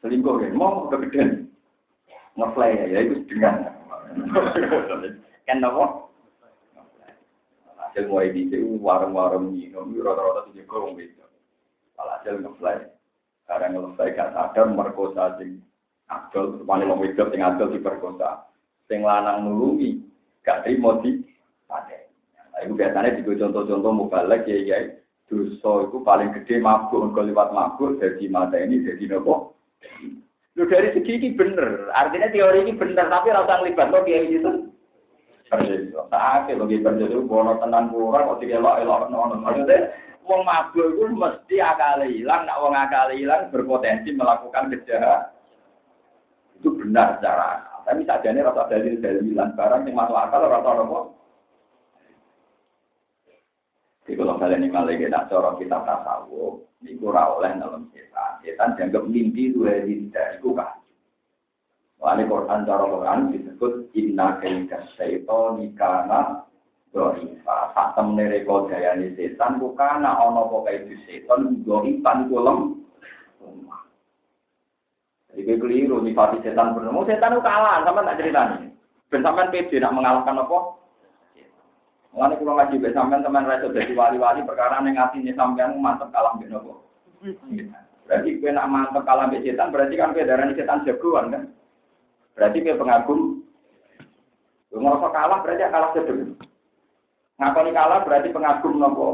Selingkuh 0.00 0.40
ya, 0.40 0.52
mau 0.56 0.88
kegeden. 0.88 1.52
Ngefly 2.36 2.92
ya, 2.92 2.98
itu 3.04 3.24
dengan. 3.28 3.68
Kan 5.44 5.64
apa? 5.64 6.06
hasil 7.96 8.12
mulai 8.12 8.28
di 8.28 8.44
itu 8.44 8.76
warung-warung 8.84 9.56
minum, 9.56 9.88
rata-rata 9.88 10.52
tujuh 10.52 10.68
gorong 10.68 11.00
beda. 11.00 11.24
Hasil 11.96 12.44
ngefly, 12.44 12.92
karena 13.48 13.72
ngefly 13.72 14.08
gak 14.12 14.36
sadar 14.36 14.68
merkosa 14.68 15.40
sing 15.40 15.64
adol, 16.10 16.62
paling 16.62 16.86
mau 16.86 17.02
hidup 17.02 17.30
sing 17.30 17.42
adol 17.42 17.72
diperkosa. 17.72 18.46
Sing 18.86 19.02
lanang 19.02 19.46
nulungi, 19.46 19.98
gak 20.46 20.62
terima 20.62 21.02
di 21.02 21.22
pada. 21.66 22.06
Nah, 22.54 22.62
itu 22.62 22.72
biasanya 22.78 23.18
juga 23.18 23.46
contoh-contoh 23.46 23.92
mubalek 23.92 24.46
ya 24.46 24.56
ya. 24.62 24.78
Dosa 25.26 25.90
itu 25.90 25.98
paling 26.06 26.30
gede 26.38 26.62
mabuk, 26.62 27.10
kalau 27.10 27.26
lewat 27.26 27.50
mabuk, 27.50 27.98
jadi 27.98 28.30
mata 28.30 28.62
ini 28.62 28.86
jadi 28.86 29.10
nopo. 29.10 29.58
Lu 30.54 30.70
dari 30.70 30.94
segi 30.94 31.18
ini 31.18 31.34
bener, 31.34 31.90
artinya 31.90 32.30
teori 32.30 32.62
ini 32.62 32.78
bener, 32.78 33.10
tapi 33.10 33.34
rasa 33.34 33.58
ngelibat 33.58 33.90
lo 33.90 34.06
dia 34.06 34.22
itu 34.22 34.70
kerja. 35.50 35.74
Saat 36.08 36.46
itu 36.46 36.58
lagi 36.58 36.78
kerja 36.78 37.04
itu 37.10 37.26
bono 37.26 37.58
tenan 37.58 37.90
kurang 37.90 38.30
kok 38.30 38.38
dikelok 38.40 38.80
elok 38.82 39.10
nono. 39.10 39.34
Maksudnya 39.42 39.90
itu 40.26 41.04
mesti 41.10 41.56
akal 41.58 42.02
hilang, 42.02 42.46
nak 42.46 42.58
wong 42.62 42.74
akal 42.74 43.10
hilang 43.10 43.50
berpotensi 43.50 44.14
melakukan 44.14 44.70
kejahatan. 44.74 45.35
Itu 46.56 46.72
benar 46.74 47.20
secara 47.20 47.60
akal. 47.60 47.78
Tapi 47.86 48.02
saja 48.08 48.28
ini 48.32 48.40
rasa 48.42 48.66
dalil 48.66 48.98
dalilan 48.98 49.54
barang 49.54 49.82
yang 49.86 49.94
masuk 49.94 50.16
akal 50.16 50.42
rasa 50.48 50.70
apa? 50.72 51.00
Jadi 54.06 54.22
kalau 54.22 54.38
kalian 54.38 54.62
ini 54.62 54.70
malah 54.70 54.94
kita 54.94 55.26
corong 55.26 55.58
kita 55.58 55.82
tasawuf, 55.82 56.62
ini 56.78 56.94
kurang 56.94 57.42
oleh 57.42 57.50
dalam 57.58 57.90
setan. 57.90 58.38
Setan 58.38 58.78
dianggap 58.78 59.02
mimpi 59.10 59.50
itu 59.50 59.66
dari 59.66 60.06
itu 60.06 60.50
kan. 60.54 60.78
Wali 61.98 62.22
Quran 62.22 62.62
cara 62.62 62.86
Quran 62.86 63.34
disebut 63.34 63.90
inna 63.98 64.38
kaita 64.38 64.78
syaiton 64.94 65.58
ikana 65.58 66.46
dorifa. 66.94 67.74
Sak 67.74 67.98
temne 67.98 68.30
reko 68.30 68.70
dayane 68.70 69.10
setan 69.18 69.58
bukana 69.58 70.14
ana 70.14 70.46
apa 70.46 70.56
kae 70.70 70.86
setan 71.02 71.66
dorifan 71.66 72.30
kulem. 72.30 72.58
Jadi 72.62 72.85
gue 75.56 75.64
keliru 75.64 76.04
nih 76.04 76.12
pasti 76.12 76.44
setan 76.44 76.76
bener. 76.76 76.92
Mau 76.92 77.08
setan 77.08 77.32
itu 77.32 77.40
kalah 77.40 77.80
sama 77.80 78.04
tak 78.04 78.20
ceritanya. 78.20 78.68
Ben 79.08 79.24
sampean 79.24 79.48
pede 79.48 79.80
nak 79.80 79.96
mengalahkan 79.96 80.36
apa? 80.36 80.58
Mulane 82.12 82.36
kula 82.36 82.52
ngaji 82.60 82.76
mbek 82.76 82.92
sampean 82.92 83.24
teman 83.24 83.48
ra 83.48 83.56
iso 83.56 83.72
dadi 83.72 83.96
wali-wali 83.96 84.44
perkara 84.44 84.84
ning 84.84 85.00
atine 85.00 85.32
sampean 85.32 85.80
mantep 85.80 86.12
kalah 86.12 86.36
mbek 86.36 86.52
nopo. 86.52 86.84
Berarti 88.04 88.36
kowe 88.36 88.50
nak 88.52 88.68
mantep 88.68 89.02
kalah 89.08 89.24
mbek 89.32 89.48
setan 89.48 89.72
berarti 89.72 89.94
kan 89.96 90.12
kowe 90.12 90.28
darani 90.28 90.52
setan 90.52 90.84
jagoan 90.84 91.32
kan? 91.32 91.42
Berarti 92.36 92.60
kowe 92.60 92.80
pengagum. 92.84 93.20
Kowe 94.68 94.78
ngerasa 94.84 95.08
kalah 95.08 95.38
berarti 95.40 95.62
kalah 95.72 95.90
sedeng. 95.96 96.36
Ngakoni 97.40 97.70
kalah 97.72 97.98
berarti 98.04 98.28
pengagum 98.28 98.74
nopo? 98.76 99.08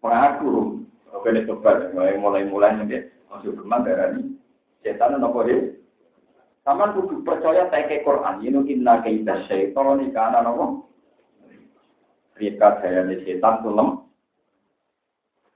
Pengagum. 0.00 0.88
Oke, 1.08 1.32
ini 1.32 1.48
coba 1.48 1.88
mulai-mulai 1.96 2.84
nih, 2.84 3.17
masuk 3.28 3.60
berman 3.60 3.84
darani 3.84 4.38
setan 4.82 5.20
nopo 5.20 5.44
he? 5.44 5.76
Sama 6.64 6.92
kudu 6.92 7.24
percaya 7.24 7.68
teke 7.72 8.04
Quran. 8.04 8.44
Ini 8.44 8.60
inna 8.68 9.00
kaita 9.00 9.48
syaitan 9.48 9.96
ini 10.00 10.12
karena 10.12 10.44
nopo. 10.44 10.88
Rika 12.36 12.80
daya 12.80 13.08
setan 13.24 13.64
tuh 13.64 13.72
lem. 13.72 13.88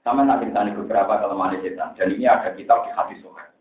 Sama 0.03 0.27
nak 0.27 0.43
ceritanya 0.43 0.75
beberapa 0.75 1.21
kelemahan 1.21 1.61
setan. 1.63 1.95
Dan 1.95 2.17
ini 2.17 2.27
ada 2.27 2.51
kitab 2.57 2.83
di 2.83 2.91
hadis 2.91 3.21
sohail. 3.23 3.53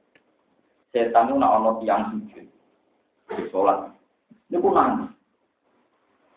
Setan 0.90 1.30
itu 1.30 1.38
nak 1.38 1.54
ono 1.60 1.70
tiang 1.80 2.02
sujud. 2.10 2.46
Di 3.32 3.44
sholat. 3.54 3.94
Ini 4.50 4.58
pun 4.58 4.74
nangis. 4.74 5.10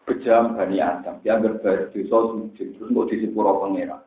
Bejam 0.05 0.53
Bani 0.53 0.77
Adam. 0.77 1.17
Dia 1.25 1.41
berdosa 1.41 1.89
sujud. 1.89 2.53
Terus 2.77 2.91
mau 2.93 3.09
di 3.09 3.17
sepuro 3.17 3.65
pengira. 3.65 3.97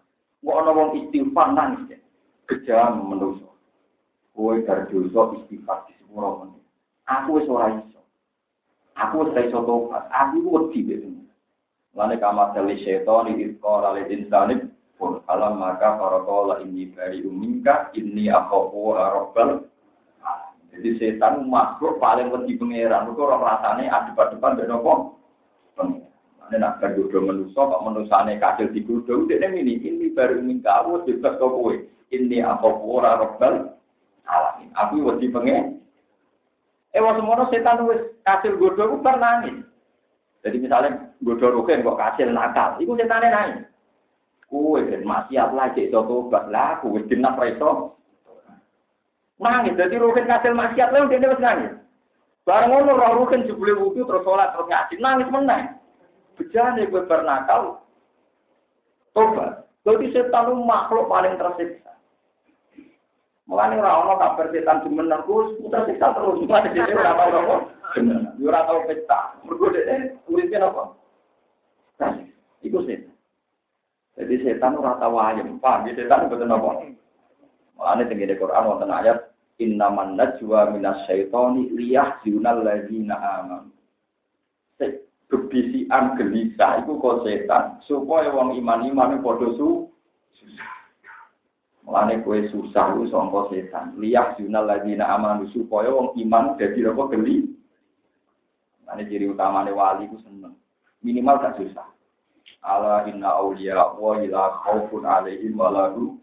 Mau 0.46 0.62
ono 0.62 0.70
wong 0.70 0.88
istighfar 1.02 1.50
nangis. 1.50 1.98
Bejam 2.46 3.10
menuso. 3.10 3.57
Kue 4.38 4.62
dari 4.62 4.86
dosa 4.86 5.34
istighfar 5.34 5.90
di 5.90 5.98
sepuro 5.98 6.46
pengira. 6.46 6.70
Aku 7.10 7.42
wis 7.42 7.50
iso. 7.50 8.06
Aku 8.94 9.26
wis 9.26 9.34
iso 9.34 9.66
tobat. 9.66 10.06
Aku 10.14 10.38
wedi 10.46 10.86
wis. 10.86 11.02
Lane 11.98 12.22
kamar 12.22 12.54
tali 12.54 12.78
setan 12.86 13.34
iki 13.34 13.58
ora 13.66 13.98
le 13.98 14.06
insani 14.06 14.62
pun 14.94 15.18
alam 15.26 15.58
maka 15.58 15.98
para 15.98 16.22
kala 16.22 16.62
ini 16.62 16.94
bari 16.94 17.26
umingka 17.26 17.90
ini 17.98 18.30
akhafu 18.30 18.94
rabbal 18.94 19.66
jadi 20.70 20.90
setan 20.98 21.50
makhluk 21.50 21.98
paling 21.98 22.30
wedi 22.30 22.54
pangeran 22.54 23.10
itu 23.10 23.18
orang 23.18 23.42
rasane 23.42 23.90
adep-adepan 23.90 24.54
mbek 24.54 24.68
napa 24.70 24.94
Ini 26.48 26.64
nak 26.64 26.80
bergodo 26.80 27.28
manusia, 27.28 27.60
kok 27.60 27.84
manusane 27.84 28.40
kasil 28.40 28.72
digodo, 28.72 29.28
dia 29.28 29.36
ini, 29.36 29.84
ini 29.84 30.08
baru 30.16 30.40
minta 30.40 30.80
aku 30.80 31.04
kok 31.04 31.36
kowe. 31.36 31.76
Ini 32.08 32.40
apa 32.40 32.64
ora 32.72 33.20
alamin. 34.28 34.68
Aku 34.76 35.02
wedi 35.02 35.32
pengen, 35.32 35.78
Eh 36.96 37.00
wong 37.04 37.20
semono 37.20 37.44
setan 37.52 37.84
wis 37.84 38.00
kasil 38.24 38.56
godho 38.56 38.88
ku 38.88 38.96
bar 39.04 39.20
nangis. 39.20 39.60
Jadi 40.40 40.56
misalnya 40.56 41.12
godho 41.20 41.52
rugen 41.52 41.84
kok 41.84 42.00
kasil 42.00 42.32
nakal, 42.32 42.80
iku 42.80 42.96
setane 42.96 43.28
nangis. 43.28 43.64
Kuwe 44.48 44.80
ben 44.88 45.04
maksiat 45.04 45.52
lagi 45.52 45.92
iso 45.92 46.00
tobat 46.08 46.48
lah, 46.48 46.80
kuwe 46.80 47.04
dinak 47.04 47.36
ra 47.36 47.52
iso. 47.52 48.00
Nangis, 49.36 49.76
jadi 49.76 50.00
rugen 50.00 50.24
kasil 50.24 50.56
maksiat 50.56 50.88
lha 50.88 51.04
dene 51.12 51.26
wis 51.28 51.44
nangis. 51.44 51.72
Bareng 52.48 52.72
ngono 52.72 52.96
roh 52.96 53.12
rugen 53.20 53.44
jebule 53.44 53.76
wudu 53.76 54.08
terus 54.08 54.24
salat 54.24 54.56
terus 54.56 54.72
ngaji, 54.72 54.94
nangis 55.04 55.28
meneh. 55.28 55.62
Bejane 56.40 56.88
kowe 56.88 57.04
bar 57.04 57.20
nakal. 57.28 57.84
Tobat. 59.12 59.68
Jadi 59.84 60.16
setan 60.16 60.56
makhluk 60.64 61.12
paling 61.12 61.36
tersiksa. 61.36 61.97
Mulane 63.48 63.80
ora 63.80 64.04
ana 64.04 64.14
kabar 64.20 64.52
setan 64.52 64.84
jemenan 64.84 65.24
ku 65.24 65.56
putar 65.56 65.88
siksa 65.88 66.12
terus. 66.12 66.44
Mulane 66.44 66.68
dhewe 66.76 66.92
ora 66.92 67.16
tau 67.16 67.32
apa. 67.32 67.56
Yo 68.36 68.52
ora 68.52 68.68
tau 68.68 68.84
pesta. 68.84 69.40
Mergo 69.40 69.72
dhewe 69.72 70.20
uripe 70.28 70.60
apa? 70.60 70.92
Iku 72.60 72.84
setan. 72.84 73.16
Jadi 74.20 74.44
setan 74.44 74.76
ora 74.76 75.00
tau 75.00 75.16
ayem. 75.16 75.56
Paham 75.64 75.88
ya 75.88 75.96
setan 75.96 76.28
betul 76.28 76.52
apa? 76.52 76.92
Mulane 77.80 78.04
tengene 78.04 78.36
Quran 78.36 78.68
wonten 78.68 78.92
ayat 78.92 79.32
innaman 79.56 80.20
najwa 80.20 80.68
minas 80.68 81.08
syaitani 81.08 81.72
liyahzunal 81.72 82.60
ladzina 82.60 83.16
amanu. 83.16 83.72
Kebisian 85.28 86.16
gelisah 86.16 86.84
iku 86.84 87.00
kok 87.00 87.24
setan 87.24 87.80
supaya 87.84 88.32
wong 88.32 88.56
iman-iman 88.60 89.20
padha 89.20 89.52
su 89.56 89.88
susah. 90.36 90.77
Mulane 91.88 92.20
kue 92.20 92.44
susah 92.52 92.92
lu 92.92 93.08
sangka 93.08 93.48
setan. 93.48 93.96
Liyah 93.96 94.36
junal 94.36 94.68
ladina 94.68 95.08
amanu 95.08 95.48
supaya 95.56 95.88
wong 95.88 96.12
iman 96.20 96.60
dadi 96.60 96.84
apa 96.84 97.02
geli. 97.16 97.48
Mulane 98.84 99.08
ciri 99.08 99.24
utamane 99.24 99.72
wali 99.72 100.04
ku 100.12 100.20
seneng. 100.20 100.52
Minimal 101.00 101.40
gak 101.40 101.56
susah. 101.56 101.88
Ala 102.60 103.08
inna 103.08 103.40
auliya 103.40 103.96
wa 103.96 104.20
ila 104.20 104.60
khaufun 104.68 105.08
alaihim 105.08 105.56
wa 105.56 105.72
lahu 105.72 106.20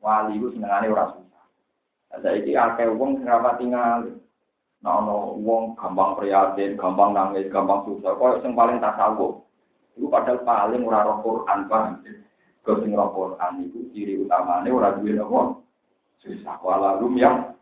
wali 0.00 0.40
ku 0.40 0.48
senengane 0.56 0.88
ora 0.88 1.12
susah. 1.12 1.44
Saiki 2.24 2.56
akeh 2.56 2.88
wong 2.96 3.20
sing 3.20 3.28
ora 3.28 3.60
tinggal. 3.60 4.08
Nah, 4.80 5.04
ono 5.04 5.36
wong 5.36 5.76
gampang 5.76 6.16
prihatin, 6.16 6.80
gampang 6.80 7.12
nangis, 7.12 7.52
gampang 7.52 7.84
susah. 7.84 8.16
Kok 8.16 8.40
sing 8.40 8.56
paling 8.56 8.80
tasawuf. 8.80 9.44
Iku 10.00 10.08
padahal 10.08 10.40
paling 10.48 10.80
ora 10.88 11.04
roh 11.04 11.20
Quran 11.20 11.68
paham. 11.68 12.00
Kau 12.60 12.76
sing 12.84 12.92
itu 13.64 13.78
ciri 13.96 14.20
utamanya 14.20 14.68
orang 14.68 15.00
duwe 15.00 15.16
napa? 15.16 15.40
Susah 16.20 16.60
wala 16.60 17.00
rum 17.00 17.16
yang 17.16 17.56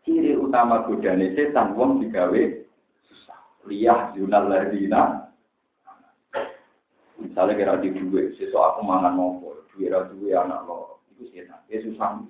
ciri 0.00 0.32
utama 0.32 0.88
godane 0.88 1.36
setan 1.36 1.76
wong 1.76 2.00
digawe 2.00 2.42
susah. 3.04 3.40
Liyah 3.68 4.16
junal 4.16 4.48
ladina. 4.48 5.28
Misalnya 7.16 7.56
kira 7.56 7.74
di 7.80 7.92
duwe, 7.96 8.32
sesuk 8.36 8.60
aku 8.60 8.80
mangan 8.84 9.16
nopo, 9.16 9.64
duwe 9.72 9.88
ra 9.88 10.04
duwe 10.08 10.36
anak 10.36 10.64
lo, 10.68 11.00
itu 11.12 11.28
setan. 11.32 11.60
Ya 11.68 11.84
susah. 11.84 12.24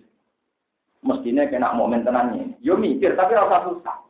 Mestinya 1.06 1.46
kena 1.46 1.74
momen 1.74 2.02
tenangnya. 2.02 2.50
Yo 2.58 2.74
mikir 2.74 3.14
tapi 3.14 3.38
rasa 3.38 3.70
susah. 3.70 4.02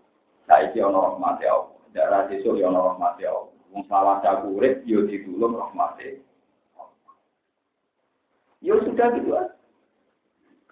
Nah, 0.49 0.63
iki 0.65 0.81
ana 0.81 1.13
rahmat 1.13 1.45
ya 1.45 1.53
Allah. 1.53 1.77
Darah 1.93 2.23
sesuk 2.33 2.57
ya 2.57 2.73
ana 2.73 2.81
rahmat 2.81 3.21
Allah. 3.21 3.53
Wong 3.77 3.85
salah 3.93 4.25
aku 4.25 4.57
urip 4.57 4.81
yo 4.89 5.05
ditulung 5.05 5.61
rahmate. 5.61 6.25
Ya 8.67 8.75
sudah 8.83 9.07
gitu 9.15 9.31
kan. 9.31 9.47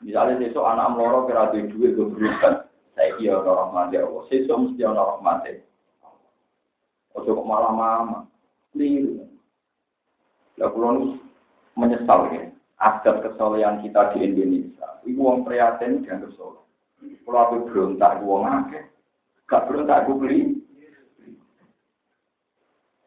Misalnya 0.03 0.43
besok 0.43 0.67
anak 0.67 0.91
meloro 0.99 1.31
kira 1.31 1.55
duit 1.55 1.71
duit 1.71 1.95
gue 1.95 2.11
berubah. 2.11 2.67
Saya 2.99 3.15
kira 3.23 3.39
orang 3.39 3.71
mati 3.71 4.03
Allah. 4.03 4.27
Besok 4.27 4.57
mesti 4.67 4.83
orang 4.83 5.23
mati. 5.23 5.53
Ojo 7.15 7.31
kok 7.39 7.47
malah 7.47 7.71
mama. 7.71 8.19
Liru. 8.75 9.31
Ya 10.59 10.67
kulon 10.75 11.23
menyesal 11.79 12.35
ya. 12.35 12.51
Adat 12.83 13.23
kesolehan 13.23 13.87
kita 13.87 14.11
di 14.11 14.27
Indonesia. 14.27 14.99
Ibu 15.07 15.21
wong 15.23 15.39
prihatin 15.47 16.03
dan 16.03 16.27
kesoleh. 16.27 16.59
Kalau 17.23 17.41
aku 17.41 17.57
berontak, 17.71 18.19
aku 18.19 18.25
wong 18.27 18.45
akeh. 18.45 18.85
Gak 19.47 19.71
berontak, 19.71 20.05
aku 20.05 20.19
beli. 20.19 20.59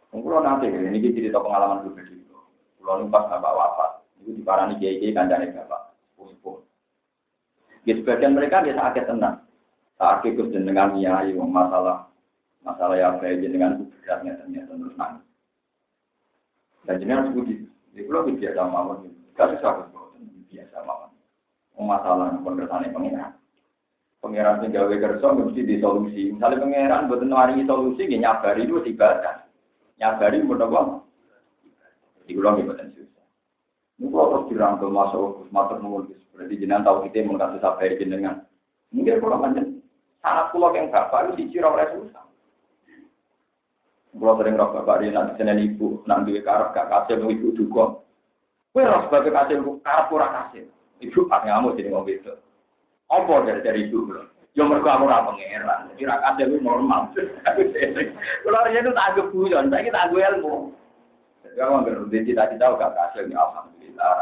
Kalau 0.10 0.42
nanti, 0.42 0.72
ini 0.72 1.14
cerita 1.14 1.38
pengalaman 1.38 1.86
pribadi. 1.86 2.26
Kalau 2.82 3.06
pas 3.12 3.28
bapak 3.30 3.54
wafat, 3.54 3.92
itu 4.28 4.36
di 4.36 4.43
parani 4.43 4.75
kiai 4.75 4.99
kiai 4.99 5.15
kancane 5.15 5.55
bapak 5.55 5.95
sepuh 6.19 6.59
Ya 7.88 7.95
sebagian 7.95 8.36
mereka 8.36 8.59
biasa 8.59 8.91
sakit 8.91 9.07
tenang. 9.07 9.47
Saat 9.95 10.28
ikut 10.28 10.51
jenengan 10.51 10.91
nyai 10.91 11.32
masalah 11.39 12.11
masalah 12.59 12.99
yang 12.99 13.15
baik 13.23 13.39
jenengan 13.39 13.80
itu 13.80 13.88
beratnya 14.03 14.36
ternyata 14.36 14.75
terus 14.75 14.95
nangis. 14.99 15.23
Dan 16.84 16.99
jenengan 16.99 17.32
sebut 17.32 17.47
di 17.95 18.01
pulau 18.03 18.28
biasa 18.28 18.59
mawon, 18.67 19.07
gak 19.39 19.55
susah 19.55 19.88
biasa 20.51 20.78
mawon. 20.84 21.15
Masalah 21.80 22.36
pengertian 22.43 22.91
pengiran. 22.91 23.32
Pengiran 24.19 24.59
sing 24.59 24.75
gawe 24.75 24.91
kerja 24.91 25.28
mesti 25.32 25.61
disolusi. 25.63 26.36
Misalnya 26.36 26.59
pengiran 26.59 27.07
buat 27.07 27.23
nawarin 27.23 27.63
solusi, 27.63 28.03
ya 28.03 28.19
nyabari 28.19 28.67
itu 28.67 28.84
ibadah. 28.84 29.47
Nyabari 29.95 30.43
buat 30.43 30.59
apa? 30.59 31.07
Di 32.28 32.36
pulau 32.36 32.59
ibadah 32.59 32.97
ini 33.98 34.14
kalau 34.14 34.30
terus 34.30 34.48
dirangkul 34.54 34.93
masuk 34.93 35.50
matur 35.50 35.82
nuwun 35.82 36.14
berarti 36.38 36.62
jenengan 36.62 36.86
tahu 36.86 37.10
kita 37.10 37.26
mau 37.26 37.41
kasih 37.41 37.60
sampai 37.66 37.98
jenengan. 37.98 38.45
Mungkin 38.93 39.18
kalau 39.18 39.41
macam 39.41 39.82
sangat 40.22 40.45
pulau 40.54 40.70
yang 40.78 40.93
bapak 40.93 41.34
itu 41.34 41.50
sih 41.50 41.66
oleh 41.66 41.89
susah. 41.98 42.24
Kalau 44.18 44.38
sering 44.38 44.54
roh 44.54 44.70
bapak 44.70 45.02
dia 45.02 45.14
nanti 45.14 45.34
senen 45.41 45.62
ibu 45.62 46.06
nanti 46.06 46.30
duwe 46.30 46.45
karep 46.45 46.78
gak 46.78 46.89
kasih 46.93 47.18
mau 47.18 47.34
ibu 47.34 47.48
duga. 47.58 47.86
Kue 48.70 48.86
roh 48.86 49.10
kasih 49.10 49.34
karep 49.82 50.06
kurang 50.14 50.34
kasih. 50.34 50.70
Ibu 51.02 51.26
pak 51.26 51.50
ngamuk 51.50 51.78
jadi 51.82 51.89
mau 51.89 52.06
itu. 52.06 52.34
Apa 53.10 53.34
dari 53.50 53.66
dari 53.66 53.80
ibu 53.89 54.06
bro? 54.06 54.30
Yo 54.54 54.66
mergo 54.66 54.89
aku 54.89 55.10
ora 55.10 55.26
pangeran. 55.26 55.89
Kira 55.98 56.22
kasih 56.22 56.54
itu 56.54 56.58
normal. 56.62 57.10
Dia 58.68 58.84
itu 58.84 58.91
tak 58.91 59.08
anggap 59.16 59.32
bujon, 59.32 59.72
saya 59.72 59.86
kita 59.86 59.95
anggap 59.95 60.22
ilmu. 60.38 60.76
Jadi 61.44 61.56
kalau 61.58 61.82
nggak 61.84 62.10
cita-cita 62.12 62.66
gak 62.78 62.94
kasih, 62.96 63.30
ya 63.30 63.38
alhamdulillah 63.38 64.16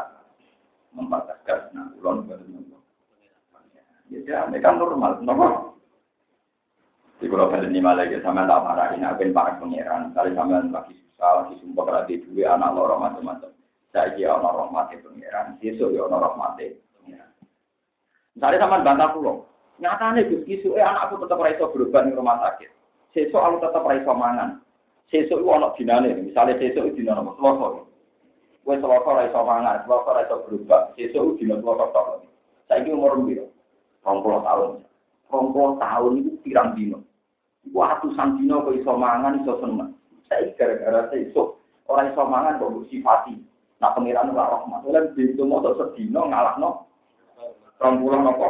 membataskan 0.96 1.60
nah 1.76 1.92
ulon 2.00 2.26
baru 2.28 2.46
Ya, 4.26 4.46
ini 4.48 4.62
kan 4.62 4.78
normal, 4.78 5.18
normal. 5.26 5.76
Di 7.18 7.26
kalau 7.26 7.50
balik 7.50 7.74
ini 7.74 7.82
malah 7.82 8.06
ya 8.06 8.22
sama 8.22 8.46
tak 8.46 8.62
marah 8.62 8.94
ini 8.94 9.02
aku 9.02 9.34
para 9.34 9.58
pangeran. 9.58 10.14
Kali 10.14 10.38
sama 10.38 10.62
lagi 10.62 10.94
susah, 10.94 11.32
lagi 11.42 11.58
sumpah 11.58 11.84
berarti 11.84 12.22
dua 12.30 12.54
anak 12.54 12.74
loro 12.78 13.02
macam-macam. 13.02 13.50
Saya 13.90 14.14
kira 14.14 14.38
orang 14.38 14.68
rahmati 14.68 15.02
pangeran, 15.02 15.58
besok 15.58 15.90
ya 15.96 16.06
orang 16.06 16.22
rahmati. 16.22 16.68
Misalnya 18.36 18.62
sama 18.68 18.84
bantah 18.84 19.10
pulau, 19.16 19.48
nyatanya 19.80 20.28
Gus 20.28 20.44
isu 20.44 20.76
eh 20.76 20.84
anakku 20.84 21.24
tetap 21.24 21.40
raiso 21.40 21.72
berubah 21.72 22.04
di 22.04 22.12
rumah 22.12 22.36
sakit. 22.44 22.70
Sesok 23.16 23.40
aku 23.40 23.58
tetap 23.64 23.88
raiso 23.88 24.12
mangan. 24.12 24.60
sesuk 25.10 25.42
iku 25.42 25.50
ana 25.54 25.70
dinane, 25.78 26.10
misale 26.26 26.58
sesuk 26.58 26.94
dina 26.98 27.16
nomor 27.18 27.38
Selasa. 27.38 27.68
Wes 28.66 28.82
Selasa 28.82 29.08
ora 29.08 29.30
iso 29.30 29.42
mangan, 29.46 29.82
Selasa 29.86 30.10
ora 30.10 30.26
iso 30.26 30.36
berubah, 30.46 30.82
sesuk 30.98 31.38
dina 31.38 31.62
Selasa 31.62 31.86
tok. 31.94 32.26
Saiki 32.66 32.90
umur 32.90 33.22
piro? 33.26 33.46
20 34.02 34.46
tahun. 34.46 34.72
20 35.30 35.82
tahun 35.82 36.12
iku 36.22 36.32
pirang 36.42 36.70
dino? 36.74 36.98
Iku 37.66 37.78
atusan 37.82 38.42
dino 38.42 38.66
kok 38.66 38.78
iso 38.78 38.94
mangan 38.98 39.42
iso 39.42 39.54
seneng. 39.62 39.94
Saiki 40.26 40.58
gara-gara 40.58 41.10
sesuk 41.14 41.62
ora 41.86 42.10
iso 42.10 42.22
mangan 42.26 42.58
kok 42.58 42.90
sifati. 42.90 43.38
Nah 43.78 43.94
pengiran 43.94 44.34
ora 44.34 44.58
rahmat. 44.58 44.82
lan 44.90 45.14
dihitung 45.14 45.54
mau 45.54 45.62
sedina 45.62 46.26
ngalahno. 46.26 46.90
20 47.78 48.26
napa? 48.26 48.50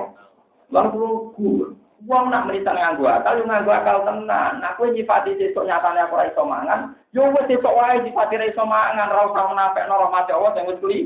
Lalu 0.71 1.33
kuwi 1.35 1.84
Wong 2.05 2.29
nak 2.29 2.45
menita 2.45 2.69
nganggo 2.69 3.09
akal, 3.09 3.41
yo 3.41 3.49
nganggo 3.49 3.73
akal 3.73 4.05
tenan. 4.05 4.61
Kowe 4.77 4.93
nyifati 4.93 5.33
sesuk 5.41 5.65
nyatane 5.65 6.05
aku 6.05 6.21
ora 6.21 6.29
iso 6.29 6.45
mangan, 6.45 6.93
yo 7.09 7.33
wis 7.33 7.49
sesuk 7.49 7.73
wae 7.73 7.97
nyifati 8.05 8.37
ora 8.37 8.45
iso 8.45 8.63
mangan, 8.65 9.09
ora 9.09 9.25
usah 9.25 9.45
menapekno 9.49 9.93
rahmat 9.97 10.29
Allah 10.29 10.51
sing 10.53 10.69
wis 10.69 10.81
kuli. 10.81 10.99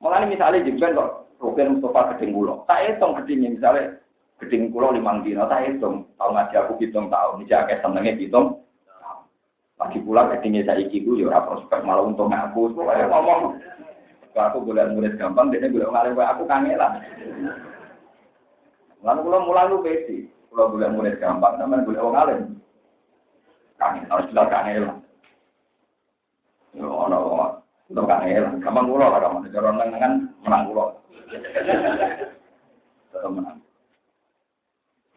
Mulane 0.00 0.28
misalnya 0.28 0.64
jemben 0.64 0.96
kok 0.96 1.28
Rukin 1.40 1.76
Mustafa 1.76 2.16
gedeng 2.16 2.36
kula. 2.36 2.64
Tak 2.68 2.84
hitung 2.84 3.16
gedenge 3.20 3.56
misalnya 3.56 3.96
gedeng 4.40 4.68
kula 4.68 4.92
limang 4.92 5.24
dino, 5.24 5.48
tak 5.48 5.64
hitung. 5.64 6.04
Tahu 6.20 6.30
ngaji 6.36 6.54
aku 6.56 6.72
hitung 6.84 7.08
tahun, 7.08 7.44
iki 7.44 7.52
akeh 7.56 7.80
senenge 7.80 8.12
hitung. 8.20 8.60
Lagi 9.80 10.04
pula 10.04 10.28
gedenge 10.36 10.68
saiki 10.68 11.00
ku 11.00 11.16
yo 11.16 11.32
ora 11.32 11.48
prospek 11.48 11.80
malah 11.80 12.04
untung 12.04 12.28
aku. 12.28 12.76
Ngomong 12.76 13.56
aku 14.38 14.62
boleh 14.62 14.86
murid 14.94 15.18
gampang, 15.18 15.50
dia 15.50 15.66
boleh 15.66 15.90
ngalim 15.90 16.14
aku 16.18 16.42
kangelan. 16.46 17.02
Lalu 19.02 19.20
kalau 19.26 19.46
mulai 19.48 19.66
lu 19.66 19.82
besi, 19.82 20.28
kalau 20.52 20.70
boleh 20.70 20.88
murid 20.92 21.16
gampang, 21.18 21.58
namanya 21.58 21.86
boleh 21.88 22.00
orang 22.00 22.14
ngalim. 22.14 22.40
Kangen, 23.80 24.04
harus 24.06 24.28
jelas 24.30 24.52
kangelan. 24.52 24.96
Yo, 26.76 26.86
ono, 26.86 27.18
untuk 27.90 28.06
kangelan. 28.06 28.62
Gampang 28.62 28.86
kulo 28.86 29.06
lah, 29.08 29.18
kamu 29.18 29.50
cara 29.50 29.70
nengan 29.74 30.12
menang 30.46 30.62
kulo. 30.70 30.84
Tetap 33.10 33.30
menang. 33.34 33.58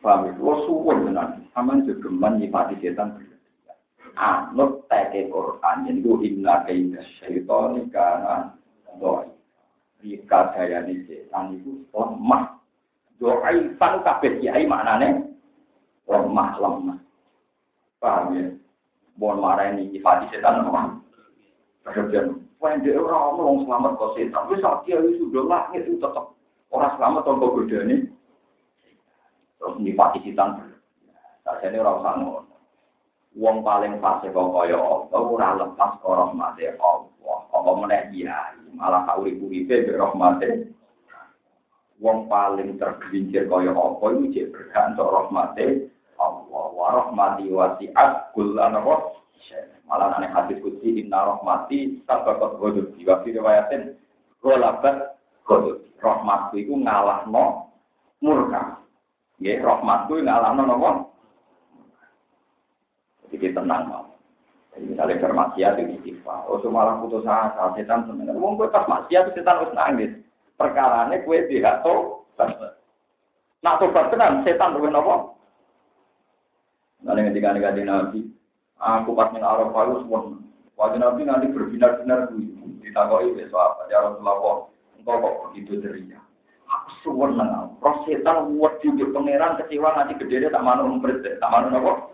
Paham 0.02 0.28
itu, 0.32 0.42
lo 0.42 0.54
suwun 0.66 1.12
menang. 1.12 1.44
Aman 1.54 1.86
juga 1.86 2.10
menyifati 2.10 2.82
setan 2.82 3.22
Anut 4.14 4.86
teke 4.94 5.26
Quran, 5.34 5.90
yang 5.90 5.98
itu 6.06 6.22
inna 6.22 6.62
kaidah 6.70 7.02
syaitoni 7.18 7.90
kana 7.90 8.54
doi. 9.00 9.28
Jika 10.04 10.52
daya 10.52 10.84
ini 10.84 11.08
setan 11.08 11.56
itu 11.56 11.86
lemah. 11.96 12.60
Doi 13.18 13.72
panu 13.80 14.04
kabeh 14.04 14.42
kiai 14.44 14.68
maknane 14.68 15.32
lemah 16.10 16.50
lemah. 16.60 16.98
Paham 18.04 18.36
ya? 18.36 18.46
Mohon 19.16 19.38
marah 19.40 19.66
ini 19.72 19.94
sifat 19.94 20.28
setan 20.34 20.66
lemah. 20.66 21.00
Kemudian, 21.84 22.40
when 22.64 22.80
dia 22.80 22.96
orang 22.96 23.36
ngomong 23.36 23.68
selamat 23.68 23.92
kok 24.00 24.14
setan, 24.16 24.48
wis 24.48 24.64
dia 24.88 24.98
sudah 25.20 25.44
langit 25.44 25.84
itu 25.84 26.00
tetap 26.00 26.32
orang 26.72 26.96
selamat 26.96 27.22
tanpa 27.28 27.46
beda 27.60 27.78
ini. 27.88 28.08
Terus 29.60 29.80
nyifati 29.80 30.20
setan. 30.24 30.74
Saya 31.44 31.68
ini 31.68 31.80
orang 31.84 32.00
sana. 32.04 32.28
Wong 33.34 33.66
paling 33.66 33.98
fase 33.98 34.30
kok 34.30 34.52
kaya 34.54 34.78
apa 34.78 35.18
ora 35.18 35.58
lepas 35.58 35.98
karo 36.00 36.30
rahmate 36.30 36.78
Allah. 36.78 37.43
Apa 37.64 37.80
meneh 37.80 38.12
kiai 38.12 38.60
malah 38.76 39.08
tak 39.08 39.24
urip-uripe 39.24 39.88
be 39.88 39.94
rahmate. 39.96 40.68
Wong 42.04 42.28
paling 42.28 42.76
tergelincir 42.76 43.48
kaya 43.48 43.72
apa 43.72 44.06
iku 44.12 44.26
cek 44.36 44.52
berkah 44.52 44.84
untuk 44.92 45.08
rahmate 45.08 45.68
Allah. 46.20 46.66
Wa 46.76 46.88
rahmati 46.92 47.48
wasi'at 47.48 48.36
kullan 48.36 48.76
Malah 49.84 50.16
nane 50.16 50.28
hadis 50.28 50.60
kutsi 50.60 51.00
inna 51.00 51.24
rahmati 51.24 52.04
sabaqat 52.04 52.60
ghadab. 52.60 52.92
Wa 53.00 53.16
fi 53.24 53.30
riwayatin 53.32 53.96
ghalabat 54.44 55.16
ghadab. 55.48 55.80
Rahmatku 56.04 56.60
iku 56.60 56.76
ngalahno 56.84 57.72
murka. 58.20 58.84
Nggih, 59.40 59.64
rahmatku 59.64 60.20
ngalahno 60.20 60.62
napa? 60.68 60.92
Jadi 63.32 63.56
tenang 63.56 63.88
mau. 63.88 64.13
Jadi 64.74 64.86
misalnya 64.90 65.22
bermaksiat 65.22 65.74
itu 65.78 66.02
istighfar. 66.02 66.50
Oh 66.50 66.58
malah 66.74 66.98
putus 66.98 67.26
asa, 67.30 67.78
setan 67.78 68.10
sebenarnya. 68.10 68.42
Wong 68.42 68.58
kowe 68.58 68.70
pas 68.74 68.90
maksiat 68.90 69.30
setan 69.38 69.62
harus 69.62 69.76
nangis. 69.78 70.12
Perkarane 70.58 71.22
kowe 71.22 71.38
tidak 71.46 71.86
tahu. 71.86 72.26
Nak 73.62 73.78
tobat 73.80 74.10
tenan 74.10 74.42
setan 74.42 74.74
luwih 74.74 74.90
napa? 74.90 75.38
Nanti 77.06 77.30
ketika 77.30 77.54
ada 77.54 77.84
Nabi, 77.84 78.32
aku 78.80 79.12
pas 79.14 79.30
ning 79.36 79.44
Arafah 79.44 79.84
itu 79.92 79.96
semua. 80.08 80.34
Wajah 80.80 81.00
Nabi 81.00 81.22
nanti 81.28 81.52
berbinar-binar 81.52 82.32
ditakoi 82.82 83.36
besok 83.38 83.60
apa? 83.60 83.82
Ya 83.92 84.02
Rasulullah, 84.02 84.68
engkau 84.98 85.22
kok 85.22 85.38
begitu 85.52 85.84
ceria? 85.84 86.18
Aku 86.66 86.90
suwon 87.06 87.38
nang, 87.38 87.78
roh 87.78 88.02
setan 88.08 88.58
buat 88.58 88.82
juga 88.82 89.14
pangeran 89.14 89.62
kecewa 89.62 89.94
nanti 89.94 90.18
gede 90.18 90.50
tak 90.50 90.64
mau 90.66 90.80
umpret, 90.82 91.22
tak 91.22 91.52
mau 91.52 91.70
nopo 91.70 92.10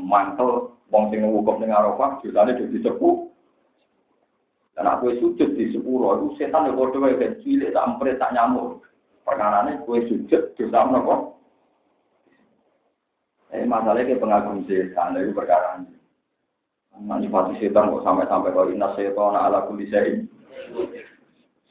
mantel 0.00 0.75
wong 0.90 1.10
sing 1.10 1.22
wukuf 1.26 1.58
ning 1.58 1.74
Arafah 1.74 2.22
dosane 2.22 2.54
dadi 2.54 2.78
sepuh. 2.82 3.26
Dan 4.76 4.92
aku 4.92 5.16
sujud 5.16 5.56
di 5.56 5.72
sepuro 5.72 6.20
itu 6.20 6.36
setan 6.36 6.68
yo 6.68 6.76
padha 6.76 7.00
wae 7.00 7.16
ben 7.16 7.40
cilik 7.40 7.72
tak 7.72 7.80
ampre 7.80 8.12
tak 8.20 8.36
nyamuk. 8.36 8.84
Perkarane 9.24 9.80
kowe 9.88 9.96
sujud 10.04 10.52
dosa 10.52 10.84
menapa? 10.84 11.32
Eh 13.56 13.64
masalahnya 13.64 14.12
ke 14.12 14.20
pengagum 14.20 14.68
setan 14.68 15.16
itu 15.16 15.32
perkara 15.32 15.80
ini. 15.80 15.96
Manipulasi 17.00 17.56
setan 17.56 17.88
kok 17.88 18.04
sampai-sampai 18.04 18.52
kok 18.52 18.68
inna 18.68 18.92
setan 19.00 19.32
ala 19.32 19.64
kulli 19.64 19.88
syai. 19.88 20.28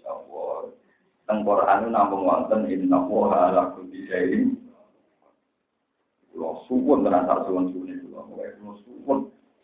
Allah. 0.09 0.73
Teng 1.29 1.45
Quran 1.45 1.93
namung 1.93 2.25
wonten 2.25 2.65
inna 2.73 3.05
ala 3.05 3.69
kulli 3.77 4.01
syai. 4.09 4.49
Lo 6.33 6.65
suwun 6.65 7.05
tenan 7.05 7.29
tak 7.29 7.45
suwun-suwun 7.45 8.04
meskipun 8.04 8.04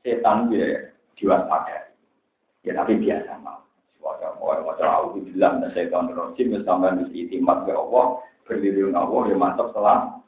setan 0.01 0.37
dia 0.49 0.91
diwaspadai. 1.17 1.93
Ya 2.65 2.77
tapi 2.77 2.97
biasa 2.97 3.41
mah. 3.41 3.61
Wajah 4.01 4.33
mau 4.41 4.49
wajah 4.49 4.89
aku 5.05 5.21
bilang 5.29 5.61
dan 5.61 5.69
setan 5.77 6.09
rojim 6.09 6.53
ya 6.53 6.59
sampai 6.65 6.97
mesti 6.97 7.29
itimat 7.29 7.69
ke 7.69 7.73
Allah 7.73 8.17
berdiri 8.49 8.89
Allah 8.89 9.21
ya 9.29 9.35
mantap 9.37 9.69
setelah 9.71 10.21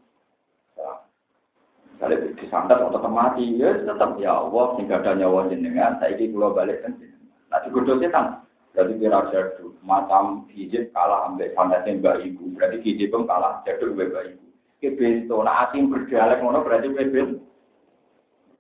Misalnya 1.94 2.36
disantet 2.36 2.84
atau 2.84 3.00
mati, 3.08 3.56
ya 3.56 3.80
tetap 3.80 4.18
ya 4.20 4.36
Allah, 4.36 4.76
sehingga 4.76 5.00
ada 5.00 5.16
nyawa 5.16 5.48
jenengan, 5.48 6.02
saya 6.02 6.18
ini 6.20 6.36
pulau 6.36 6.52
balik 6.52 6.84
kan 6.84 7.00
Nah, 7.48 7.62
digodoh 7.64 8.02
setan. 8.02 8.44
Berarti 8.74 8.98
kira 8.98 9.30
jadu, 9.30 9.78
macam 9.86 10.50
hijab 10.50 10.89
kalah 10.89 11.30
ambil 11.30 11.54
santetnya 11.54 12.02
mbak 12.02 12.26
ibu. 12.26 12.44
Berarti 12.58 12.82
hijab 12.82 13.24
kalah 13.30 13.62
jadu 13.64 13.94
mbak 13.94 14.10
ibu. 14.10 14.46
Kebesto, 14.82 15.48
nah 15.48 15.70
asing 15.70 15.88
berdialek 15.88 16.41
ngono 16.41 16.66
berarti 16.66 16.91
kebesto. 16.91 17.39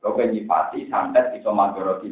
Kau 0.03 0.19
nyifati 0.19 0.91
santet 0.91 1.31
iso 1.39 1.55
magoroti 1.55 2.11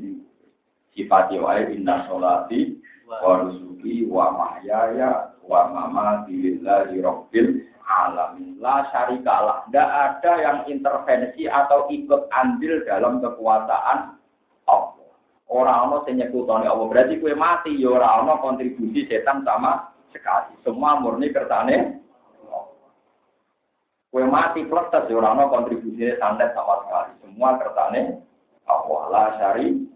sifati 0.95 1.35
wae 1.43 1.75
inna 1.75 2.07
sholati 2.07 2.79
wa 3.03 3.43
rusuki 3.43 4.07
wa 4.07 4.31
mahyaya 4.31 5.35
wa 5.43 5.67
mamati 5.67 6.31
lillahi 6.31 7.03
rabbil 7.03 7.67
alamin. 7.83 8.55
La 8.63 8.87
syarika 8.95 9.35
lah. 9.43 9.57
Tidak 9.67 9.89
ada 9.91 10.31
yang 10.39 10.57
intervensi 10.71 11.51
atau 11.51 11.91
ikut 11.91 12.31
andil 12.31 12.87
dalam 12.87 13.19
kekuasaan 13.19 14.15
Allah. 14.71 15.11
Orang 15.51 15.91
ono 15.91 15.97
sing 16.07 16.15
nyekutoni 16.15 16.63
Allah 16.63 16.87
berarti 16.87 17.19
kue 17.19 17.35
mati 17.35 17.75
ya 17.75 17.91
ora 17.91 18.23
ono 18.23 18.39
kontribusi 18.39 19.03
setan 19.11 19.43
sama 19.43 19.91
sekali. 20.15 20.55
Semua 20.63 20.95
murni 21.03 21.27
kertane 21.35 21.99
Kue 24.11 24.27
mati 24.27 24.67
pletes 24.67 25.07
ya 25.07 25.15
orang 25.15 25.47
kontribusinya 25.47 26.19
santet 26.19 26.51
sama 26.51 26.83
sekali. 26.83 27.11
Semua 27.23 27.55
kertane 27.55 28.19
Allah 28.67 29.01
la 29.07 29.23
syari. 29.39 29.87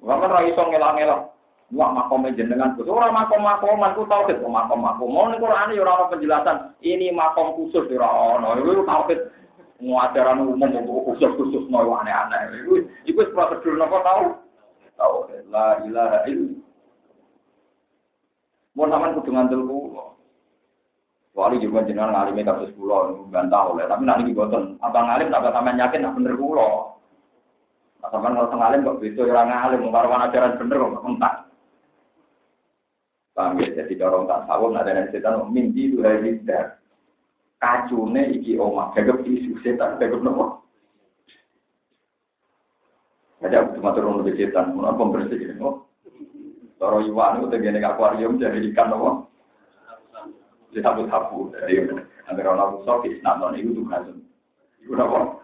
Bapak 0.00 0.32
ra 0.32 0.40
iso 0.48 0.64
ngelang-elang. 0.64 1.28
Wah 1.76 1.92
makom 1.92 2.24
jenengan 2.32 2.72
khusus. 2.72 2.88
Orang 2.88 3.12
makom 3.12 3.44
makoman 3.44 3.92
ku 3.92 4.08
tau 4.08 4.24
gitu 4.24 4.48
makom 4.48 4.80
makom. 4.80 5.12
Mau 5.12 5.28
nih 5.28 5.36
Quran 5.36 5.76
ya 5.76 5.84
orang 5.84 6.08
penjelasan. 6.08 6.56
Ini 6.80 7.12
makom 7.12 7.52
khusus 7.60 7.84
ya 7.92 8.00
orang. 8.00 8.64
Itu 8.64 8.88
tau 8.88 9.04
gitu. 9.12 9.28
Ajaran 9.78 10.48
umum 10.48 11.04
khusus 11.12 11.28
khusus 11.36 11.68
mau 11.68 11.84
aneh-aneh. 12.00 12.64
Itu 12.64 12.88
itu 13.04 13.20
prosedur 13.36 13.76
nopo 13.76 14.00
tahu. 14.00 14.24
Tahu. 14.96 15.16
La 15.52 15.84
ilaha 15.84 16.24
illallah. 16.24 16.64
Mau 18.72 18.88
sampean 18.88 19.16
kudu 19.20 19.30
ngandel 19.36 19.60
Kecuali 21.38 21.62
juga 21.62 21.86
jenengan 21.86 22.10
ngalimi 22.10 22.42
kasus 22.42 22.74
kula 22.74 23.14
bantah 23.30 23.70
oleh, 23.70 23.86
tapi 23.86 24.02
nanti 24.02 24.34
boten. 24.34 24.74
Abang 24.82 25.06
ngalim 25.06 25.30
tak 25.30 25.54
sampean 25.54 25.78
yakin 25.78 26.02
nak 26.02 26.18
bener 26.18 26.34
kula. 26.34 26.98
Nah, 28.02 28.10
sampean 28.10 28.34
kalau 28.34 28.58
ngalim 28.58 28.82
kok 28.82 28.98
bisa 28.98 29.22
orang 29.22 29.46
ngalim, 29.46 29.86
mengkaruan 29.86 30.26
ajaran 30.26 30.58
bener 30.58 30.82
kok 30.82 31.06
entak. 31.06 31.34
Paham 33.38 33.54
ya, 33.54 33.70
jadi 33.70 33.94
dorong 34.02 34.26
tak 34.26 34.50
sawung 34.50 34.74
ada 34.74 34.90
yang 34.90 35.06
setan 35.14 35.38
mimpi 35.54 35.86
itu 35.86 36.02
hari 36.02 36.42
tidak. 36.42 36.82
Kacune 37.62 38.22
iki 38.34 38.58
omah, 38.58 38.90
gagap 38.98 39.22
isu 39.22 39.62
setan, 39.62 39.94
gagap 40.02 40.18
nopo. 40.18 40.66
Ada 43.46 43.62
aku 43.62 43.78
cuma 43.78 43.94
turun 43.94 44.26
lebih 44.26 44.42
setan, 44.42 44.74
mau 44.74 44.90
apa 44.90 45.06
bersih 45.06 45.54
oh. 45.62 45.86
Toro 46.82 46.98
iwan 46.98 47.38
itu 47.38 47.46
tegene 47.46 47.78
akuarium 47.78 48.42
jadi 48.42 48.58
ikan 48.74 48.90
nopo 48.90 49.28
disapu-sapu 50.74 51.52
dari 51.54 51.80
antara 52.28 52.52
orang 52.52 52.84
sokis 52.84 53.16
namun 53.24 53.56
itu 53.56 53.72
tuh 53.72 53.86
kan 53.88 54.04
itu 54.82 54.92
apa? 54.94 55.40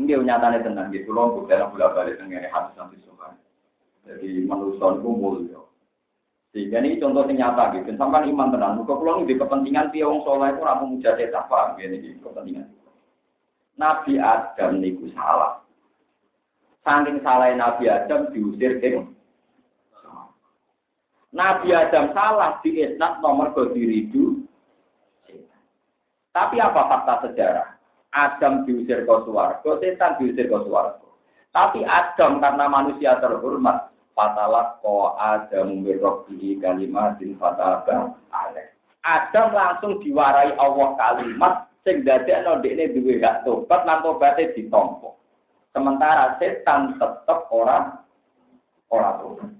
Ini 0.00 0.16
nyatanya 0.16 0.64
tenang 0.64 0.88
gitu 0.94 1.12
loh 1.12 1.36
untuk 1.36 1.52
dalam 1.52 1.76
balik 1.76 2.16
dengan 2.16 2.48
hati 2.48 2.72
sampai 2.72 2.96
suka 3.04 3.36
jadi 4.08 4.48
manusia 4.48 4.96
itu 4.96 5.10
mulia. 5.12 5.60
Sehingga 6.50 6.82
ini 6.82 6.98
contoh 6.98 7.22
yang 7.30 7.54
nyata 7.54 7.78
gitu. 7.78 7.94
Sampai 7.94 8.26
iman 8.26 8.50
tenang. 8.50 8.82
Buka 8.82 8.98
pulang 8.98 9.28
di 9.28 9.38
kepentingan 9.38 9.94
tiang 9.94 10.18
soleh 10.26 10.50
itu 10.50 10.62
ramu 10.66 10.98
mujadah 10.98 11.30
apa 11.36 11.78
gini 11.78 12.18
kepentingan. 12.18 12.66
Nabi 13.78 14.18
Adam 14.18 14.82
niku 14.82 15.06
salah. 15.14 15.62
Saking 16.82 17.22
salah 17.22 17.54
Nabi 17.54 17.86
Adam 17.86 18.34
diusir 18.34 18.82
ke 18.82 18.98
Nabi 21.30 21.70
Adam 21.70 22.10
salah 22.10 22.58
di 22.62 22.82
isnat 22.82 23.22
nomor 23.22 23.54
diridu. 23.70 24.42
Tapi 26.30 26.58
apa 26.58 26.86
fakta 26.90 27.30
sejarah? 27.30 27.68
Adam 28.10 28.66
diusir 28.66 29.06
ke 29.06 29.16
suarga, 29.22 29.70
setan 29.78 30.18
diusir 30.18 30.50
ke 30.50 30.58
suarga. 30.66 31.06
Tapi 31.54 31.86
Adam 31.86 32.42
karena 32.42 32.66
manusia 32.66 33.18
terhormat, 33.22 33.90
fatalah 34.14 34.78
ko 34.82 35.14
Adam 35.18 35.86
birrobihi 35.86 36.58
kalimatin 36.58 37.38
fataba 37.38 38.18
alaih. 38.34 38.66
Adam 39.06 39.54
langsung 39.54 40.02
diwarai 40.02 40.54
Allah 40.58 40.88
kalimat 40.98 41.70
sing 41.86 42.02
dadekno 42.02 42.58
dekne 42.60 42.92
duwe 42.92 43.22
hak 43.22 43.46
tobat 43.46 43.86
lan 43.86 44.02
tobaté 44.02 44.52
ditampa. 44.52 45.14
Sementara 45.70 46.36
setan 46.42 46.98
tetep 46.98 47.46
ora 47.54 48.02
ora 48.90 49.10
tobat. 49.22 49.59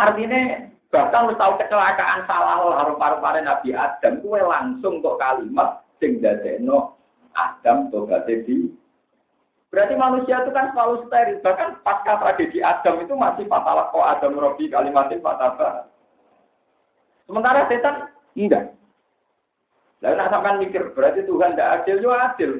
Artinya 0.00 0.64
bahkan 0.88 1.28
lu 1.28 1.36
tahu 1.36 1.60
kecelakaan 1.60 2.24
salah 2.24 2.64
harus 2.72 2.96
paru-paru 2.96 3.44
Nabi 3.44 3.76
Adam, 3.76 4.24
kue 4.24 4.40
langsung 4.40 5.04
kok 5.04 5.20
kalimat 5.20 5.84
sing 6.00 6.24
dadekno 6.24 6.96
Adam 7.36 7.92
tobaté 7.92 8.40
di 8.48 8.72
Berarti 9.70 9.94
manusia 9.94 10.42
itu 10.42 10.50
kan 10.50 10.74
selalu 10.74 11.06
steril. 11.06 11.38
Bahkan 11.46 11.86
pasca 11.86 12.18
tragedi 12.18 12.58
Adam 12.58 13.06
itu 13.06 13.14
masih 13.14 13.46
fatalah 13.46 13.86
kok 13.94 14.02
Adam 14.02 14.34
Robi 14.34 14.66
kalimatin 14.66 15.22
fataba. 15.22 15.86
Sementara 17.30 17.70
setan 17.70 18.10
enggak. 18.34 18.74
Lalu 20.02 20.16
nak 20.16 20.30
sampai 20.32 20.58
mikir, 20.58 20.82
berarti 20.96 21.22
Tuhan 21.22 21.54
tidak 21.54 21.84
adil, 21.84 22.02
yo 22.02 22.10
adil. 22.10 22.52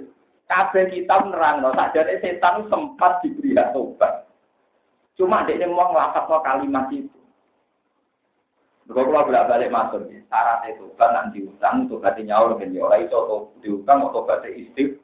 Kabeh 0.46 0.92
kita 0.92 1.14
menerang, 1.24 1.64
no. 1.64 1.72
jadi 1.72 2.20
setan 2.20 2.68
sempat 2.68 3.24
diberi 3.24 3.56
tobat. 3.74 4.28
Cuma 5.18 5.46
dia 5.48 5.66
mau 5.66 5.90
ngelakap 5.90 6.30
kalimat 6.42 6.90
itu. 6.92 7.19
Kalau 8.90 9.06
kalau 9.06 9.30
bolak 9.30 9.46
balik 9.46 9.70
masuk, 9.70 10.02
syarat 10.26 10.66
itu 10.66 10.90
kan 10.98 11.14
nanti 11.14 11.46
utang, 11.46 11.86
untuk 11.86 12.02
hati 12.02 12.26
nyawa 12.26 12.58
lebih 12.58 12.74
nyawa 12.74 12.98
itu 12.98 13.14
atau 13.14 13.54
diutang 13.62 14.02
atau 14.02 14.26
hati 14.26 14.50
istif, 14.66 14.98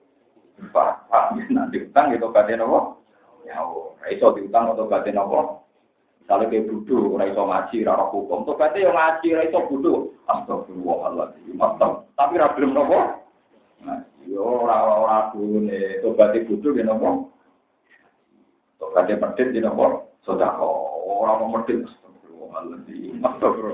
pak, 0.74 1.06
nanti 1.54 1.86
utang 1.86 2.10
itu 2.10 2.26
hati 2.34 2.58
nopo, 2.58 2.98
nyawa, 3.46 3.94
itu 4.10 4.26
diutang 4.34 4.74
atau 4.74 4.90
hati 4.90 5.14
nopo, 5.14 5.62
misalnya 6.18 6.50
kayak 6.50 6.66
budu, 6.66 7.14
orang 7.14 7.30
itu 7.30 7.42
ngaji, 7.46 7.76
rara 7.86 8.04
hukum, 8.10 8.42
hati 8.58 8.82
yang 8.82 8.90
ngaji, 8.90 9.26
orang 9.38 9.46
itu 9.54 9.60
budu, 9.70 9.92
astagfirullahaladzim, 10.26 11.54
mantap, 11.54 12.10
tapi 12.18 12.42
rara 12.42 12.58
belum 12.58 12.74
nopo, 12.74 12.98
yo 14.26 14.66
rara 14.66 14.82
rara 14.82 15.18
dulu 15.30 15.62
nih, 15.62 16.02
itu 16.02 16.10
hati 16.18 16.42
budu 16.42 16.74
di 16.74 16.82
nopo, 16.82 17.30
hati 18.98 19.14
pedit 19.14 19.54
di 19.54 19.62
nopo, 19.62 20.10
kok, 20.26 20.42
orang 21.06 21.38
mau 21.38 21.62
medit, 21.62 21.86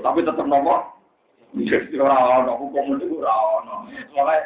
tapi 0.01 0.19
tetap 0.25 0.45
nopo. 0.47 0.75
Ora 2.01 2.17
ono 2.41 2.53
hukum 2.57 2.97
itu 2.97 3.21
ora 3.21 3.33
ono. 3.61 3.75
Mulai 4.17 4.39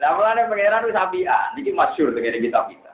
lah 0.00 0.16
mulane 0.16 0.48
pangeran 0.48 0.88
wis 0.88 0.96
apian, 0.96 1.52
iki 1.60 1.76
masyhur 1.76 2.16
dengan 2.16 2.40
kita 2.40 2.60
kita. 2.72 2.92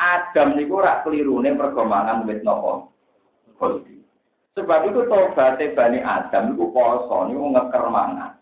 Adam 0.00 0.56
niku 0.56 0.80
ora 0.80 1.04
kelirune 1.04 1.52
perkembangan 1.52 2.24
wit 2.24 2.40
nopo. 2.40 2.88
Sebab 4.56 4.80
itu 4.88 5.04
tobaté 5.04 5.76
Bani 5.76 6.00
Adam 6.00 6.56
niku 6.56 6.72
poso 6.72 7.28
niku 7.28 7.52
ngeker 7.52 7.84
mangan. 7.92 8.40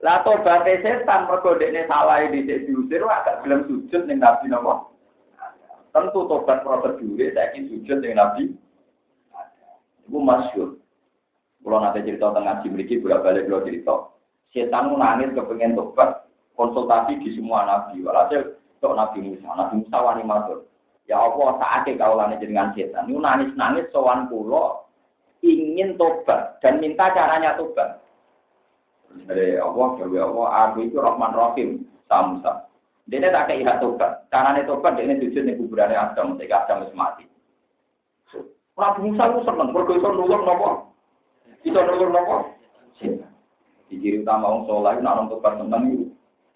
Lah 0.00 0.24
tobaté 0.24 0.80
setan 0.80 1.28
mergo 1.28 1.60
dekne 1.60 1.84
salah 1.84 2.24
dhisik 2.32 2.64
diusir 2.64 3.04
agak 3.04 3.44
gelem 3.44 3.68
sujud 3.68 4.08
ning 4.08 4.24
Nabi 4.24 4.48
nopo. 4.48 4.96
Tentu 5.92 6.24
tobat 6.24 6.64
prosedure 6.64 7.36
saiki 7.36 7.68
sujud 7.68 8.00
ning 8.00 8.16
Nabi 8.16 8.56
masyur. 10.26 10.74
Kalau 11.62 11.78
nanti 11.82 12.06
cerita 12.06 12.34
tengah 12.34 12.62
ngaji 12.62 12.66
memiliki 12.70 13.02
bolak 13.02 13.22
balik 13.22 13.46
kalau 13.46 13.66
cerita. 13.66 13.94
Setan 14.54 14.94
nangis 14.94 15.34
kepengen 15.34 15.74
tobat, 15.74 16.26
konsultasi 16.54 17.18
di 17.22 17.34
semua 17.34 17.66
nabi. 17.66 18.02
Walhasil 18.02 18.58
tok 18.78 18.94
nabi 18.94 19.22
Musa, 19.22 19.50
nabi 19.50 19.82
Musa 19.82 19.96
wani 19.98 20.22
matur. 20.22 20.66
Ya 21.06 21.22
Allah 21.22 21.58
saatnya 21.62 22.02
kau 22.02 22.18
lani 22.18 22.38
dengan 22.42 22.74
setan. 22.74 23.06
Ini 23.06 23.18
nangis 23.18 23.50
nangis 23.54 23.86
sowan 23.94 24.26
kulo 24.26 24.86
ingin 25.42 25.94
tobat 25.94 26.58
dan 26.62 26.82
minta 26.82 27.10
caranya 27.14 27.54
tobat. 27.54 28.02
Dari 29.26 29.56
Allah, 29.56 29.88
dari 29.96 30.18
Allah, 30.20 30.46
aku 30.68 30.92
itu 30.92 31.00
Rahman 31.00 31.32
Rahim, 31.32 31.88
Musa. 32.10 32.68
Dia 33.06 33.30
tak 33.30 33.48
kayak 33.48 33.80
tobat. 33.80 34.28
Caranya 34.28 34.66
tobat, 34.66 34.98
dia 34.98 35.08
ini 35.08 35.22
sujud 35.22 35.46
di 35.46 35.56
kuburannya 35.56 35.96
Adam, 35.96 36.36
ketika 36.36 36.66
Adam 36.68 36.90
mati. 36.92 37.24
Nabi 38.76 39.08
Musa 39.08 39.24
itu 39.32 39.40
seneng, 39.48 39.72
mergo 39.72 39.92
iso 39.96 40.08
nulung 40.12 40.44
nopo? 40.44 40.92
Iso 41.64 41.80
nulung 41.80 42.12
nopo? 42.12 42.52
Di 43.86 43.96
ciri 43.96 44.20
utama 44.20 44.52
wong 44.52 44.68
saleh 44.68 45.00
nek 45.00 45.14
nang 45.16 45.26
tobat 45.32 45.56
tenan 45.56 45.88
iku 45.88 46.04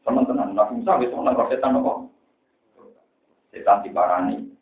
seneng 0.04 0.24
tenan. 0.28 0.52
Nabi 0.52 0.72
Musa 0.84 1.00
wis 1.00 1.08
seneng 1.08 1.32
kok 1.32 1.48
setan 1.48 1.72
nopo? 1.80 2.12
Setan 3.48 3.80
diparani. 3.80 4.52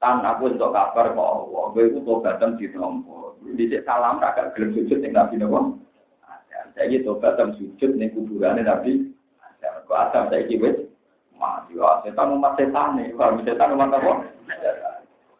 Tan 0.00 0.24
aku 0.24 0.56
untuk 0.56 0.72
kabar 0.72 1.12
kok 1.12 1.28
Allah, 1.44 1.64
kowe 1.76 1.84
iku 1.84 1.98
tobatan 2.08 2.56
ditampa. 2.56 3.36
Dhisik 3.44 3.84
salam 3.84 4.16
ra 4.24 4.32
gak 4.32 4.56
gelem 4.56 4.72
sujud 4.72 5.04
ning 5.04 5.12
Nabi 5.12 5.36
nopo? 5.36 5.76
Saya 6.72 6.98
tobat 7.04 7.36
dan 7.36 7.52
sujud 7.60 8.00
ning 8.00 8.16
kuburane 8.16 8.64
Nabi. 8.64 9.12
Kok 9.60 10.00
Adam 10.08 10.32
saiki 10.32 10.56
wis 10.56 10.88
mati. 11.36 11.76
Setan 11.76 12.32
umat 12.32 12.56
setan 12.56 12.96
nih, 12.96 13.12
kalau 13.12 13.44
setan 13.44 13.76
umat 13.76 13.92
apa? 13.92 14.12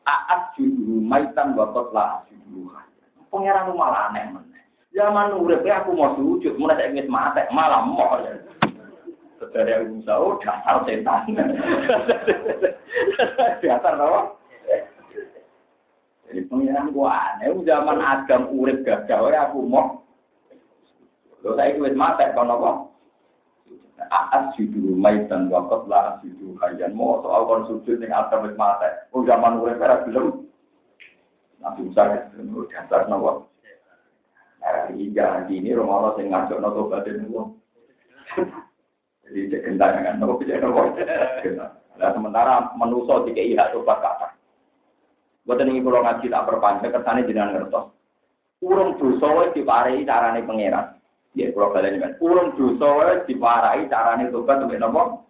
Aat 0.05 0.53
judul 0.61 1.01
maitan 1.01 1.57
bakot 1.57 1.89
lah 1.97 2.21
judul. 2.29 2.69
Pangeran 3.33 3.73
malah 3.73 4.13
aneh 4.13 4.37
men. 4.37 4.45
Zaman 4.95 5.35
urip 5.43 5.67
aku 5.67 5.91
mau 5.91 6.15
sujud, 6.15 6.55
mulai 6.55 6.79
saya 6.79 6.95
ingin 6.95 7.11
mati, 7.11 7.43
malah 7.51 7.83
mau. 7.83 8.23
Saudara 9.43 9.83
Abu 9.83 9.99
Musa, 9.99 10.15
oh 10.15 10.39
dasar 10.39 10.87
setan. 10.87 11.35
dasar 13.59 13.95
apa? 13.99 14.21
Jadi 16.31 16.41
pangeran 16.47 16.95
gua 16.95 17.35
aneh, 17.35 17.51
zaman 17.67 17.99
Adam 17.99 18.55
urip 18.55 18.87
gagal, 18.87 19.35
aku 19.35 19.67
mau. 19.67 19.99
Lo 21.43 21.59
saya 21.59 21.75
ingin 21.75 21.99
mati, 21.99 22.31
kalau 22.31 22.55
apa? 22.55 22.94
Aas 23.95 24.51
judu 24.59 24.99
maitan 24.99 25.47
wakot 25.47 25.87
lah 25.87 26.19
judu 26.19 26.59
kajian 26.59 26.99
mau 26.99 27.23
soal 27.23 27.47
kon 27.47 27.63
sujud 27.71 28.03
yang 28.03 28.11
ada 28.11 28.43
wis 28.43 28.59
mate. 28.59 29.07
Oh 29.15 29.23
zaman 29.23 29.63
urip 29.63 29.79
era 29.79 30.03
belum. 30.03 30.51
Nabi 31.63 31.87
Musa 31.87 32.03
itu 32.35 32.67
dasar 32.75 33.07
nawa. 33.07 33.47
Hari 34.65 35.15
jangan 35.15 35.47
ini 35.47 35.77
Romawi 35.77 36.19
sing 36.19 36.27
ngajak 36.35 36.59
nopo 36.59 36.91
badan 36.91 37.23
itu. 37.23 37.43
Jadi 39.31 39.41
cek 39.55 39.79
kan 39.79 40.19
nopo 40.19 40.43
cek 40.43 40.59
nopo. 40.59 40.81
Nah 41.95 42.11
sementara 42.11 42.75
manusia 42.75 43.23
tiga 43.31 43.43
iya 43.47 43.71
tobat 43.71 44.03
kata. 44.03 44.35
Buat 45.47 45.63
ini 45.63 45.85
kalau 45.85 46.03
ngaji 46.03 46.27
tak 46.33 46.47
perpanjang 46.51 46.91
kesannya 46.91 47.29
jenengan 47.31 47.53
ngertos. 47.55 47.95
Urung 48.59 48.99
dosa 48.99 49.29
wis 49.39 49.55
diparai 49.55 50.03
carane 50.03 50.43
pangeran. 50.43 50.99
Ya, 51.35 51.51
kalau 51.51 51.75
kalian 51.75 51.99
kan, 51.99 52.15
urung 52.23 52.55
dosa 52.55 53.27
diwarai 53.27 53.91
carane 53.91 54.31
tobat 54.31 54.63
sampai 54.63 54.79
nopo. 54.79 55.27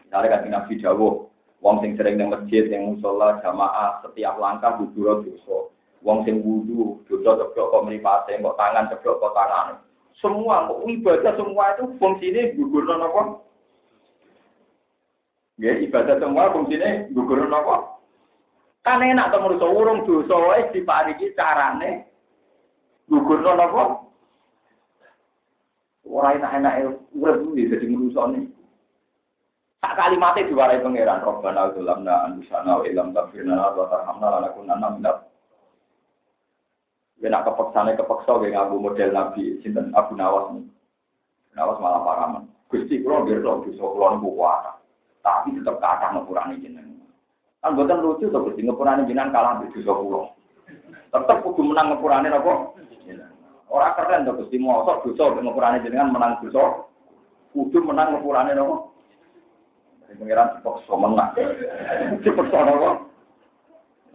Misalnya 0.00 0.32
kan 0.32 0.48
Nabi 0.48 0.80
Dawo, 0.80 1.28
wong 1.60 1.84
sing 1.84 1.92
sering 2.00 2.16
nang 2.16 2.32
masjid, 2.32 2.64
yang 2.72 2.96
musola, 2.96 3.36
jamaah, 3.44 4.00
setiap 4.00 4.40
langkah 4.40 4.80
bubur 4.80 5.20
dosa. 5.20 5.68
Wong 6.00 6.24
sing 6.24 6.40
wudu, 6.40 7.04
dosa 7.04 7.36
ceblok 7.36 7.68
kok 7.68 7.84
mripate, 7.84 8.40
kok 8.40 8.56
tangan 8.56 8.88
ceblok 8.88 9.20
kok 9.20 9.36
tangan. 9.36 9.76
Semua 10.24 10.72
kok 10.72 10.88
ibadah 10.88 11.32
semua 11.36 11.64
itu 11.76 11.84
fungsinya 12.00 12.42
gugurno 12.56 12.94
napa? 12.96 13.22
Ya 15.60 15.76
ibadah 15.84 16.16
semua 16.16 16.48
fungsinya 16.48 17.12
gugurno 17.12 17.46
napa? 17.52 18.00
Kan 18.88 19.04
enak 19.04 19.30
to 19.30 19.38
manusa 19.38 19.68
urung 19.68 20.08
dosa 20.08 20.32
wae 20.32 20.64
dipariki 20.72 21.36
carane 21.36 22.08
gugurno 23.06 23.52
napa? 23.52 24.11
Ora 26.02 26.34
enak-enak 26.34 26.74
urip 27.14 27.38
iki 27.54 27.70
dadi 27.70 27.86
manusa 27.86 28.22
nih. 28.34 28.44
Tak 29.82 29.98
kalimatnya 29.98 30.46
diwarai 30.46 30.82
pangeran 30.82 31.26
Robbana 31.26 31.74
ulamna 31.74 32.14
anusana 32.30 32.78
wa 32.78 32.84
ilam 32.86 33.10
tafirna 33.10 33.74
wa 33.74 33.86
tarhamna 33.90 34.26
lanakunanna 34.38 34.88
minat 34.94 35.18
Ya 37.22 37.30
nak 37.30 37.46
kepeksane 37.46 37.94
kepeksa 37.94 38.34
ge 38.42 38.50
ngaku 38.50 38.82
model 38.82 39.10
Nabi 39.14 39.62
sinten 39.62 39.94
Abu 39.94 40.18
Nawas 40.18 40.50
nih. 40.58 40.66
Nawas 41.54 41.78
malah 41.78 42.02
paraman. 42.02 42.50
Gusti 42.66 42.98
kula 42.98 43.22
nggih 43.22 43.38
kula 43.38 43.62
dosa 43.62 43.84
kula 43.86 44.06
niku 44.18 44.30
kuat. 44.34 44.74
Tapi 45.22 45.54
tetep 45.54 45.78
kathah 45.78 46.18
ngepurane 46.18 46.58
jenengan. 46.58 46.98
Kan 47.62 47.78
lucu 47.78 48.26
to 48.26 48.38
Gusti 48.42 48.66
ngepurane 48.66 49.06
jenengan 49.06 49.30
kalah 49.30 49.62
mbek 49.62 49.70
dosa 49.70 49.92
kula. 49.94 50.22
Tetep 51.14 51.36
kudu 51.46 51.62
menang 51.62 51.94
ngepurane 51.94 52.26
napa? 52.26 52.74
Ora 53.72 53.96
keren 53.96 54.28
to 54.28 54.36
Gusti 54.36 54.60
mosok 54.60 55.16
dosa 55.16 55.40
ngepurane 55.40 55.80
jenengan 55.80 56.12
menang 56.12 56.44
dosa. 56.44 56.84
Kudu 57.56 57.80
menang 57.80 58.20
ngepurane 58.20 58.52
napa? 58.52 58.92
Pengiran 60.12 60.60
dipaksa 60.60 60.92
menang. 60.92 61.32
Dipaksa 62.20 62.58
napa? 62.68 62.90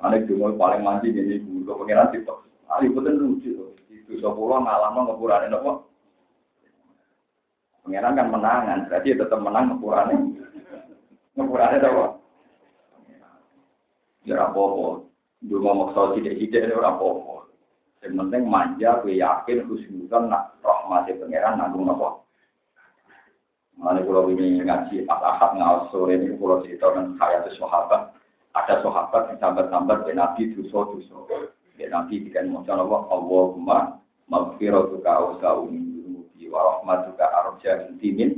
Ane 0.06 0.30
dungo 0.30 0.54
paling 0.54 0.86
mandi 0.86 1.10
ini 1.10 1.42
dulu 1.42 1.82
pengiran 1.82 2.14
dipaksa. 2.14 2.46
Ali 2.70 2.94
betul 2.94 3.18
lucu 3.18 3.50
loh. 3.58 3.74
Itu 3.90 4.22
sepuluh 4.22 4.62
malam 4.62 4.94
ngepurane 4.94 5.50
nopo. 5.50 5.90
Pengiran 7.82 8.14
kan 8.14 8.30
menangan, 8.30 8.86
berarti 8.86 9.18
tetap 9.18 9.42
menang 9.42 9.74
ngepurane. 9.74 10.16
Ngepurane 11.34 11.78
nopo. 11.82 12.06
Ya 14.22 14.38
apa-apa. 14.38 15.08
Dua 15.42 15.72
maksa 15.74 16.14
tidak-tidak 16.14 16.62
ini 16.70 16.78
apa-apa. 16.78 17.37
Yang 18.08 18.24
penting 18.24 18.44
manja, 18.48 19.04
gue 19.04 19.20
yakin, 19.20 19.68
khusnudan, 19.68 20.32
nak 20.32 20.56
rahmati 20.64 21.12
pengiran 21.20 21.60
nanggung 21.60 21.84
nopo. 21.84 22.28
Mana 23.78 24.02
kalau 24.02 24.26
ini 24.34 24.58
ngaji 24.66 25.06
pas 25.06 25.22
ahad 25.22 25.54
ngawas 25.54 25.94
sore 25.94 26.18
ini 26.18 26.34
kalau 26.42 26.66
cerita 26.66 26.90
kan 26.98 27.14
saya 27.22 27.46
itu 27.46 27.62
sahabat. 27.62 28.10
Ada 28.58 28.82
sahabat 28.82 29.30
yang 29.30 29.38
sambat-sambat 29.38 30.10
dan 30.10 30.18
nabi 30.18 30.50
duso-duso. 30.58 31.30
Ya 31.78 31.94
nanti 31.94 32.26
jika 32.26 32.42
maca 32.50 32.74
Allah 32.74 33.06
Allahumma 33.14 34.02
maghfiratuka 34.26 35.06
awsa'u 35.14 35.70
min 35.70 35.94
dunubi 35.94 36.50
wa 36.50 36.82
rahmatuka 36.82 37.22
arja 37.22 37.86
min 37.86 38.02
timin. 38.02 38.32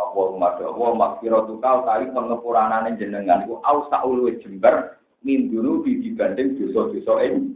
Allahumma 0.00 0.56
Allah 0.56 0.90
maghfiratuka 0.96 1.84
utawi 1.84 2.08
pengepuranane 2.16 2.96
jenengan 2.96 3.44
iku 3.44 3.60
awsa'u 3.60 4.08
luwih 4.24 4.40
jember 4.40 4.96
min 5.20 5.52
dunubi 5.52 6.00
dibanding 6.00 6.56
dosa-dosa 6.56 7.28
ini. 7.28 7.53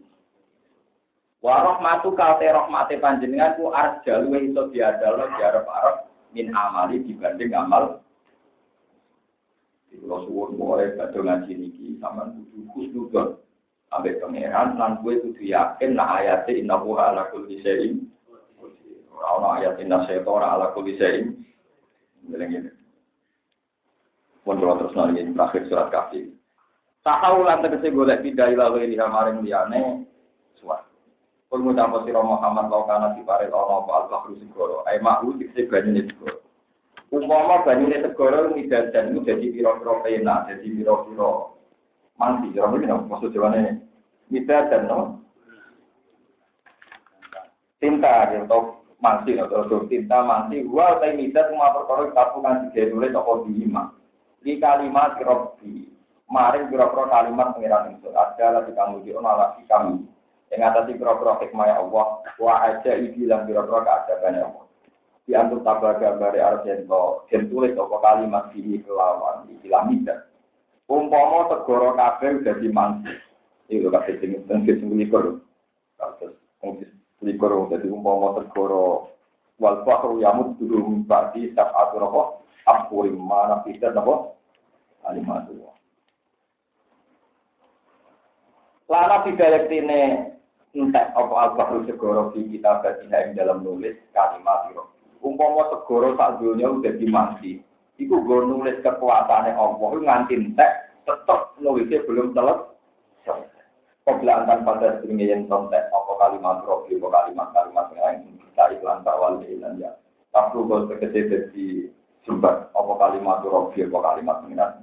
Wa 1.39 1.62
rahmatuka 1.62 2.43
te 2.43 2.51
rahmate 2.51 2.99
panjenengan 2.99 3.55
ku 3.55 3.70
arja 3.70 4.22
luwih 4.22 4.51
iso 4.51 4.66
diadalo 4.74 5.30
diarep-arep 5.39 6.11
min 6.34 6.51
amali 6.51 7.03
dibanding 7.07 7.55
amal. 7.55 8.03
Kalau 9.99 10.24
suwun 10.30 10.55
mulai 10.55 10.95
badhe 10.95 11.18
ngaji 11.18 11.53
niki 11.59 11.86
sampean 11.99 12.39
kudu 12.39 12.59
khusnudon 12.70 13.28
Ambek 13.89 14.20
pangeran 14.20 14.76
lan 14.76 15.01
gue 15.01 15.16
kudu 15.24 15.49
yakin 15.49 15.97
nah 15.97 16.20
ayat 16.20 16.45
inna 16.53 16.76
huwa 16.76 17.09
ala 17.09 17.32
kulli 17.32 17.59
syai'in. 17.64 18.05
Ora 19.11 19.26
ana 19.41 19.49
ayat 19.59 19.80
inna 19.80 20.05
syaitana 20.05 20.55
ala 20.55 20.76
kulli 20.76 21.01
syai'in. 21.01 21.32
Ngene. 22.28 22.68
Pun 24.45 24.61
kalau 24.61 24.76
terus 24.76 24.93
nang 24.93 25.16
ini 25.16 25.32
terakhir 25.32 25.64
surat 25.72 25.89
kafir 25.89 26.28
tahu 27.16 27.39
lan 27.47 27.64
tegese 27.64 27.89
golek 27.95 28.20
pindah 28.20 28.53
ila 28.53 28.74
wa 28.74 28.78
ila 28.80 29.07
maring 29.09 29.39
liyane 29.41 30.05
suat 30.61 30.84
Kul 31.49 31.64
mutapa 31.64 32.05
sira 32.05 32.20
Muhammad 32.20 32.68
laukana 32.68 33.16
diparel 33.16 33.49
ana 33.49 33.80
apa 33.80 33.92
al-bahru 34.05 34.36
segoro 34.36 34.84
ai 34.84 35.01
mahu 35.01 35.40
dikse 35.40 35.64
banyune 35.64 36.05
segoro 36.05 36.44
umpama 37.09 37.64
banyune 37.64 38.05
segoro 38.05 38.53
midadan 38.53 39.16
itu 39.16 39.24
jadi 39.24 39.46
pira-pira 39.57 40.05
pena 40.05 40.44
jadi 40.44 40.66
pira-pira 40.68 41.57
mandi. 42.20 42.53
Orang 42.61 42.84
ini 42.84 42.92
maksud 42.92 43.32
jawabannya 43.32 43.80
kita 44.28 44.68
dan 44.68 44.82
no 44.92 45.24
tinta 47.80 48.28
atau 48.28 48.84
mandi 49.01 49.40
atau 49.40 49.88
tinta 49.88 50.18
mandi. 50.26 50.66
Gua 50.68 51.01
tapi 51.01 51.16
mita 51.16 51.49
cuma 51.49 51.72
perkara 51.72 52.12
kapu 52.12 52.44
kan 52.44 52.68
tiga 52.68 52.92
nulis 52.92 53.16
atau 53.16 53.46
lima. 53.49 53.94
Di 54.44 54.61
kalimat 54.61 55.16
robi. 55.24 55.88
Maring 56.28 56.68
kira-kira 56.68 57.09
kalimat 57.09 57.57
pengiran 57.57 57.96
itu 57.96 58.12
ada 58.12 58.61
lagi 58.61 58.76
kamu 58.76 59.01
di 59.01 59.16
lagi 59.16 59.64
kami. 59.64 60.05
Yang 60.49 60.62
atas 60.64 60.88
kira-kira 60.96 61.32
hikmah 61.44 61.68
Allah. 61.76 62.07
Wah 62.40 62.59
aja 62.64 62.96
dalam 62.96 63.40
kira-kira 63.44 63.80
keadaban 63.84 64.40
Allah. 64.40 64.64
Di 65.28 65.36
antuk 65.36 65.61
tabah 65.61 66.01
gambar 66.01 66.40
Argento, 66.40 67.28
dan 67.28 67.53
tulis 67.53 67.76
apa 67.76 67.96
kalimat 68.01 68.49
di 68.57 68.80
kelawan, 68.80 69.44
di 69.44 69.61
kilamida. 69.61 70.24
Umpama 70.88 71.53
segoro 71.53 71.92
kabeh 71.92 72.40
dadi 72.40 72.72
mangsi. 72.72 73.12
Iku 73.68 73.92
kabeh 73.92 74.16
sing 74.24 74.40
mungkin 74.49 74.80
sing 74.80 74.88
likur. 74.96 75.44
Kados 76.01 76.32
mungkin 76.64 76.88
likur 77.20 77.53
dadi 77.68 77.92
umpama 77.92 78.40
segoro 78.40 79.12
wal 79.61 79.84
fakru 79.84 80.24
yamut 80.24 80.57
dulu 80.57 81.05
badi 81.05 81.53
sab'atu 81.53 82.01
apa 82.09 82.22
apuri 82.64 83.12
mana 83.12 83.61
kita 83.68 83.92
napa 83.92 84.32
alimatu. 85.05 85.61
Lana 88.88 89.20
tidak 89.28 89.68
tine 89.68 90.32
entek 90.76 91.12
apa 91.16 91.34
al-bahru 91.48 91.84
segoro 91.88 92.32
di 92.36 92.44
kita 92.52 92.84
batina 92.84 93.24
ing 93.24 93.38
dalam 93.38 93.64
nulis 93.64 93.96
kalimat 94.12 94.68
itu. 94.72 94.84
Umpama 95.24 95.66
segoro 95.72 96.14
sak 96.14 96.38
dunia 96.38 96.70
udah 96.70 96.94
dimansi, 96.94 97.58
Iku 97.98 98.14
gue 98.22 98.38
nulis 98.46 98.78
kekuasaannya 98.86 99.58
Allah, 99.58 99.90
nganti 99.98 100.38
entek, 100.38 100.94
tetap 101.02 101.58
nulisnya 101.58 102.06
belum 102.06 102.30
selesai. 102.30 103.42
Ke 104.06 104.12
belakang 104.22 104.62
pada 104.62 105.02
seringnya 105.02 105.34
yang 105.34 105.50
kontek, 105.50 105.90
apa 105.90 106.12
kalimat 106.22 106.62
rofi, 106.62 106.94
apa 106.94 107.08
kalimat-kalimat 107.10 107.86
yang 107.92 108.00
lain, 108.06 108.38
kita 108.38 108.64
iklan 108.78 109.02
bawal 109.02 109.42
dan 109.42 109.82
ya. 109.82 109.90
Tapi 110.30 110.62
gue 110.62 110.78
sekecil 110.94 111.24
jadi 111.26 111.66
sumber, 112.22 112.70
apa 112.70 112.92
kalimat 113.02 113.42
rofi, 113.42 113.82
apa 113.82 113.98
kalimat 113.98 114.46
minat. 114.46 114.78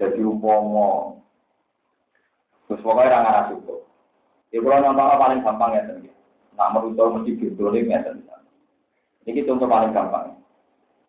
Jadi 0.00 0.24
umpama, 0.24 1.20
terus 2.66 2.80
pokoknya 2.80 3.20
orang 3.20 3.28
arah 3.28 3.44
cukup. 3.52 3.80
Ya 4.50 4.58
kalau 4.58 4.82
nonton 4.82 5.14
paling 5.14 5.40
gampang 5.46 5.70
ya, 5.78 5.82
nak 6.58 6.70
meruntuh 6.74 7.14
mesti 7.14 7.38
bintuling 7.38 7.86
ya, 7.86 8.02
ini 9.28 9.46
contoh 9.46 9.70
paling 9.70 9.94
gampang. 9.94 10.34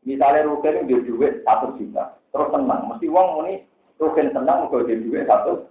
Misalnya 0.05 0.45
Rugen 0.45 0.85
itu 0.89 1.13
duit 1.13 1.45
satu 1.45 1.77
juta, 1.77 2.17
terus 2.33 2.49
tenang. 2.53 2.89
Mesti 2.89 3.05
uang 3.09 3.45
ini 3.45 3.65
Rugen 4.01 4.33
tenang, 4.33 4.69
mau 4.69 4.81
dia 4.85 4.97
duit 4.97 5.25
satu. 5.29 5.65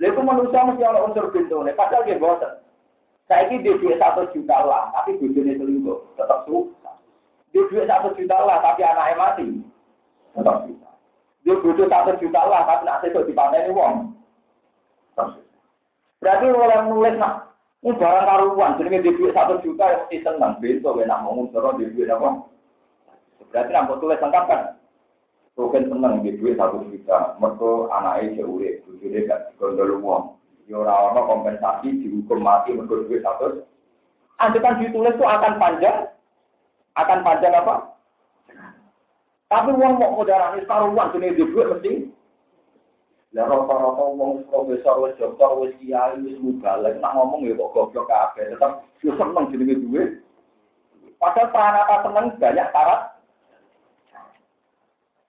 Lalu 0.00 0.20
manusia 0.24 0.66
mesti 0.66 0.82
ada 0.82 1.04
unsur 1.04 1.30
pintu 1.30 1.62
nih, 1.62 1.76
padahal 1.76 2.02
dia 2.08 2.18
bosan. 2.18 2.58
Saya 3.30 3.46
ini 3.48 3.62
dia 3.62 3.78
duit 3.78 4.00
satu 4.00 4.26
juta 4.34 4.56
lah, 4.66 4.90
tapi 4.92 5.14
bujurnya 5.20 5.56
selingkuh, 5.56 6.18
tetap 6.18 6.42
susah. 6.48 6.96
Dia 7.54 7.62
duit 7.70 7.86
satu 7.86 8.12
juta 8.18 8.36
lah, 8.42 8.58
tapi 8.64 8.82
anaknya 8.82 9.14
mati, 9.14 9.46
tetap 10.34 10.66
susah. 10.66 10.92
Dia 11.46 11.54
butuh 11.60 11.86
satu 11.86 12.12
juta 12.18 12.40
lah, 12.44 12.66
tapi 12.66 12.82
nanti 12.82 13.06
itu 13.12 13.20
dipanen 13.30 13.70
uang. 13.70 13.94
Berarti 16.22 16.46
orang 16.54 16.86
nulis 16.86 17.18
nak 17.18 17.52
ini 17.82 17.98
barang 17.98 18.26
karuan, 18.30 18.78
jadi 18.78 19.02
dia 19.02 19.10
duit 19.18 19.34
satu 19.34 19.58
juta 19.58 19.82
yang 19.90 20.06
mesti 20.06 20.22
senang. 20.22 20.54
Besok, 20.62 21.02
enak 21.02 21.18
mau 21.26 21.34
ngusur, 21.34 21.82
dia 21.82 21.90
duit 21.90 22.06
apa? 22.06 22.46
Berarti 23.50 23.70
nampak 23.74 23.98
tulis 23.98 24.22
lengkap 24.22 24.44
kan? 24.46 24.60
Rukin 25.58 25.90
seneng 25.90 26.22
di 26.22 26.38
duit 26.38 26.54
satu 26.54 26.86
juta, 26.86 27.34
mereka 27.42 27.90
anaknya 27.90 28.46
deh, 28.46 28.72
tujuh 28.86 29.26
gak 29.26 29.50
digondol 29.50 29.98
uang. 29.98 30.24
Ya 30.70 30.78
orang 30.78 31.26
kompensasi 31.26 31.90
dihukum 32.06 32.38
mati 32.38 32.70
mereka 32.70 33.02
duit 33.02 33.26
satu. 33.26 33.66
Anda 34.38 34.62
kan 34.62 34.78
ditulis 34.78 35.18
itu 35.18 35.26
akan 35.26 35.58
panjang, 35.58 36.06
akan 36.94 37.18
panjang 37.26 37.50
apa? 37.50 37.98
Tapi 39.50 39.74
uang 39.74 39.98
mau 39.98 40.22
ini 40.22 40.64
uang 40.70 41.12
jenis 41.18 41.34
di 41.34 41.44
duit 41.50 41.66
mesti. 41.66 41.92
Lah 43.32 43.48
rata-rata 43.48 44.04
wong 44.12 44.44
profesor 44.52 45.08
wis 45.08 45.16
dokter 45.16 45.50
wis 45.56 45.72
kiai 45.80 46.20
wis 46.20 46.36
mubalek 46.36 47.00
nak 47.00 47.16
ngomong 47.16 47.48
ya 47.48 47.56
kok 47.56 47.72
goblok 47.72 48.04
kabeh 48.04 48.52
tetep 48.52 48.72
yo 49.00 49.16
seneng 49.16 49.48
jenenge 49.48 49.80
duit. 49.80 50.08
Padahal 51.16 51.48
pranata 51.48 51.96
seneng 52.04 52.26
banyak 52.36 52.68
syarat 52.74 53.00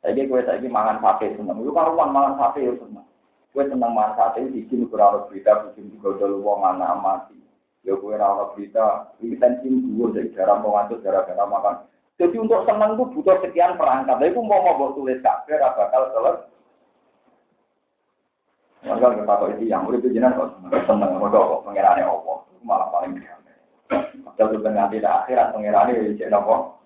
Saiki 0.04 0.28
kowe 0.28 0.44
saiki 0.44 0.68
mangan 0.68 1.00
sate 1.00 1.32
seneng. 1.32 1.64
Lu 1.64 1.72
karuan 1.72 2.12
mangan 2.12 2.36
sate 2.36 2.68
yo 2.68 2.76
seneng. 2.76 3.08
Gue 3.56 3.70
seneng 3.70 3.94
manfaat 3.94 4.36
itu 4.42 4.66
di 4.66 4.90
kurang 4.90 5.30
berita, 5.30 5.70
bikin 5.70 6.02
dulu 6.02 6.42
wong 6.42 6.66
anak 6.66 6.98
mati. 7.06 7.38
Ya 7.86 7.94
gue 7.94 8.18
rawat 8.18 8.58
berita, 8.58 9.14
ini 9.22 9.38
tensi 9.38 9.70
dua 9.70 10.10
dari 10.10 10.34
jarang 10.34 10.66
pengantuk 10.66 11.06
gara-gara 11.06 11.46
makan. 11.46 11.86
Jadi 12.18 12.36
untuk 12.42 12.66
seneng 12.66 12.98
itu 12.98 13.06
butuh 13.14 13.38
sekian 13.46 13.78
perangkat. 13.78 14.18
Tapi 14.18 14.34
mau 14.34 14.58
mau 14.58 14.96
tulis 14.98 15.22
kafe, 15.22 15.54
bakal 15.62 16.10
selesai. 16.18 16.53
Maka 18.84 19.16
kita 19.16 19.24
tahu 19.24 19.48
itu 19.56 19.72
yang 19.72 19.88
udah 19.88 19.96
jenengan 20.04 20.36
kok 20.36 20.60
seneng, 20.84 21.16
mau 21.16 21.32
kok 21.32 21.64
pengirane 21.64 22.04
opo, 22.04 22.44
malah 22.68 22.92
paling 22.92 23.16
damai. 23.16 23.56
Padahal 24.28 24.52
sebenarnya 24.52 24.92
tidak 24.92 25.16
akhirat 25.24 25.48
pengirane 25.56 25.92
ya 25.96 26.28
jadi 26.28 26.36
opo, 26.36 26.84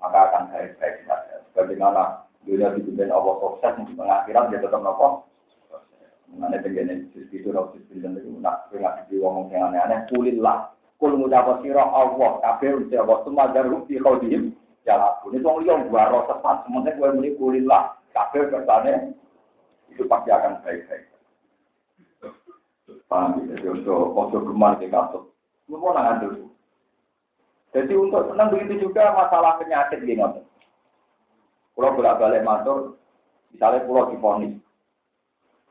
maka 0.00 0.18
akan 0.32 0.48
baik-baik 0.48 1.04
saja. 1.04 1.44
Sebagaimana 1.52 2.24
dunia 2.48 2.72
dipimpin 2.72 3.12
Allah 3.12 3.36
sukses 3.36 3.72
di 3.84 3.92
pengakhirat 3.92 4.48
dia 4.48 4.64
tetap 4.64 4.80
nopo. 4.80 5.28
Mengenai 6.30 6.62
begini, 6.62 7.10
itu 7.10 7.50
roh 7.50 7.74
dan 7.74 8.14
itu 8.14 8.30
nak 8.38 8.70
di 9.10 9.18
ngomong 9.18 9.50
yang 9.50 9.74
aneh-aneh. 9.74 10.06
Kulillah, 10.14 10.72
kul 11.02 11.18
mudapa 11.18 11.58
siro 11.58 11.82
Allah, 11.82 12.38
kabel 12.38 12.86
usia 12.86 13.02
Allah, 13.02 13.18
semua 13.26 13.50
jarum 13.50 13.82
di 13.90 13.98
kau 13.98 14.14
diem. 14.22 14.54
Jalan 14.86 15.12
pun 15.20 15.34
itu 15.34 15.44
orang 15.44 15.90
liang 15.90 15.90
roh 15.90 16.24
tepat. 16.30 16.64
Sementara 16.64 16.96
gue 16.96 17.08
muni 17.18 17.30
kulillah, 17.34 17.98
kabel 18.14 18.46
kesannya 18.46 19.10
itu 19.90 20.06
pasti 20.06 20.30
akan 20.30 20.62
baik-baik. 20.62 21.09
Paham 23.10 23.42
ya? 23.42 23.58
Jadi 23.58 23.66
untuk 23.82 24.14
ojo 24.14 24.38
gemar 24.46 24.78
di 24.78 24.86
kasut. 24.86 25.34
Mau 25.66 25.90
nangan 25.90 26.22
dulu. 26.22 26.46
Jadi 27.74 27.92
untuk 27.94 28.30
senang 28.30 28.54
begitu 28.54 28.86
juga 28.86 29.10
masalah 29.14 29.58
penyakit 29.58 30.02
gini. 30.06 30.22
Kalau 31.74 31.96
bolak-balik 31.96 32.46
matur, 32.46 32.98
misalnya 33.50 33.86
pulau 33.86 34.10
difonis. 34.10 34.54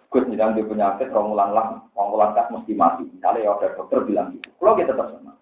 Gus 0.10 0.26
misalnya 0.26 0.58
di 0.58 0.66
penyakit, 0.66 1.14
romulan 1.14 1.54
lah, 1.54 1.86
romulan 1.94 2.34
kas 2.34 2.50
mesti 2.50 2.74
mati. 2.74 3.06
Misalnya 3.08 3.46
ya 3.46 3.52
ada 3.56 3.78
dokter 3.78 4.02
bilang 4.04 4.34
gitu. 4.36 4.50
Kalau 4.58 4.74
kita 4.76 4.96
tetap 4.96 5.08
senang. 5.16 5.38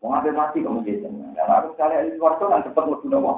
Mau 0.00 0.08
ngambil 0.08 0.32
mati 0.32 0.58
kamu 0.64 0.80
gitu. 0.88 1.06
Karena 1.36 1.54
aku 1.60 1.66
misalnya 1.76 2.06
di 2.08 2.16
luar 2.16 2.34
kan 2.40 2.64
cepat 2.64 2.84
mau 2.88 3.20
mau. 3.20 3.36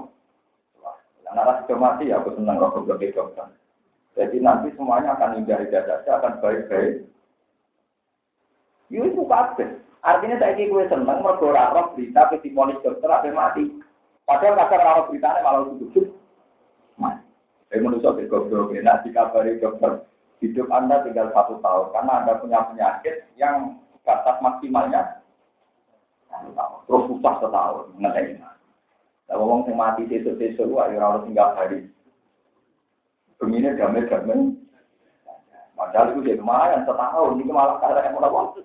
Karena 1.27 1.65
sudah 1.65 1.79
mati 1.81 2.13
ya 2.13 2.21
aku 2.23 2.37
senang 2.39 2.61
kalau 2.61 2.87
dokter. 2.87 3.47
Jadi 4.13 4.37
nanti 4.45 4.69
semuanya 4.77 5.17
akan 5.17 5.41
indah 5.41 5.57
indah 5.65 5.83
saja, 5.89 6.21
akan 6.21 6.39
baik-baik. 6.45 7.09
Yo 8.93 9.09
itu 9.09 9.25
kabeh. 9.25 9.81
Artinya 10.05 10.37
saya 10.37 10.53
ini 10.61 10.69
gue 10.69 10.85
seneng 10.93 11.25
mergo 11.25 11.49
roh 11.49 11.87
berita 11.97 12.29
ke 12.29 12.45
polis 12.53 12.77
dokter 12.85 13.09
apa 13.09 13.33
mati. 13.33 13.73
Padahal 14.29 14.59
kasar 14.61 14.81
roh 14.85 15.05
beritanya 15.09 15.41
malah 15.41 15.73
tutup. 15.81 16.13
Mati. 17.01 17.25
Saya 17.73 17.81
manusia 17.81 18.13
ke 18.13 18.29
goblok 18.29 18.77
enak 18.77 19.01
dikabari 19.09 19.57
dokter 19.57 20.05
hidup 20.45 20.69
Anda 20.69 21.01
tinggal 21.09 21.33
satu 21.33 21.57
tahun 21.65 21.89
karena 21.97 22.13
Anda 22.21 22.33
punya 22.37 22.61
penyakit 22.69 23.33
yang 23.41 23.81
batas 24.05 24.37
maksimalnya 24.45 25.23
terus 26.85 27.09
susah 27.09 27.35
setahun 27.41 27.87
ngeteh. 27.97 28.41
Kalau 29.31 29.49
ngomong 29.49 29.65
yang 29.65 29.81
mati 29.81 30.05
sesuk-sesuk, 30.11 30.69
wah 30.69 30.93
ya 30.93 31.01
harus 31.01 31.25
tinggal 31.25 31.57
hari. 31.57 31.89
Begini 33.41 33.73
damai-damai. 33.73 34.61
Padahal 35.93 36.17
itu 36.17 36.25
dia 36.25 36.41
lumayan 36.41 36.89
setahun, 36.89 37.37
ini 37.37 37.53
malah 37.53 37.77
karena 37.77 38.09
yang 38.09 38.17
mau 38.17 38.65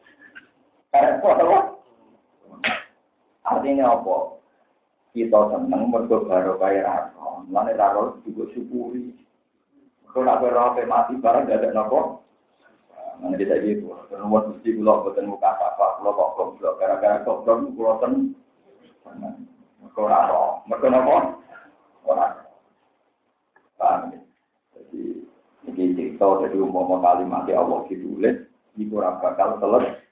Artinya 3.44 4.00
apa? 4.00 4.16
Kita 5.12 5.40
seneng 5.52 5.92
mergo 5.92 6.24
baru 6.24 6.56
rasa. 6.56 7.44
Mana 7.52 7.76
rasa 7.76 8.16
juga 8.24 8.48
syukuri. 8.56 9.12
Kalau 10.08 10.24
nak 10.24 10.40
berapa 10.40 10.88
mati 10.88 11.20
barang 11.20 11.52
gak 11.52 11.68
ada 11.68 11.76
nopo. 11.76 12.24
Mana 13.20 13.36
kita 13.36 13.60
gitu. 13.60 13.92
Nomor 14.16 14.56
mesti 14.56 14.72
pulau 14.72 15.04
buatan 15.04 15.28
muka 15.28 15.52
apa, 15.52 16.00
pulau 16.00 16.16
kok 16.16 16.32
goblok. 16.40 16.80
Gara-gara 16.80 17.28
goblok 17.28 17.76
pulau 17.76 18.00
ten. 18.00 18.32
Mergo 19.84 20.04
rasa. 20.08 20.64
Mergo 20.64 20.88
nopo. 20.88 21.16
Orang. 22.08 22.40
Paham 23.76 24.16
ya? 24.16 24.20
Jadi 24.80 25.28
ini 25.68 25.87
cerita 25.98 26.46
jadi 26.46 26.62
umum 26.62 27.02
kalimat 27.02 27.50
Allah 27.50 27.82
ditulis. 27.90 28.46
Iku 28.78 29.02
bakal 29.02 29.58
selesai. 29.58 30.06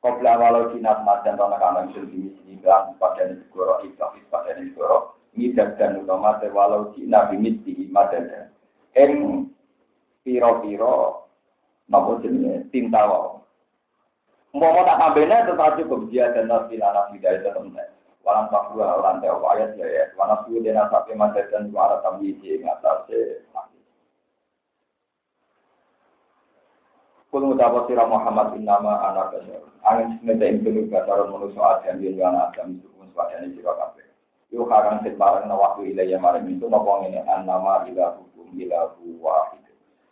Kopla 0.00 0.34
walau 0.40 0.72
jinat 0.72 1.04
madan 1.04 1.36
tanah 1.36 1.60
kanan 1.60 1.92
sendiri 1.94 2.34
bilang 2.42 2.98
pada 2.98 3.22
negoro 3.22 3.78
ikhlas 3.86 4.18
pada 4.34 4.58
negoro 4.58 5.14
ini 5.38 5.54
dan 5.54 6.02
utama 6.02 6.42
walau 6.50 6.90
jina 6.94 7.30
bimit 7.30 7.62
di 7.62 7.86
madan 7.86 8.50
eng 8.98 9.46
piro 10.26 10.58
piro 10.58 11.26
nopo 11.86 12.18
jenis 12.18 12.68
tinta 12.74 13.02
wau 13.06 13.46
mau 14.52 14.84
tak 14.84 14.98
tambahnya 15.00 15.48
tetap 15.48 15.80
cukup 15.80 16.10
dia 16.12 16.34
dan 16.36 16.50
nasi 16.50 16.76
lana 16.76 17.08
tidak 17.14 17.40
itu 17.40 17.48
temen 17.54 17.88
walang 18.26 18.50
pakua 18.52 19.00
walang 19.00 19.18
teo 19.24 19.40
ayat 19.54 19.74
ya 19.80 19.86
ya 19.86 20.04
walang 20.14 20.44
suhu 20.44 20.60
dena 20.60 20.86
sapi 20.92 21.16
madan 21.16 21.48
dan 21.48 21.70
walang 21.72 22.02
tambi 22.04 22.36
di 22.38 22.60
ngatasé 22.60 23.42
Kul 27.32 27.48
mutawa 27.48 27.88
sira 27.88 28.04
Muhammad 28.04 28.60
innama 28.60 29.08
anak 29.08 29.32
basyar. 29.32 29.64
Angin 29.88 30.20
semeta 30.20 30.44
ing 30.44 30.60
dulu 30.60 30.84
basaron 30.92 31.32
manusa 31.32 31.80
adam 31.80 32.04
yen 32.04 32.20
anak 32.20 32.52
adam 32.52 32.76
pun 32.92 33.08
sepadane 33.08 33.56
sira 33.56 33.72
kabeh. 33.72 34.04
Yo 34.52 34.68
karang 34.68 35.00
sing 35.00 35.16
bareng 35.16 35.48
waktu 35.48 35.96
ilaya 35.96 36.20
maring 36.20 36.52
itu 36.52 36.68
napa 36.68 36.92
ngene 37.00 37.24
annama 37.24 37.88
ila 37.88 38.20
hukum 38.20 38.52
ila 38.52 38.92
wahid. 39.16 39.64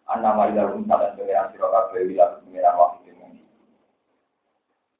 Annama 0.08 0.48
ila 0.48 0.72
hukum 0.72 0.88
sadan 0.88 1.12
pengiran 1.20 1.52
sira 1.52 1.68
kabeh 1.68 2.08
ila 2.08 2.24
pengiran 2.40 2.74
wahid 2.80 3.04
ini. 3.12 3.44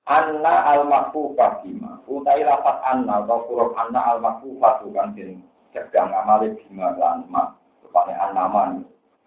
Anna 0.05 0.55
al 0.77 0.85
makfufah 0.93 1.65
bima. 1.65 2.05
Utai 2.05 2.45
lafat 2.45 2.85
anna 2.85 3.25
atau 3.25 3.49
huruf 3.49 3.73
anna 3.81 3.97
al 4.13 4.21
makfufah 4.21 4.85
bukan 4.85 5.17
den 5.17 5.41
cegah 5.73 6.05
ngamale 6.05 6.53
bima 6.53 6.93
lan 7.01 7.25
ma. 7.33 7.57
Rupane 7.81 8.13
annama 8.13 8.77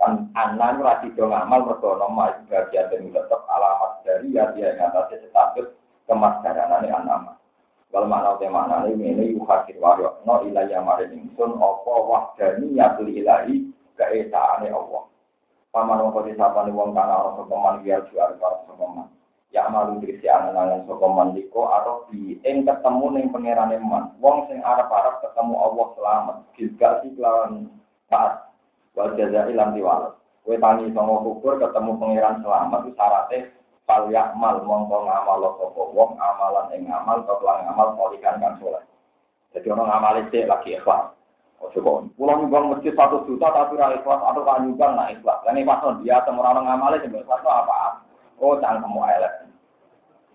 kan 0.01 0.29
anak 0.33 0.81
ora 0.81 1.01
do 1.03 1.23
ngamal 1.29 1.61
mergo 1.69 1.95
ana 1.97 2.41
bagian 2.49 2.89
dan 2.89 3.13
tetep 3.13 3.41
alamat 3.45 3.91
dari 4.03 4.33
ya 4.33 4.49
dia 4.51 4.73
yang 4.75 4.91
atas 4.91 5.21
status 5.29 5.67
kemasdaranane 6.09 6.89
anak 6.91 7.37
Wal 7.93 8.09
makna 8.09 8.41
te 8.41 8.49
ini 8.89 9.13
ini 9.13 9.37
yuhakir 9.37 9.77
wario 9.77 10.17
no 10.25 10.41
ilayah 10.41 10.81
maring 10.81 11.13
ingsun 11.13 11.61
apa 11.61 11.93
wahdani 11.93 12.73
yatul 12.73 13.05
ilahi 13.05 13.69
keesaane 13.93 14.65
Allah. 14.73 15.05
Paman 15.69 16.01
wong 16.01 16.25
disapane 16.25 16.73
wong 16.73 16.97
kana 16.97 17.21
ana 17.21 17.37
sapa 17.37 17.53
man 17.53 17.85
ya 17.85 18.01
jual 18.09 18.33
para 18.41 18.65
sapa 18.65 18.85
man. 18.89 19.13
Ya 19.53 19.69
malu 19.69 20.01
dirisi 20.01 20.25
anan-anan 20.25 20.89
sapa 20.89 21.05
man 21.05 21.37
liko 21.37 21.69
di 22.09 22.41
ing 22.41 22.65
ketemu 22.65 23.05
ning 23.13 23.25
pangerane 23.29 23.77
man. 23.77 24.09
Wong 24.17 24.49
sing 24.49 24.65
arep-arep 24.65 25.21
ketemu 25.29 25.53
Allah 25.53 25.87
selamat. 25.93 26.37
Gilgal 26.57 26.93
sih 27.05 27.13
kelawan 27.13 27.69
taat 28.09 28.52
wal 28.93 29.13
jazai 29.17 29.53
lan 29.53 29.73
diwales. 29.73 30.13
Kowe 30.43 30.59
tangi 30.59 30.91
songo 30.91 31.23
kubur 31.23 31.55
ketemu 31.55 31.95
pangeran 31.97 32.43
selamat 32.43 32.79
itu 32.83 32.91
syaratnya 32.99 33.47
fal 33.87 34.11
yakmal 34.11 34.59
mongko 34.63 35.07
ngamal 35.07 35.39
sapa 35.55 35.81
wong 35.95 36.11
amalan 36.19 36.67
ing 36.75 36.83
amal 36.91 37.23
atau 37.23 37.39
lan 37.43 37.67
amal 37.71 37.95
solikan 37.95 38.43
kan 38.43 38.59
soleh. 38.59 38.83
Jadi 39.55 39.67
orang 39.71 39.87
ngamal 39.87 40.15
itu 40.19 40.43
lagi 40.43 40.75
ikhlas. 40.75 41.15
Oh 41.63 41.71
coba, 41.71 42.03
pulang 42.19 42.43
nyumbang 42.43 42.75
masjid 42.75 42.91
satu 42.91 43.23
juta 43.23 43.47
tapi 43.55 43.79
ra 43.79 43.95
ikhlas 43.95 44.19
atau 44.19 44.43
kan 44.43 44.67
nyumbang 44.67 44.99
ikhlas. 45.15 45.39
Lan 45.47 45.55
ikhlas 45.55 46.03
dia 46.03 46.19
temu 46.27 46.43
orang 46.43 46.67
ngamal 46.67 46.91
itu 46.99 47.07
ikhlas 47.07 47.43
apa? 47.47 48.03
Oh 48.43 48.59
jangan 48.59 48.83
kamu 48.83 48.99
elek. 48.99 49.33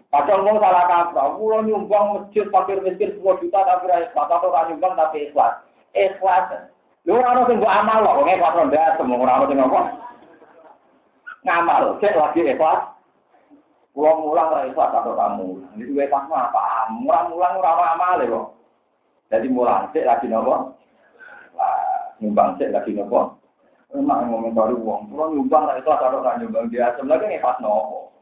Kadang 0.09 0.41
mau 0.41 0.57
salah 0.57 0.89
kaprah, 0.89 1.37
pulang 1.37 1.69
nyumbang 1.69 2.17
masjid 2.17 2.49
fakir 2.49 2.81
miskin 2.81 3.13
10 3.21 3.45
juta 3.45 3.61
tapi 3.61 3.93
ra 3.93 4.09
ikhlas 4.09 4.29
atau 4.33 4.49
kan 4.49 4.73
nyumbang 4.73 4.97
tapi 4.97 5.29
ikhlas. 5.29 5.61
Ikhlas 5.93 6.73
Lu 7.09 7.17
ora 7.17 7.33
ono 7.33 7.49
sing 7.49 7.57
mbok 7.57 7.73
amal 7.73 8.05
kok, 8.05 8.29
pas 8.37 8.53
ronda 8.53 8.85
semua 9.01 9.17
ora 9.17 9.41
ono 9.41 9.49
sing 9.49 9.57
apa. 9.65 9.81
Ngamal, 11.49 11.97
cek 12.05 12.13
lagi 12.21 12.45
ikhlas. 12.45 12.85
Kulo 13.97 14.29
mulang 14.29 14.53
ora 14.53 14.69
ikhlas 14.69 14.93
atau 14.93 15.17
kamu. 15.17 15.49
Duwe 15.81 16.05
pas 16.13 16.29
apa? 16.29 16.93
Mulang-mulang 16.93 17.65
ora 17.65 17.71
ono 17.73 17.85
amal 17.97 18.21
kok. 18.21 18.47
Jadi 19.33 19.49
mulang 19.49 19.89
cek 19.97 20.05
lagi 20.05 20.29
nopo? 20.29 20.77
Nyumbang 22.21 22.61
cek 22.61 22.77
lagi 22.77 22.93
nopo? 22.93 23.41
Ngomong 23.89 24.53
baru 24.53 24.77
uang, 24.77 25.09
pulau 25.09 25.33
nyumbang 25.33 25.65
lah 25.65 25.81
itu 25.81 25.89
atau 25.89 26.21
kan 26.21 26.37
nyumbang 26.45 26.69
dia 26.69 26.93
sebenarnya 27.01 27.41
ngepas 27.41 27.57
nopo, 27.65 28.13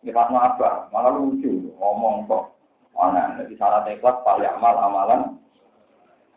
ngepas 0.00 0.32
apa? 0.32 0.88
Malah 0.88 1.12
lucu 1.20 1.68
ngomong 1.76 2.24
kok, 2.24 2.56
mana? 2.96 3.36
Jadi 3.36 3.60
salah 3.60 3.84
teklat 3.84 4.24
paling 4.24 4.48
amal 4.56 4.72
amalan 4.80 5.36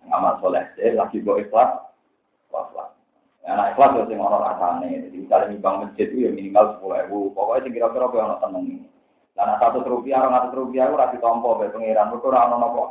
ngamal 0.08 0.40
soleh 0.40 0.64
deh 0.80 0.96
lagi 0.96 1.20
buat 1.20 1.44
ikhlas 1.44 1.72
ikhlas 2.48 2.70
lah 2.78 2.88
ya 3.44 3.52
nah 3.58 3.66
ikhlas 3.74 3.92
itu 3.98 4.14
sih 4.14 4.18
orang 4.20 4.46
rasanya 4.46 5.10
jadi 5.10 5.18
misalnya 5.30 5.52
nyumbang 5.54 5.76
masjid 5.86 6.08
itu 6.10 6.26
ya 6.26 6.32
minimal 6.34 6.66
sepuluh 6.74 6.98
ribu. 7.06 7.20
Pokoknya 7.38 7.62
sih 7.70 7.72
kira-kira 7.78 8.06
kayak 8.10 8.26
orang 8.26 8.42
seneng 8.42 8.64
ini. 8.66 8.88
Nah 9.38 9.56
satu 9.62 9.78
rupiah 9.86 10.26
orang 10.26 10.50
satu 10.50 10.56
rupiah 10.66 10.90
ora 10.90 11.06
rasi 11.06 11.18
tompo 11.22 11.62
pangeran 11.62 11.74
pengiran. 11.78 12.18
Ora 12.18 12.40
ana 12.50 12.58
napa 12.58 12.84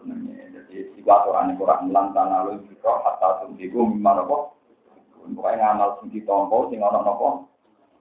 senenge 0.00 0.40
jadi 0.56 0.88
itu 0.96 1.04
aturan 1.04 1.52
yang 1.52 1.60
kurang 1.60 1.80
melang 1.92 2.08
tanah 2.16 2.48
lu 2.48 2.64
juga 2.64 2.92
kata 3.04 3.28
sendiri 3.44 3.70
gue 3.70 3.84
gimana 3.94 4.24
kok 4.24 4.56
pokoknya 5.20 5.68
ngamal 5.68 6.00
sing 6.00 6.24
tompo 6.24 6.72
sih 6.72 6.80
orang 6.80 7.04
orang 7.04 7.18
kok 7.20 7.34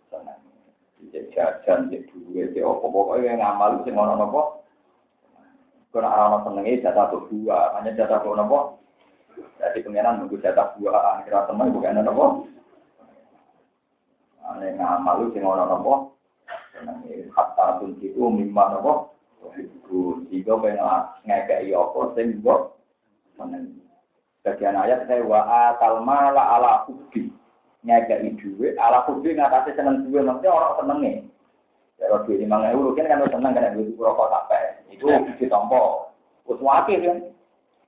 seneng. 0.07 0.39
Jajan, 1.03 1.27
jajan, 1.35 1.91
jajan, 1.91 1.91
jajan, 1.91 2.31
jajan, 2.47 2.63
jajan, 2.63 2.63
jajan, 2.63 2.87
jajan, 2.87 2.89
jajan, 2.89 2.89
jajan, 3.63 3.83
jajan, 3.83 3.83
jajan, 3.83 3.91
jajan, 3.91 4.31
jajan, 4.31 4.62
Kena 5.93 6.09
ana 6.09 6.41
senenge 6.41 6.81
jatah 6.81 7.05
berdua, 7.13 7.77
hanya 7.77 7.93
jatah 7.93 8.17
kok 8.25 8.33
napa? 8.33 8.81
Jadi 9.61 9.85
pengenan 9.85 10.25
nunggu 10.25 10.41
jatah 10.41 10.73
dua, 10.73 11.21
akhirnya 11.21 11.45
teman 11.45 11.69
bukan 11.69 12.01
napa? 12.01 12.25
Ane 14.41 14.73
ngamal 14.73 15.29
sing 15.29 15.45
ana 15.45 15.69
napa? 15.69 16.09
Senenge 16.73 17.29
hatta 17.37 17.77
tunti 17.77 18.09
ku 18.09 18.25
mimma 18.25 18.73
napa? 18.73 19.13
Ibu, 19.53 20.25
jika 20.33 20.57
pengen 20.57 20.81
ngekei 21.29 21.69
apa 21.77 21.99
sing 22.17 22.41
seneng. 23.37 23.77
Bagian 24.41 24.73
ayat 24.73 25.05
saya 25.05 25.21
wa 25.21 25.45
atal 25.45 26.01
mala 26.01 26.57
ala 26.57 26.71
hubbi. 26.89 27.29
Ngekei 27.85 28.33
duwe 28.41 28.73
ala 28.81 29.05
hubbi 29.05 29.37
ngatasi 29.37 29.77
seneng 29.77 30.09
duwe 30.09 30.25
maksudnya 30.25 30.57
orang 30.57 30.73
senenge. 30.81 31.13
Ya 32.01 32.17
duwe 32.17 32.41
5000 32.41 32.49
kan 32.97 33.05
kan 33.05 33.29
seneng 33.29 33.53
kan 33.53 33.77
duwe 33.77 33.93
rokok 33.93 34.33
sampai. 34.33 34.72
Itu 34.91 35.07
ditompo. 35.37 36.11
Wis 36.49 36.59
wakil 36.59 36.99
kan. 37.03 37.19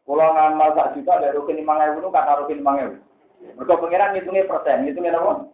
Kalau 0.06 0.22
ngamal 0.22 0.70
sak 0.78 0.94
juta 0.94 1.18
dari 1.18 1.34
rukin 1.34 1.58
lima 1.58 1.82
ribu 1.82 2.06
itu 2.06 2.10
kata 2.14 2.46
rukin 2.46 2.62
lima 2.62 2.78
ribu. 2.78 3.02
Mereka 3.58 3.82
pengiran 3.82 4.14
ngitungnya 4.14 4.46
persen, 4.46 4.86
ngitungnya 4.86 5.18
apa? 5.18 5.50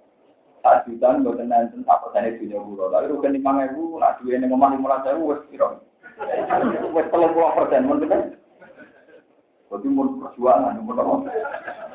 Sak 0.59 0.83
juta 0.85 1.07
nggak 1.07 1.39
tenang 1.39 1.71
tenang 1.71 1.87
sak 1.87 1.99
persen 2.03 2.27
itu 2.27 2.51
punya 2.51 2.59
pulau. 2.59 2.91
Tapi 2.91 3.11
rukin 3.15 3.31
lima 3.39 3.51
ribu, 3.63 3.95
nak 3.95 4.19
dua 4.19 4.35
ini 4.35 4.45
ngomong 4.51 4.75
lima 4.75 4.91
ratus 4.91 5.15
ribu, 5.15 5.31
wes 5.31 5.41
kira. 5.47 5.67
Wes 6.91 7.07
telur 7.07 7.31
puluh 7.31 7.55
persen, 7.55 7.87
mau 7.87 7.95
tenang. 7.95 8.35
Jadi 9.71 9.87
mau 9.87 10.03
perjuangan, 10.19 10.83
mau 10.83 10.99
apa? 10.99 11.15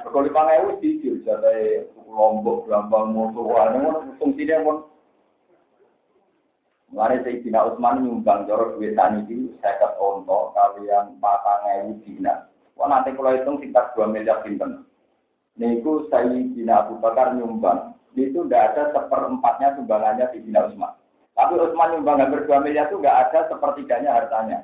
Kalau 0.08 0.24
lima 0.24 0.42
ribu 0.48 0.68
sih, 0.80 0.96
jadi 1.04 1.84
lombok, 2.08 2.64
lambang, 2.72 3.12
motor, 3.12 3.44
mau 3.76 4.00
fungsinya 4.16 4.64
mau 4.64 4.95
Mulai 6.94 7.18
Sayyidina 7.26 7.66
Utsman 7.66 8.06
nyumbang 8.06 8.46
jorok 8.46 8.78
duit 8.78 8.94
tani 8.94 9.26
saya 9.58 9.90
onto 9.98 10.54
kalian 10.54 11.18
patang 11.18 11.66
ewu 11.82 11.98
dina. 12.06 12.46
Wah 12.78 12.86
nanti 12.86 13.10
kalau 13.16 13.34
hitung 13.34 13.58
sekitar 13.58 13.90
dua 13.96 14.06
miliar 14.06 14.46
pinten. 14.46 14.86
Niku 15.58 16.06
Sayyidina 16.06 16.86
Abu 16.86 17.02
Bakar 17.02 17.34
nyumbang. 17.34 17.98
Itu 18.16 18.48
tidak 18.48 18.72
ada 18.72 18.82
seperempatnya 18.96 19.76
sumbangannya 19.76 20.30
Sayyidina 20.30 20.70
Utsman. 20.70 20.92
Tapi 21.34 21.52
Utsman 21.58 21.90
nyumbang 21.98 22.22
hampir 22.22 22.46
dua 22.46 22.58
miliar 22.62 22.86
itu 22.86 23.02
nggak 23.02 23.18
ada 23.28 23.40
sepertiganya 23.50 24.10
hartanya. 24.22 24.58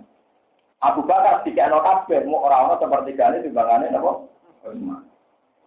Abu 0.79 1.03
Bakar 1.03 1.43
tiga 1.43 1.71
no 1.71 1.83
kabeh, 1.83 2.23
mau 2.27 2.47
orang-orang 2.47 2.81
sepertiganya 2.81 3.43
sumbangannya 3.43 3.99
apa? 3.99 4.13
Utsman. 4.71 5.03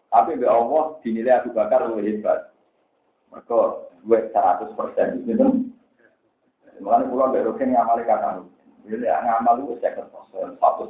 Tapi 0.08 0.40
be 0.40 0.48
Allah 0.48 0.96
dinilai 1.04 1.44
Abu 1.44 1.52
Bakar 1.52 1.84
lebih 1.92 2.24
hebat. 2.24 2.56
Mereka 3.36 3.60
duit 4.08 4.32
seratus 4.32 4.72
persen 4.80 5.28
gitu. 5.28 5.68
Mulane 6.80 7.08
kula 7.08 7.32
mbek 7.32 7.46
roken 7.48 7.72
ngamali 7.72 8.04
kata. 8.04 8.44
Jadi 8.86 9.08
ngamal 9.10 9.66
itu 9.66 9.82
saya 9.82 9.98
kertas 9.98 10.26
satu 10.62 10.86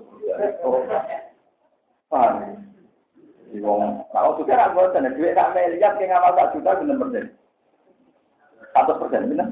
Paham? 2.05 2.59
Di 3.49 3.57
wong, 3.61 4.03
kalau 4.11 4.37
sudah 4.37 4.57
aku 4.67 4.83
bosan, 4.83 5.09
duit 5.15 5.33
tak 5.33 5.53
miliar 5.57 5.95
kayak 5.97 6.11
ngamal 6.11 6.37
tak 6.37 6.51
juta 6.53 6.75
bener 6.75 6.97
persen. 7.01 7.25
Satu 8.75 8.99
persen, 8.99 9.31
bener? 9.31 9.47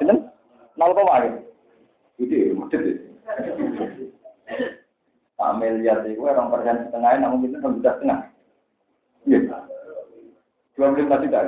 Bener? 0.00 0.16
Nol 0.78 0.94
koma 0.96 1.22
ya? 1.26 1.30
Itu 2.18 2.56
macet 2.56 2.80
ya. 2.80 2.94
Tak 5.38 5.54
miliar 5.62 6.02
itu 6.06 6.22
orang 6.22 6.50
persen 6.50 6.88
setengah, 6.88 7.12
namun 7.22 7.46
itu 7.46 7.60
enam 7.60 7.76
juta 7.78 7.90
setengah. 7.98 8.18
Iya. 9.28 9.38
Dua 10.74 10.86
miliar 10.90 11.20
juta. 11.22 11.40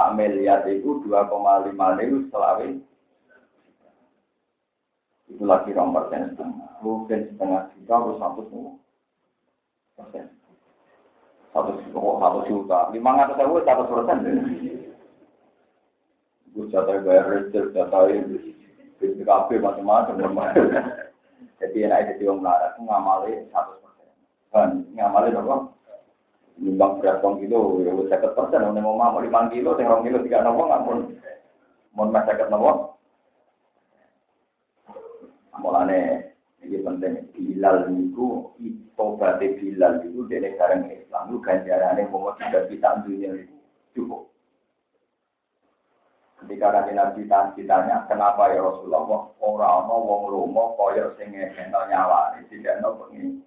Pak 0.00 0.16
miliar 0.16 0.64
itu 0.64 1.04
2,5 1.04 1.76
itu 2.00 2.24
selawi. 2.32 2.80
Itu 5.28 5.44
lagi 5.44 5.76
rom 5.76 5.92
persen 5.92 6.32
setengah. 6.32 6.80
Mungkin 6.80 7.28
setengah 7.28 7.68
juta 7.76 7.94
atau 8.00 8.16
satu 8.16 8.40
persen. 10.00 10.24
Satu 11.52 11.76
satu 11.92 12.40
juta. 12.48 12.88
Lima 12.96 13.12
ratus 13.12 13.44
ribu 13.44 13.60
satu 13.60 13.84
persen. 13.92 14.18
Gue 16.56 16.72
jatah 16.72 16.96
bayar 17.04 17.28
register, 17.28 17.68
jatah 17.76 18.08
ini, 18.08 18.56
BPKP 19.04 19.60
macam-macam. 19.60 20.16
Jadi 21.60 21.76
enak 21.84 22.16
jadi 22.16 22.24
orang 22.24 22.40
melarat, 22.40 22.72
ngamali 22.80 23.32
satu 23.52 23.76
persen. 23.84 24.88
Ngamali 24.96 25.28
berapa? 25.36 25.76
Nimbang 26.60 27.00
berat 27.00 27.24
kong 27.24 27.40
kilo, 27.40 27.80
ya 27.80 27.96
wis 27.96 28.12
seket 28.12 28.36
persen, 28.36 28.60
nih 28.60 28.84
mau 28.84 28.92
mau 28.92 29.16
lima 29.16 29.48
kilo, 29.48 29.80
rong 29.80 30.04
kilo 30.04 30.20
tiga 30.20 30.44
nopo 30.44 30.68
nggak 30.68 30.84
pun, 30.84 30.98
mau 31.96 32.04
mas 32.12 32.28
seket 32.28 32.52
nopo. 32.52 33.00
Mulane 35.56 36.30
ini 36.60 36.84
penting, 36.84 37.32
Bilal 37.32 37.88
itu, 37.96 38.52
tobat 38.92 39.40
Bilal 39.40 40.04
itu 40.04 40.20
dari 40.28 40.52
sekarang 40.52 40.84
Islam 40.92 41.32
itu 41.32 41.38
ganjarannya 41.40 42.12
mau 42.12 42.36
tidak 42.36 42.68
kita 42.68 43.08
dunia 43.08 43.32
cukup. 43.96 44.28
Ketika 46.44 46.72
nanti 46.72 46.92
Nabi 46.96 47.24
ditanya, 47.56 48.04
kenapa 48.08 48.52
ya 48.52 48.64
Rasulullah, 48.64 49.28
orang-orang 49.40 50.04
wong 50.08 50.22
lomo 50.28 50.76
koyok 50.76 51.16
sing 51.16 51.32
ngekeno 51.32 51.88
nyawa, 51.88 52.36
tidak 52.52 52.80
nopo 52.84 53.08
ini. 53.16 53.40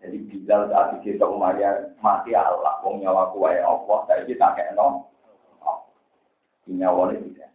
Jadi 0.00 0.16
Bilal 0.28 0.68
saat 0.68 1.00
itu 1.00 1.16
Umayyah 1.18 1.96
mati 2.04 2.36
Allah, 2.36 2.78
wong 2.84 3.00
nyawa 3.00 3.32
kuwae 3.32 3.58
Allah, 3.64 3.98
saya 4.04 4.28
kita 4.28 4.52
kayak 4.52 4.76
no, 4.76 5.08
nyawa 6.68 7.16
ini 7.16 7.32
tidak. 7.32 7.50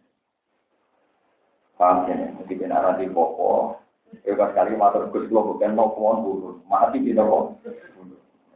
Paham 1.78 2.10
ya, 2.10 2.30
mesti 2.34 2.54
kena 2.58 2.82
nanti 2.82 3.06
popo. 3.10 3.78
Bebas 4.22 4.52
sekali 4.52 4.76
matur 4.76 5.08
Gus 5.08 5.32
lo 5.32 5.56
bukan 5.56 5.72
mau 5.72 5.96
pohon 5.96 6.20
bunuh, 6.20 6.54
mati 6.68 7.00
kita 7.00 7.24
kok. 7.24 7.56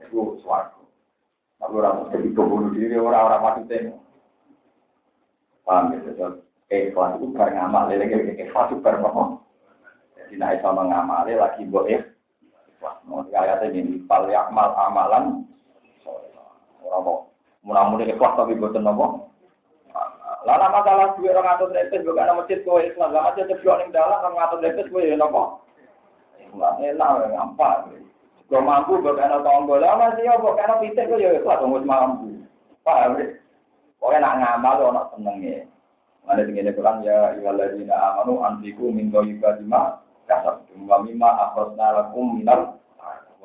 Itu 0.04 0.36
suatu. 0.44 0.84
Tapi 1.56 1.72
orang 1.80 2.12
mesti 2.12 2.28
bunuh 2.36 2.70
diri 2.76 3.00
orang-orang 3.00 3.42
mati 3.42 3.62
tengok. 3.70 3.98
Paham 5.66 5.96
ya, 5.96 6.28
eh 6.70 6.90
kelas 6.90 7.18
itu 7.18 7.26
bareng 7.34 7.58
amal, 7.58 7.90
lagi 7.90 8.14
ikhlas 8.14 8.70
itu 8.70 8.82
bareng 8.82 9.02
apa? 9.02 9.22
Jadi 10.18 10.34
naik 10.38 10.62
sama 10.62 10.86
ngamal, 10.86 11.26
lagi 11.26 11.62
buat 11.66 11.86
eh 11.90 12.02
Mau 13.06 13.22
ayatnya 13.22 13.70
ini, 13.70 14.02
fal 14.10 14.26
yakmal 14.26 14.74
amalan. 14.74 15.46
Orang 16.82 17.02
mau 17.02 17.16
munamuni 17.62 18.10
ikhlas 18.10 18.34
tapi 18.34 18.58
buatan 18.58 18.82
nopo. 18.82 19.30
Lala 20.46 20.70
masalah 20.70 21.18
duit 21.18 21.34
orang 21.34 21.58
atur 21.58 21.74
lepes 21.74 22.06
bukan 22.06 22.22
nama 22.22 22.38
masjid 22.38 22.62
kowe 22.62 22.78
Islam. 22.78 23.10
Lah 23.10 23.30
masjid 23.30 23.50
ceblok 23.50 23.82
ning 23.82 23.90
dalam 23.90 24.22
orang 24.22 24.42
atur 24.46 24.62
lepes 24.62 24.90
kowe. 24.90 25.02
Enggak 25.02 26.72
enak 26.78 27.10
ngampar. 27.34 27.90
Gak 28.46 28.62
mampu 28.62 29.02
bukan 29.02 29.26
ana 29.26 29.42
tonggo. 29.42 29.74
Lah 29.82 29.98
masih 29.98 30.22
ya 30.22 30.38
bukan 30.38 30.62
ana 30.62 30.78
pitik 30.78 31.10
ya 31.18 31.34
ikhlas 31.34 31.62
mampu. 31.66 32.46
Paham 32.86 33.18
ya? 33.18 33.26
Pokoknya 33.98 34.22
nak 34.22 34.34
ngamal 34.38 34.78
ana 34.94 35.02
senenge. 35.10 35.66
Ada 36.26 36.42
tinggal 36.46 36.74
Quran 36.74 37.06
ya 37.06 37.34
iwaladina 37.38 37.94
amanu 37.94 38.42
antiku 38.42 38.90
min 38.90 39.10
ghaibati 39.10 39.62
ma 39.66 39.98
kasab 40.26 40.62
wa 40.74 41.02
mimma 41.02 41.30
akhrajna 41.50 41.86
lakum 42.02 42.38
minal 42.38 42.75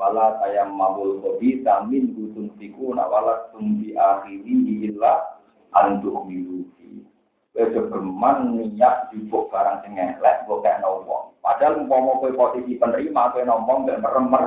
wala 0.02 0.42
tayammamul 0.42 1.22
khabitha 1.22 1.86
min 1.86 2.18
gutun 2.18 2.50
tikuna 2.58 3.06
wala 3.06 3.54
tumbi 3.54 3.94
akhiri 3.94 4.90
illa 4.90 5.38
antuk 5.78 6.26
milufi 6.26 7.06
Wes 7.52 7.68
geman 7.76 8.56
niat 8.56 9.12
jupuk 9.12 9.52
barang 9.52 9.84
sing 9.84 10.00
elek 10.00 10.48
mbok 10.48 10.64
kek 10.64 10.80
wong. 10.88 11.36
Padahal 11.44 11.84
umpama 11.84 12.16
kowe 12.24 12.32
posisi 12.32 12.80
penerima 12.80 13.36
kowe 13.36 13.44
ngomong 13.44 13.84
mbek 13.84 14.00
meremer 14.00 14.46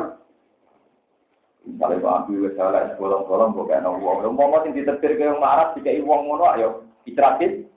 Misalnya 1.64 2.00
Pak 2.00 2.16
Abi 2.24 2.40
wis 2.40 2.56
salah 2.56 2.96
bolong-bolong 2.96 3.52
mbok 3.52 3.68
kek 3.68 3.84
wong. 3.84 4.24
Umpama 4.24 4.64
ditetir 4.64 5.20
ke 5.20 5.28
wong 5.28 5.36
marah 5.36 5.76
dikai 5.76 6.00
wong 6.00 6.32
ngono 6.32 6.44
ayo 6.56 6.68
itratit. 7.04 7.68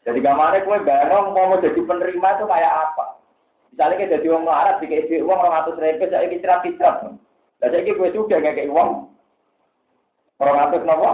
Jadi 0.00 0.24
gamane 0.24 0.64
kowe 0.64 0.80
bayang 0.80 1.36
umpama 1.36 1.60
jadi 1.60 1.80
penerima 1.84 2.28
itu 2.40 2.44
kayak 2.48 2.72
apa? 2.88 3.04
Misalnya 3.74 4.06
kita 4.06 4.22
jadi 4.22 4.30
uang 4.30 4.46
melarat, 4.46 4.78
jika 4.78 5.02
isi 5.02 5.18
uang 5.18 5.34
orang 5.34 5.66
atas 5.66 5.82
ribu, 5.82 6.06
saya 6.06 6.30
ini 6.30 6.38
cerah 6.38 6.62
cerah. 6.62 7.10
Dan 7.58 7.68
saya 7.74 7.82
ini 7.82 7.98
gue 7.98 8.14
juga 8.14 8.38
nggak 8.38 8.54
kayak 8.54 8.70
uang. 8.70 9.10
Orang 10.38 10.62
atas 10.62 10.86
nopo. 10.86 11.10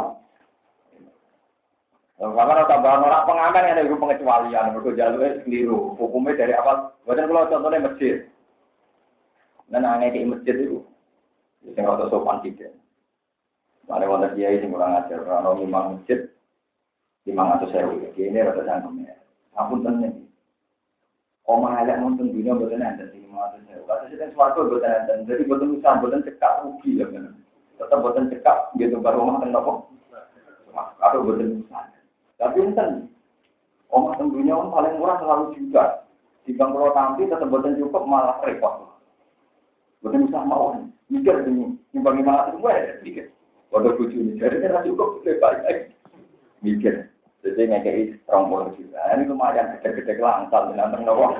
Karena 2.21 2.69
tambahan 2.69 3.01
orang 3.01 3.25
pengamen 3.25 3.65
yang 3.65 3.77
ada 3.81 3.97
pengecualian, 3.97 4.77
berikut 4.77 4.93
jalurnya 5.01 5.41
keliru. 5.41 5.97
Hukumnya 5.97 6.37
dari 6.37 6.53
apa? 6.53 6.93
Bukan 7.09 7.33
kalau 7.33 7.49
contohnya 7.49 7.89
masjid. 7.89 8.29
Dan 9.73 9.89
aneh 9.89 10.13
di 10.13 10.29
masjid 10.29 10.53
itu, 10.53 10.85
yang 11.65 11.89
nggak 11.89 12.13
sopan 12.13 12.45
tidak. 12.45 12.77
Ada 13.89 14.05
wonder 14.05 14.37
kiai 14.37 14.61
yang 14.61 14.69
kurang 14.69 15.01
ajar, 15.01 15.25
kalau 15.25 15.57
imam 15.65 15.97
masjid, 15.97 16.29
imam 17.25 17.57
atau 17.57 17.73
sewu, 17.73 18.05
ini 18.21 18.45
rata 18.45 18.69
cangkemnya. 18.69 19.17
Ampun 19.57 19.81
tenang. 19.81 20.30
Omah 21.51 21.83
elek 21.83 21.99
nonton 21.99 22.31
dunia 22.31 22.55
buatan 22.55 22.79
enten 22.79 23.11
sing 23.11 23.27
mau 23.27 23.51
ada 23.51 23.59
saya. 23.67 23.83
Kata 23.83 24.31
suatu 24.31 24.71
buatan. 24.71 25.27
Jadi 25.27 25.51
buatan 25.51 25.75
usaha 25.75 25.99
buatan 25.99 26.23
cekak 26.23 26.63
rugi 26.63 27.03
ya 27.03 27.11
kan. 27.11 27.35
Tetap 27.75 27.99
boten 27.99 28.31
cekap, 28.31 28.71
gitu 28.79 29.03
baru 29.03 29.27
rumah 29.27 29.43
nopo. 29.51 29.91
Atau 31.03 31.27
boten 31.27 31.67
Tapi 32.39 32.57
enten, 32.63 33.11
omah 33.91 34.15
tentunya 34.15 34.55
om 34.55 34.71
paling 34.71 34.95
murah 35.03 35.19
selalu 35.19 35.59
juta. 35.59 36.07
Jika 36.47 36.71
kalau 36.71 36.95
tampil 36.95 37.27
tetap 37.27 37.51
boten 37.51 37.83
cukup 37.83 38.07
malah 38.07 38.39
repot. 38.47 38.95
Boten 40.07 40.31
usah 40.31 40.47
mau. 40.47 40.79
Mikir 41.11 41.43
ini, 41.43 41.75
lima 41.91 42.15
ratus 42.15 42.63
gue 42.63 42.71
ya, 42.71 42.95
mikir. 43.03 43.27
Waduh 43.75 43.99
bucu 43.99 44.15
ini, 44.15 44.39
jadi 44.39 44.63
kan 44.63 44.87
cukup, 44.87 45.27
balik 45.43 45.91
Mikir. 46.63 47.10
Jadi 47.41 47.72
ngekei 47.72 48.12
rong 48.28 48.53
puluh 48.53 48.68
juta. 48.76 49.01
Ini 49.16 49.24
lumayan 49.24 49.72
gede-gede 49.80 50.20
langsal 50.20 50.68
dengan 50.68 50.93
teng 50.93 51.09
nopo. 51.09 51.32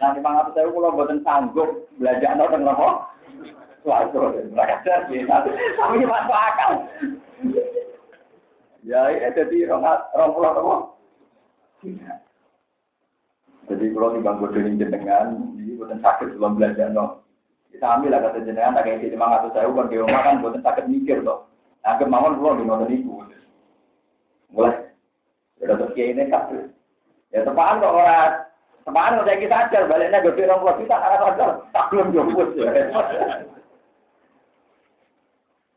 Nah, 0.00 0.10
lima 0.16 0.30
ratus 0.40 0.56
saya 0.56 0.72
kalau 0.72 0.96
buatan 0.96 1.20
sanggup 1.20 1.84
belajar 2.00 2.32
teng 2.40 2.64
nopo. 2.64 3.04
Suatu, 3.84 4.32
mereka 4.56 4.80
jadi 4.80 5.28
tapi 5.28 6.08
masuk 6.08 6.32
akal. 6.32 6.70
Ya, 8.88 9.12
ini 9.12 9.28
jadi 9.36 9.56
rong 9.68 9.84
rong 10.16 10.32
puluh 10.32 10.50
nopo. 10.56 10.74
Jadi 13.68 13.84
kalau 13.92 14.16
di 14.16 14.24
bangku 14.24 14.48
dengan 14.48 14.80
jenengan, 14.80 15.56
ini 15.60 15.76
buatan 15.76 16.00
sakit 16.00 16.40
belum 16.40 16.56
belajar 16.56 16.88
nopo. 16.88 17.20
Kita 17.68 18.00
ambil 18.00 18.16
lah 18.16 18.20
kata 18.32 18.48
jenengan, 18.48 18.80
ada 18.80 18.88
yang 18.88 19.04
lima 19.04 19.28
ratus 19.28 19.52
saya 19.52 19.68
kan 19.68 19.92
di 19.92 20.00
rumah 20.00 20.24
kan 20.24 20.40
buatan 20.40 20.64
sakit 20.64 20.88
mikir 20.88 21.20
loh. 21.20 21.52
Nah, 21.84 22.00
kemauan 22.00 22.40
belum 22.40 22.56
di 22.56 22.64
nonton 22.64 22.88
ibu 22.88 23.13
mulai 24.54 24.74
sudah 25.58 25.76
terus 25.76 25.98
ini 25.98 26.30
kabel 26.30 26.70
ya 27.34 27.42
tepaan 27.42 27.82
kok 27.82 27.90
orang 27.90 28.32
tepaan 28.86 29.18
kok 29.18 29.26
saya 29.26 29.42
kita 29.42 29.56
ajar 29.66 29.82
baliknya 29.90 30.22
gede 30.22 30.42
orang 30.46 30.60
tua 30.62 30.74
kita 30.78 30.94
karena 30.94 31.26
ajar 31.34 31.48
tak 31.74 31.86
belum 31.90 32.14
jemput 32.14 32.48
ya 32.54 32.70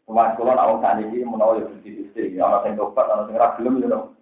Mas 0.07 0.39
kula 0.39 0.55
nak 0.55 0.71
wong 0.71 0.79
saniki 0.79 1.19
menawa 1.19 1.59
yo 1.59 1.67
di 1.83 2.07
istri, 2.07 2.39
ana 2.39 2.63
sing 2.63 2.79
tobat, 2.79 3.11
ana 3.11 3.27
sing 3.27 3.35
ra 3.35 3.59
gelem 3.59 3.83
yo. 3.83 4.15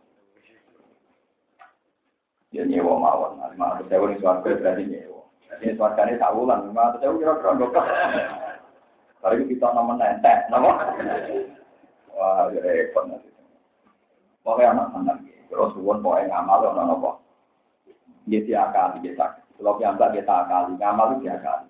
Ya 2.50 2.66
nyewa 2.66 2.98
mawon, 2.98 3.38
lima 3.54 3.78
ratus 3.78 3.94
sewu 3.94 4.10
ning 4.10 4.18
suarga 4.18 4.50
berarti 4.50 4.82
nyewa. 4.82 5.22
Jadi 5.46 5.78
suargane 5.78 6.18
tak 6.18 6.34
ulang, 6.34 6.74
lima 6.74 6.90
ratus 6.90 7.06
sewu 7.06 7.22
kira-kira 7.22 7.60
dokter. 7.62 7.86
Kalau 9.22 9.46
kita 9.46 9.68
nama 9.78 9.94
nentek, 9.94 10.38
nama. 10.50 10.72
Wah, 12.18 12.50
ya 12.50 12.60
repot 12.66 13.06
nanti. 13.06 13.35
Pokoknya 14.46 14.78
anak 14.78 14.94
anak 14.94 15.18
kalau 15.50 15.74
suwon 15.74 16.04
pokoknya 16.06 16.30
ngamal 16.30 16.70
ono 16.70 16.82
nopo. 16.86 17.10
Nggih 18.30 18.54
akal, 18.58 18.98
dia 19.02 19.14
tak. 19.18 19.42
Kalau 19.56 19.78
piambak 19.80 20.12
kita 20.18 20.36
akali, 20.46 20.76
ngamal 20.76 21.18
itu 21.18 21.30
akal. 21.30 21.70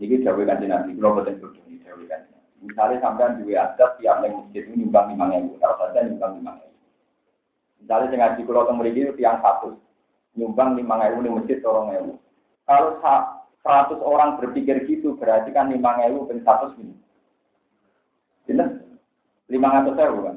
Jadi 0.00 0.24
cewek 0.24 0.48
kan 0.48 0.64
nabi, 0.64 0.96
kalau 0.96 1.20
betul 1.20 1.36
betul 1.36 1.62
ini 1.68 1.84
cewek 1.84 2.08
kan. 2.08 2.24
Misalnya 2.64 3.04
sampean 3.04 3.40
dua 3.40 3.72
adat 3.72 4.00
tiap 4.00 4.20
yang 4.24 4.40
masjid 4.40 4.64
itu 4.64 4.72
nyumbang 4.76 5.12
lima 5.12 5.32
ribu, 5.32 5.60
kalau 5.60 5.76
saja 5.80 6.00
nyumbang 6.08 6.32
lima 6.40 6.52
ribu. 6.56 6.76
Misalnya 7.84 8.06
dengan 8.12 8.36
di 8.36 8.42
kalau 8.48 8.68
temerigi 8.68 9.00
itu 9.04 9.12
tiang 9.20 9.38
satu, 9.44 9.68
nyumbang 10.36 10.76
lima 10.76 10.94
ribu 11.04 11.18
di 11.24 11.30
masjid 11.32 11.58
orang 11.64 11.88
ribu. 11.92 12.12
Kalau 12.64 12.90
seratus 13.60 14.00
orang 14.00 14.40
berpikir 14.40 14.88
gitu, 14.88 15.16
berarti 15.20 15.52
kan 15.52 15.68
lima 15.68 16.00
ribu 16.00 16.28
dan 16.32 16.40
satu 16.44 16.72
ini. 16.80 16.96
Jelas, 18.48 18.72
lima 19.52 19.68
ratus 19.68 19.96
ribu 20.00 20.20
kan 20.24 20.36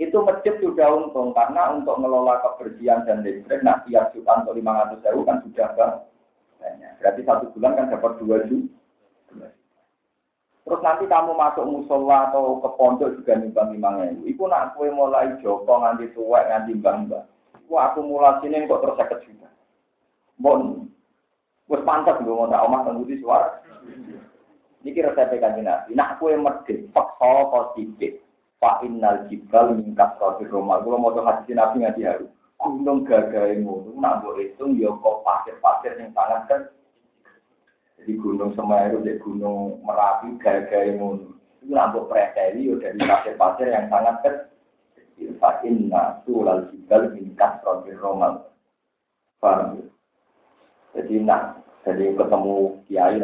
itu 0.00 0.16
masjid 0.24 0.56
sudah 0.64 0.96
untung 0.96 1.36
karena 1.36 1.76
untuk 1.76 2.00
mengelola 2.00 2.40
kebersihan 2.40 3.04
dan 3.04 3.20
listrik 3.20 3.60
nah 3.60 3.84
tiap 3.84 4.16
juta 4.16 4.40
untuk 4.40 4.56
lima 4.56 4.80
ratus 4.80 5.04
ribu 5.04 5.28
kan 5.28 5.44
sudah 5.44 5.68
banyak. 5.76 6.92
Berarti 7.04 7.20
satu 7.20 7.52
bulan 7.52 7.76
kan 7.76 7.92
dapat 7.92 8.16
dua 8.16 8.36
juta. 8.48 9.52
Terus 10.64 10.80
nanti 10.80 11.04
kamu 11.04 11.36
masuk 11.36 11.68
musola 11.68 12.32
atau 12.32 12.64
ke 12.64 12.68
pondok 12.80 13.12
juga 13.20 13.36
nimbang 13.36 13.76
lima 13.76 14.08
ribu. 14.08 14.24
Iku 14.24 14.48
nak 14.48 14.72
kue 14.72 14.88
mulai 14.88 15.36
joko 15.44 15.68
nganti 15.68 16.08
tua 16.16 16.48
nganti 16.48 16.72
bangga. 16.80 17.20
Iku 17.68 17.76
akumulasi 17.76 18.48
ini 18.48 18.64
kok 18.64 18.80
terus 18.80 18.96
seket 18.96 19.20
juta. 19.28 19.52
Bon, 20.40 20.88
wes 21.68 21.84
pantas 21.84 22.16
gue 22.24 22.32
mau 22.32 22.48
tak 22.48 22.64
omah 22.64 22.88
tembudi 22.88 23.20
suara. 23.20 23.60
Ini 24.80 24.96
kira 24.96 25.12
saya 25.12 25.28
pegang 25.28 25.60
nabi. 25.60 25.92
Nak 25.92 26.16
kue 26.16 26.32
medit, 26.40 26.88
paksa 26.96 27.52
positif 27.52 28.16
Pak 28.60 28.84
Innal 28.84 29.24
Jibal 29.32 29.72
mingkat 29.72 30.20
di 30.36 30.44
Roma. 30.44 30.84
Kalau 30.84 31.00
mau 31.00 31.16
tuh 31.16 31.24
hadis 31.24 31.48
Nabi 31.56 31.80
ngaji 31.80 32.02
haru. 32.04 32.28
Gunung 32.60 33.08
gagai 33.08 33.64
ngono, 33.64 33.96
nak 33.96 34.20
mbok 34.20 34.36
hitung 34.36 34.76
ya 34.76 34.92
kok 34.92 35.24
pasir-pasir 35.24 35.96
yang 35.96 36.12
sangat 36.12 36.44
kan. 36.44 36.62
Jadi 37.96 38.20
gunung 38.20 38.52
Semeru, 38.52 39.00
di 39.00 39.16
gunung 39.16 39.80
Merapi 39.80 40.36
gagai 40.36 41.00
ngono. 41.00 41.40
Itu 41.64 41.72
nak 41.72 41.96
mbok 41.96 42.12
preseli 42.12 42.68
ya 42.68 42.76
dari 42.76 43.00
pasir-pasir 43.00 43.64
yang 43.72 43.88
sangat 43.88 44.16
kan. 44.20 44.36
Pak 45.40 45.64
Inna 45.64 46.20
Sulal 46.28 46.68
Jibal 46.68 47.16
mingkat 47.16 47.64
di 47.64 47.92
Roma. 47.96 48.44
Paham 49.40 49.80
ya? 49.80 49.84
Jadi 51.00 51.24
nak 51.24 51.64
jadi 51.80 52.12
ketemu 52.12 52.76
kiai, 52.84 53.16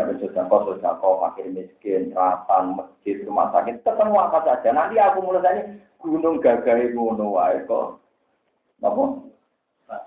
kau 0.49 0.65
sudah 0.65 0.97
kau 0.97 1.21
fakir 1.21 1.53
miskin, 1.53 2.09
ratan, 2.17 2.81
masjid, 2.81 3.21
rumah 3.29 3.53
sakit, 3.53 3.85
ketemu 3.85 4.17
apa 4.17 4.39
saja. 4.49 4.73
Nanti 4.73 4.97
aku 4.97 5.21
mulai 5.21 5.77
gunung 6.01 6.41
gagal 6.41 6.97
gunung 6.97 7.37
wae 7.37 7.61
kok. 7.69 8.01
Napa? 8.81 9.05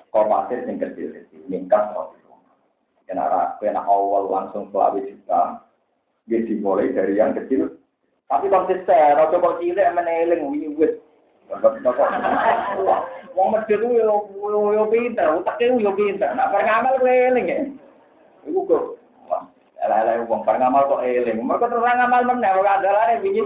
Kau 0.10 0.26
pasir 0.26 0.66
yang 0.66 0.82
kecil-kecil, 0.82 1.46
ningkat 1.46 1.94
kok. 1.94 2.18
Kena 3.06 3.58
kena 3.62 3.86
awal 3.86 4.30
langsung 4.30 4.70
selawi 4.74 5.06
juta. 5.14 5.62
Dia 6.26 6.46
dimulai 6.46 6.94
dari 6.94 7.18
yang 7.18 7.38
kecil. 7.38 7.78
Tapi 8.30 8.50
konsisten, 8.50 9.18
rasa 9.18 9.38
kok 9.38 9.58
cilik 9.62 9.94
meneling 9.94 10.50
wiwit. 10.50 10.98
Wong 13.34 13.48
masjid 13.54 13.78
itu 13.78 13.98
yo 13.98 14.86
pinter, 14.90 15.38
utaknya 15.38 15.82
yo 15.82 15.94
pinter. 15.94 16.34
Nak 16.34 16.54
ngamal 16.54 17.02
gue 17.02 17.10
eling 17.10 17.46
ya. 17.50 17.62
Iku 18.48 18.60
kok 18.68 18.84
elek-elek 19.80 20.28
wong 20.28 20.42
bar 20.44 20.56
ngamal 20.60 20.88
kok 20.88 21.04
eling. 21.04 21.38
Mergo 21.44 21.66
terus 21.68 21.84
ngamal 21.84 22.22
meneh 22.28 22.52
ora 22.56 22.78
andalane 22.80 23.24
wingi. 23.24 23.44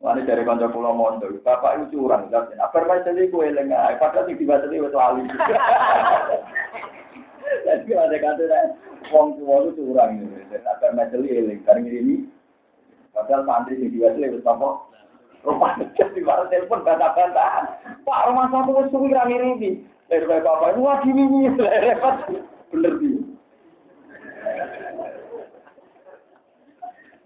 Wani 0.00 0.24
dari 0.24 0.48
kanca 0.48 0.72
kula 0.72 0.96
mondo, 0.96 1.28
bapak 1.44 1.76
itu 1.76 2.00
curang, 2.00 2.32
tapi 2.32 2.56
apa 2.56 2.88
bae 2.88 3.04
tadi 3.04 3.28
ku 3.28 3.44
eling 3.44 3.68
ae, 3.68 4.00
padahal 4.00 4.24
sing 4.24 4.40
dibaca 4.40 4.64
iki 4.64 4.80
wis 4.80 4.96
lali. 4.96 5.28
Jadi 7.68 7.92
ada 7.92 8.16
kata 8.16 8.80
wong 9.12 9.36
tua 9.36 9.68
itu 9.68 9.76
curang 9.76 10.24
apa 10.48 10.96
macam 10.96 11.20
eling, 11.20 11.60
karena 11.68 11.84
ini 11.84 12.24
padahal 13.12 13.44
santri 13.44 13.76
sing 13.76 13.92
dibaca 13.92 14.16
wis 14.16 14.48
apa? 14.48 14.68
Rupanya 15.44 15.84
jadi 16.00 16.20
baru 16.24 16.48
telepon 16.48 16.80
bantah-bantahan. 16.80 17.64
Pak, 18.00 18.24
rumah 18.32 18.48
satu 18.48 18.80
wis 18.80 18.88
suwi 18.88 19.12
ra 19.12 19.28
ngiripi. 20.10 20.26
Dari 20.26 20.42
bapak, 20.42 20.74
wah 20.82 20.98
gini 21.06 21.22
nih, 21.22 21.54
repot. 21.86 22.16
Bener 22.74 22.92
sih. 22.98 23.14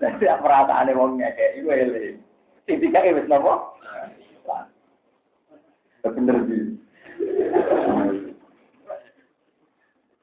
Nanti 0.05 0.25
apa 0.29 0.43
perasaan 0.45 0.93
wong 0.93 1.17
itu 1.21 1.69
ele. 1.73 2.21
Sing 2.69 2.77
tiga 2.81 3.01
wis 3.01 3.29
nopo? 3.29 3.73
Bener 6.05 6.37
sih. 6.49 6.63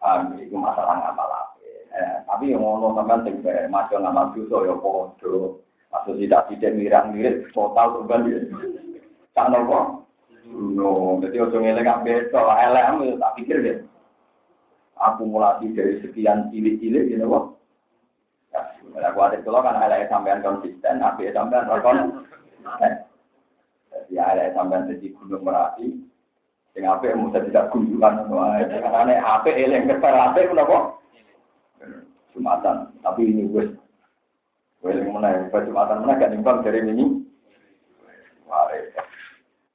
Ah, 0.01 0.25
itu 0.37 0.57
masalah 0.57 0.97
ngamal 0.97 1.29
apa? 1.29 1.57
Eh, 1.93 2.15
tapi 2.25 2.49
yang 2.49 2.65
ngono 2.65 2.97
sampean 2.97 3.21
sing 3.21 3.35
masuk 3.69 4.01
ngamal 4.01 4.33
dosa 4.33 4.57
ya 4.65 4.73
padha. 4.81 6.13
Tidak 6.17 6.41
tidak 6.49 6.71
mirang-mirip 6.73 7.45
total 7.53 8.01
kembali. 8.01 8.49
Tak 9.37 9.49
nopo? 9.53 10.09
No, 10.51 11.15
jadi 11.23 11.47
ojo 11.47 11.57
ngelek 11.63 12.29
to, 12.29 12.41
elek 12.43 12.85
tak 13.17 13.33
pikir 13.39 13.57
deh. 13.63 13.77
Akumulasi 14.99 15.71
dari 15.73 15.97
sekian 16.03 16.51
cilik-cilik 16.51 17.07
gitu 17.09 17.25
kok. 17.25 17.45
Ya, 18.51 18.61
aku 19.07 19.19
ada 19.23 19.39
kalau 19.41 19.63
kan 19.63 19.79
elek 19.79 20.11
sampean 20.11 20.43
konsisten, 20.43 20.99
api 20.99 21.31
sampean 21.31 21.65
rekon. 21.71 22.27
Jadi 23.89 24.13
elek 24.19 24.51
sampean 24.53 24.91
jadi 24.91 25.07
gunung 25.15 25.41
merapi. 25.47 25.95
Sing 26.71 26.87
ape 26.87 27.11
mesti 27.11 27.51
tidak 27.51 27.67
kunjungan 27.75 28.31
karena 28.31 29.15
ape 29.19 29.51
eleng 29.51 29.91
keper 29.91 30.15
ape 30.15 30.47
kenapa? 30.47 30.95
Jumatan, 32.31 32.95
tapi 33.03 33.27
ini 33.27 33.43
wes 33.51 33.67
Weling 34.81 35.13
mana? 35.13 35.45
Jumatan 35.51 36.01
mana 36.01 36.17
gak 36.17 36.31
nimbang 36.33 36.65
dari 36.65 36.81
ini? 36.81 37.20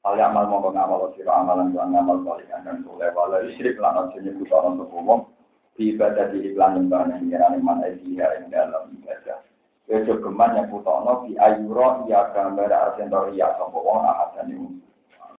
Hal 0.07 0.23
amal 0.23 0.47
mau 0.47 0.71
ngamal 0.71 1.11
sira 1.19 1.43
amalan 1.43 1.75
lan 1.75 1.91
ngamal 1.91 2.23
saleh 2.23 2.47
dan 2.47 2.79
soleh. 2.87 3.11
Wala 3.11 3.43
syirik 3.59 3.75
lan 3.83 4.07
aja 4.07 4.23
nyebut 4.23 4.47
orang 4.55 4.79
umum 4.87 5.27
di 5.75 5.91
ibadah 5.91 6.31
di 6.31 6.47
iklan 6.55 6.79
nyembah 6.79 7.11
yang 7.11 7.27
ngira 7.27 7.51
mana 7.59 7.91
dia 7.91 8.31
yang 8.39 8.47
dalam 8.47 8.95
ibadah. 9.03 9.43
Wes 9.91 10.07
geman 10.07 10.55
yang 10.55 10.71
putono 10.71 11.27
di 11.27 11.35
ayuro 11.35 12.07
iya 12.07 12.31
gambar 12.31 12.71
arsentor 12.71 13.35
iya 13.35 13.51
sapa 13.59 13.75
wong 13.75 14.07
ahad 14.07 14.31
dan 14.39 14.55